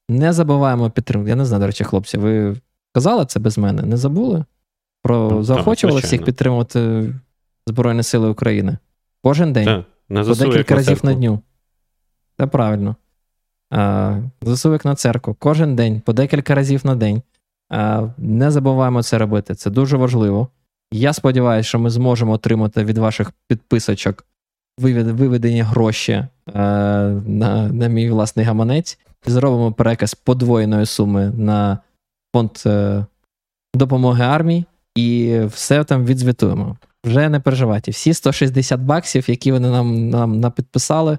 [0.09, 1.29] Не забуваємо підтримку.
[1.29, 2.57] Я не знаю, до речі, хлопці, ви
[2.93, 3.81] казали це без мене?
[3.81, 4.45] Не забули?
[5.03, 7.13] Про заохочували всіх підтримувати
[7.67, 8.77] Збройні Сили України
[9.23, 9.65] кожен день,
[10.09, 11.39] так, по декілька разів на дню.
[12.37, 12.95] Це правильно.
[14.41, 17.21] ЗСУ на церкву кожен день, по декілька разів на день.
[18.17, 19.55] Не забуваємо це робити.
[19.55, 20.47] Це дуже важливо.
[20.91, 24.25] Я сподіваюся, що ми зможемо отримати від ваших підписочок
[24.79, 28.99] виведені гроші на на мій власний гаманець.
[29.25, 31.79] Зробимо переказ подвоєної суми на
[32.35, 33.05] фонд е,
[33.73, 34.65] допомоги армії
[34.95, 36.77] і все там відзвітуємо.
[37.05, 37.91] Вже не переживайте.
[37.91, 41.17] Всі 160 баксів, які вони нам нам напідписали,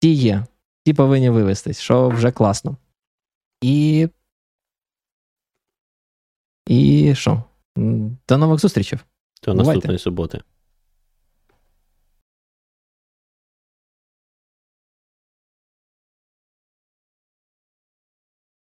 [0.00, 0.46] ті є
[0.84, 2.76] ті повинні вивестись, що вже класно.
[3.62, 4.08] І.
[6.66, 7.42] І що?
[8.28, 8.98] До нових зустрічей.
[9.44, 10.40] До наступної суботи.